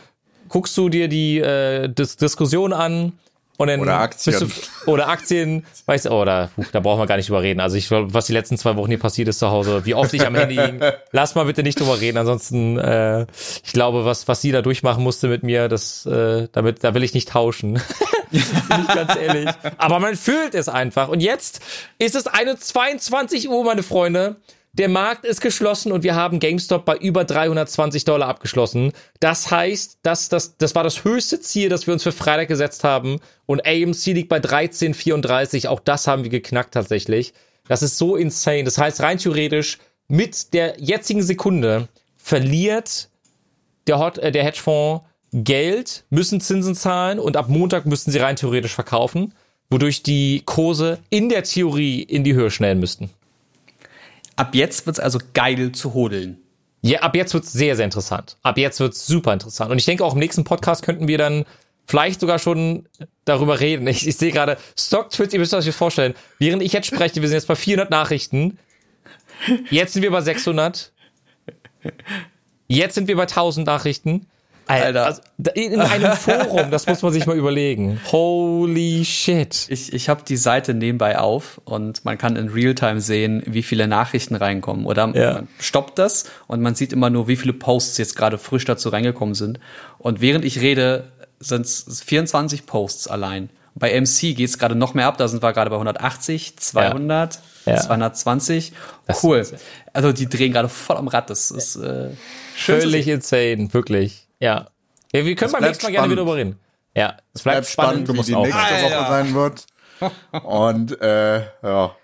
guckst 0.49 0.76
du 0.76 0.89
dir 0.89 1.09
die 1.09 1.41
äh, 1.41 1.89
Dis 1.89 2.16
Diskussion 2.16 2.72
an 2.72 3.14
und 3.59 3.66
dann 3.66 3.80
Oder 3.80 3.98
Aktien. 3.98 4.38
Du, 4.38 4.90
oder 4.90 5.09
Aktien, 5.09 5.66
weißt 5.86 6.06
du, 6.06 6.11
oder 6.11 6.48
puh, 6.54 6.64
da 6.70 6.78
brauchen 6.78 7.00
wir 7.00 7.06
gar 7.06 7.16
nicht 7.16 7.28
drüber 7.28 7.42
reden. 7.42 7.59
Also 7.59 7.76
ich 7.76 7.90
was 7.90 8.26
die 8.26 8.32
letzten 8.32 8.56
zwei 8.56 8.76
Wochen 8.76 8.88
hier 8.88 9.00
passiert 9.00 9.26
ist 9.26 9.40
zu 9.40 9.50
Hause, 9.50 9.84
wie 9.84 9.94
oft 9.94 10.14
ich 10.14 10.24
am 10.24 10.36
Handy 10.36 10.54
hing, 10.54 10.80
lass 11.11 11.34
mal 11.34 11.44
bitte 11.44 11.64
nicht 11.64 11.80
drüber 11.80 12.00
reden. 12.00 12.18
Ansonsten, 12.18 12.78
äh, 12.78 13.26
ich 13.64 13.72
glaube, 13.72 14.04
was 14.04 14.28
was 14.28 14.40
sie 14.40 14.52
da 14.52 14.62
durchmachen 14.62 15.02
musste 15.02 15.26
mit 15.26 15.42
mir, 15.42 15.66
das 15.66 16.06
äh, 16.06 16.46
damit 16.52 16.84
da 16.84 16.94
will 16.94 17.02
ich 17.02 17.14
nicht 17.14 17.30
tauschen. 17.30 17.74
Bin 18.30 18.40
ich 18.40 18.94
ganz 18.94 19.16
ehrlich. 19.16 19.50
Aber 19.76 19.98
man 19.98 20.14
fühlt 20.14 20.54
es 20.54 20.68
einfach. 20.68 21.09
Und 21.09 21.20
jetzt 21.20 21.61
ist 21.98 22.14
es 22.14 22.28
eine 22.28 22.56
22 22.59 23.48
Uhr, 23.48 23.64
meine 23.64 23.82
Freunde. 23.82 24.36
Der 24.79 24.89
Markt 24.89 25.24
ist 25.24 25.41
geschlossen 25.41 25.91
und 25.91 26.05
wir 26.05 26.14
haben 26.14 26.39
GameStop 26.39 26.85
bei 26.85 26.97
über 26.97 27.24
320 27.24 28.05
Dollar 28.05 28.29
abgeschlossen. 28.29 28.93
Das 29.18 29.51
heißt, 29.51 29.99
dass 30.03 30.29
das, 30.29 30.57
das 30.57 30.76
war 30.76 30.85
das 30.85 31.03
höchste 31.03 31.41
Ziel, 31.41 31.68
das 31.68 31.89
wir 31.89 31.95
uns 31.95 32.05
für 32.05 32.12
Freitag 32.12 32.47
gesetzt 32.47 32.85
haben. 32.85 33.18
Und 33.45 33.66
AMC 33.66 34.07
liegt 34.07 34.29
bei 34.29 34.39
13,34. 34.39 35.66
Auch 35.66 35.81
das 35.81 36.07
haben 36.07 36.22
wir 36.22 36.31
geknackt 36.31 36.74
tatsächlich. 36.74 37.35
Das 37.66 37.83
ist 37.83 37.99
so 37.99 38.14
insane. 38.14 38.62
Das 38.62 38.79
heißt, 38.79 39.01
rein 39.01 39.18
theoretisch, 39.18 39.79
mit 40.07 40.55
der 40.55 40.76
jetzigen 40.79 41.22
Sekunde 41.22 41.89
verliert 42.16 43.09
der, 43.89 43.99
Hot, 43.99 44.18
äh, 44.18 44.31
der 44.31 44.45
Hedgefonds 44.45 45.05
Geld, 45.33 46.05
müssen 46.09 46.41
Zinsen 46.41 46.76
zahlen 46.76 47.18
und 47.18 47.37
ab 47.37 47.49
Montag 47.49 47.85
müssten 47.85 48.12
sie 48.12 48.18
rein 48.18 48.37
theoretisch 48.37 48.74
verkaufen, 48.74 49.35
wodurch 49.70 50.05
die 50.05 50.43
Kurse 50.45 51.01
in 51.11 51.29
der 51.29 51.43
Theorie 51.43 52.01
in 52.01 52.22
die 52.22 52.35
Höhe 52.35 52.51
schnellen 52.53 52.79
müssten. 52.79 53.11
Ab 54.39 54.55
jetzt 54.55 54.86
wird's 54.86 55.01
also 55.01 55.18
geil 55.34 55.72
zu 55.72 55.95
hodeln. 55.95 56.39
Ja, 56.80 57.01
ab 57.01 57.16
jetzt 57.16 57.34
wird's 57.34 57.53
sehr, 57.53 57.74
sehr 57.74 57.84
interessant. 57.84 58.36
Ab 58.45 58.57
jetzt 58.57 58.78
wird's 58.78 59.05
super 59.05 59.32
interessant. 59.32 59.72
Und 59.72 59.78
ich 59.78 59.84
denke, 59.84 60.05
auch 60.05 60.12
im 60.12 60.20
nächsten 60.20 60.45
Podcast 60.45 60.84
könnten 60.84 61.09
wir 61.09 61.18
dann 61.18 61.45
vielleicht 61.86 62.20
sogar 62.20 62.39
schon 62.39 62.86
darüber 63.24 63.59
reden. 63.59 63.89
Ich, 63.89 64.07
ich 64.07 64.16
sehe 64.16 64.30
gerade 64.30 64.57
Stock-Twits, 64.78 65.34
ihr 65.34 65.41
müsst 65.41 65.55
euch 65.55 65.64
das 65.66 65.74
vorstellen. 65.74 66.14
Während 66.39 66.62
ich 66.62 66.72
jetzt 66.72 66.86
spreche, 66.86 67.20
wir 67.20 67.26
sind 67.26 67.34
jetzt 67.34 67.49
bei 67.49 67.57
400 67.57 67.91
Nachrichten. 67.91 68.61
Jetzt 69.70 69.95
sind 69.95 70.03
wir 70.03 70.12
bei 70.12 70.20
600. 70.20 70.93
Jetzt 72.68 72.95
sind 72.95 73.09
wir 73.09 73.16
bei 73.16 73.22
1000 73.22 73.66
Nachrichten. 73.66 74.26
Alter. 74.68 75.06
Also, 75.06 75.22
in 75.54 75.80
einem 75.80 76.12
Forum, 76.16 76.70
das 76.70 76.86
muss 76.86 77.02
man 77.02 77.12
sich 77.12 77.26
mal 77.26 77.36
überlegen. 77.36 78.00
Holy 78.12 79.04
shit. 79.04 79.66
Ich, 79.68 79.92
ich 79.92 80.08
habe 80.08 80.22
die 80.26 80.36
Seite 80.36 80.74
nebenbei 80.74 81.18
auf 81.18 81.60
und 81.64 82.04
man 82.04 82.18
kann 82.18 82.36
in 82.36 82.48
Realtime 82.48 83.00
sehen, 83.00 83.42
wie 83.46 83.62
viele 83.62 83.88
Nachrichten 83.88 84.34
reinkommen. 84.34 84.86
Oder 84.86 85.10
Ja. 85.14 85.32
man 85.34 85.48
stoppt 85.58 85.98
das 85.98 86.24
und 86.46 86.60
man 86.60 86.74
sieht 86.74 86.92
immer 86.92 87.10
nur, 87.10 87.28
wie 87.28 87.36
viele 87.36 87.52
Posts 87.52 87.98
jetzt 87.98 88.16
gerade 88.16 88.38
frisch 88.38 88.64
dazu 88.64 88.88
reingekommen 88.90 89.34
sind. 89.34 89.58
Und 89.98 90.20
während 90.20 90.44
ich 90.44 90.60
rede, 90.60 91.04
sind 91.40 91.66
es 91.66 92.02
24 92.04 92.66
Posts 92.66 93.08
allein. 93.08 93.50
Bei 93.74 93.92
MC 94.00 94.34
geht 94.34 94.40
es 94.48 94.58
gerade 94.58 94.74
noch 94.74 94.94
mehr 94.94 95.06
ab, 95.06 95.18
da 95.18 95.28
sind 95.28 95.40
wir 95.40 95.52
gerade 95.52 95.70
bei 95.70 95.76
180, 95.76 96.56
200, 96.56 97.38
Ja. 97.64 97.76
220. 97.76 98.72
Das 99.06 99.22
cool. 99.22 99.38
ist- 99.38 99.54
Also 99.92 100.10
die 100.10 100.28
drehen 100.28 100.52
gerade 100.52 100.68
voll 100.68 100.96
am 100.96 101.06
Rad. 101.06 101.30
Das 101.30 101.52
ist 101.52 101.76
äh, 101.76 102.08
Völlig 102.56 103.06
insane, 103.06 103.72
wirklich. 103.72 104.26
Ja. 104.41 104.68
ja 105.12 105.24
wir 105.24 105.34
können 105.34 105.53
beim 105.53 105.62
nächsten 105.62 105.86
Mal 105.86 105.93
gerne 105.93 106.07
spannend. 106.07 106.12
wieder 106.12 106.22
drüber 106.22 106.36
reden. 106.36 106.59
Ja, 106.95 107.16
es 107.32 107.43
bleibt, 107.43 107.57
bleibt 107.57 107.68
spannend, 107.68 108.09
wie 108.09 108.22
die 108.22 108.34
nächste 108.34 108.59
Alter. 108.59 108.84
Woche 108.84 109.07
sein 109.09 109.34
wird. 109.34 109.66
Und 110.45 111.01
äh, 111.01 111.41
ja. 111.62 111.97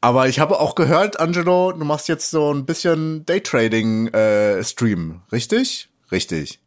Aber 0.00 0.28
ich 0.28 0.38
habe 0.38 0.60
auch 0.60 0.74
gehört, 0.74 1.18
Angelo, 1.18 1.72
du 1.72 1.84
machst 1.84 2.08
jetzt 2.08 2.30
so 2.30 2.52
ein 2.52 2.66
bisschen 2.66 3.24
Daytrading-Stream, 3.24 5.22
richtig? 5.32 5.88
Richtig. 6.12 6.60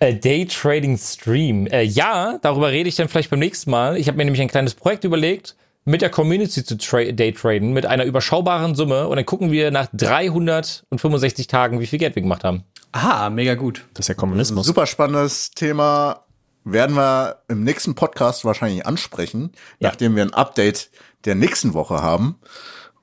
Äh, 0.00 0.14
Daytrading 0.14 0.98
Stream. 0.98 1.66
Äh, 1.66 1.82
ja, 1.82 2.38
darüber 2.42 2.70
rede 2.70 2.88
ich 2.88 2.96
dann 2.96 3.08
vielleicht 3.08 3.30
beim 3.30 3.38
nächsten 3.40 3.70
Mal. 3.70 3.96
Ich 3.96 4.06
habe 4.06 4.16
mir 4.16 4.24
nämlich 4.24 4.42
ein 4.42 4.48
kleines 4.48 4.74
Projekt 4.74 5.04
überlegt, 5.04 5.56
mit 5.84 6.02
der 6.02 6.10
Community 6.10 6.62
zu 6.62 6.76
tra 6.76 7.02
Daytraden, 7.02 7.72
mit 7.72 7.86
einer 7.86 8.04
überschaubaren 8.04 8.74
Summe. 8.74 9.08
Und 9.08 9.16
dann 9.16 9.26
gucken 9.26 9.50
wir 9.50 9.70
nach 9.70 9.88
365 9.94 11.46
Tagen, 11.46 11.80
wie 11.80 11.86
viel 11.86 11.98
Geld 11.98 12.14
wir 12.14 12.22
gemacht 12.22 12.44
haben. 12.44 12.64
Aha, 12.92 13.30
mega 13.30 13.54
gut. 13.54 13.84
Das 13.94 14.04
ist 14.04 14.08
ja 14.08 14.14
Kommunismus. 14.14 14.66
Super 14.66 14.86
spannendes 14.86 15.50
Thema. 15.50 16.24
Werden 16.64 16.96
wir 16.96 17.42
im 17.48 17.64
nächsten 17.64 17.94
Podcast 17.94 18.44
wahrscheinlich 18.44 18.86
ansprechen, 18.86 19.52
nachdem 19.80 20.16
wir 20.16 20.22
ein 20.22 20.34
Update 20.34 20.90
der 21.24 21.34
nächsten 21.34 21.72
Woche 21.72 22.02
haben 22.02 22.38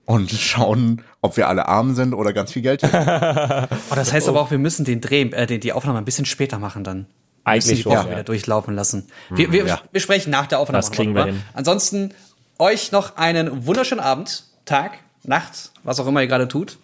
und 0.05 0.29
schauen, 0.31 1.01
ob 1.21 1.35
wir 1.37 1.47
alle 1.47 1.67
arm 1.67 1.95
sind 1.95 2.13
oder 2.13 2.31
ganz 2.31 2.51
viel 2.51 2.61
Geld 2.61 2.83
haben. 2.83 3.67
Oh, 3.91 3.95
das 3.95 4.13
heißt 4.13 4.27
aber 4.29 4.41
auch, 4.41 4.51
wir 4.51 4.59
müssen 4.59 4.85
den 4.85 5.01
Dreh, 5.01 5.21
äh, 5.21 5.47
den, 5.47 5.61
die 5.61 5.73
Aufnahme 5.73 5.97
ein 5.97 6.05
bisschen 6.05 6.25
später 6.25 6.59
machen 6.59 6.83
dann. 6.83 7.07
Eigentlich 7.43 7.65
müssen 7.65 7.75
die 7.75 7.81
schon, 7.83 7.91
Woche 7.93 8.05
ja. 8.05 8.11
wieder 8.11 8.23
durchlaufen 8.23 8.75
lassen. 8.75 9.07
Wir, 9.29 9.51
wir, 9.51 9.65
Ja. 9.65 9.81
wir 9.91 10.01
sprechen 10.01 10.29
nach 10.31 10.47
der 10.47 10.59
Aufnahme 10.59 10.79
Das 10.79 10.91
kriegen 10.91 11.15
wir 11.15 11.25
hin. 11.25 11.41
Ansonsten 11.53 12.13
euch 12.59 12.91
noch 12.91 13.17
einen 13.17 13.65
wunderschönen 13.65 14.01
Abend, 14.01 14.43
Tag, 14.65 14.99
Nacht, 15.23 15.71
was 15.83 15.99
auch 15.99 16.07
immer 16.07 16.21
ihr 16.21 16.27
gerade 16.27 16.47
tut. 16.47 16.77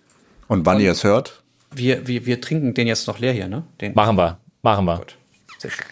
Und 0.47 0.65
wann 0.65 0.79
ihr 0.79 0.91
es 0.91 1.03
hört, 1.03 1.40
Wir, 1.73 2.07
wir, 2.07 2.25
wir 2.25 2.41
trinken 2.41 2.73
den 2.73 2.87
jetzt 2.87 3.07
noch 3.07 3.19
leer 3.19 3.33
hier, 3.33 3.47
ne? 3.47 3.63
Den. 3.79 3.93
Machen 3.93 4.17
wir. 4.17 4.37
Machen 4.61 4.85
wir. 4.85 4.97
Gut. 4.97 5.17
Sehr 5.57 5.71
schön. 5.71 5.85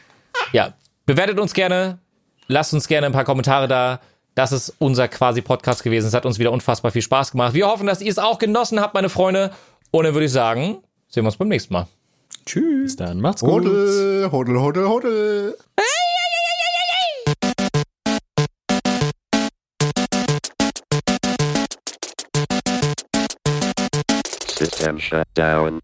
Ja, 0.52 0.74
bewertet 1.06 1.40
uns 1.40 1.54
gerne. 1.54 2.00
Lasst 2.48 2.74
uns 2.74 2.88
gerne 2.88 3.08
ein 3.08 3.14
paar 3.14 3.26
Kommentare 3.26 3.68
da. 3.68 4.00
Das 4.36 4.52
ist 4.52 4.74
unser 4.80 5.08
quasi 5.08 5.42
Podcast 5.42 5.84
gewesen. 5.84 6.08
Es 6.08 6.14
hat 6.14 6.26
uns 6.26 6.40
wieder 6.40 6.52
unfassbar 6.52 6.92
viel 6.92 7.02
Spaß 7.02 7.32
gemacht. 7.32 7.54
Wir 7.54 7.68
hoffen, 7.68 7.88
dass 7.88 8.02
ihr 8.02 8.10
es 8.12 8.18
auch 8.18 8.40
genossen 8.40 8.80
habt, 8.80 8.94
meine 8.94 9.10
Freunde. 9.10 9.52
Und 9.92 10.06
dann 10.06 10.14
würde 10.14 10.26
ich 10.26 10.32
sagen, 10.32 10.78
sehen 11.08 11.24
wir 11.24 11.28
uns 11.28 11.38
beim 11.38 11.48
nächsten 11.48 11.74
Mal. 11.74 11.88
Bis 12.84 12.96
dann, 12.96 13.22
macht's 13.22 13.42
gut. 13.42 13.66
hodel, 13.66 14.30
hodel, 14.32 14.60
hodel, 14.60 14.88
hodel. 14.88 15.58
System 24.60 24.98
shut 24.98 25.34
down. 25.36 25.80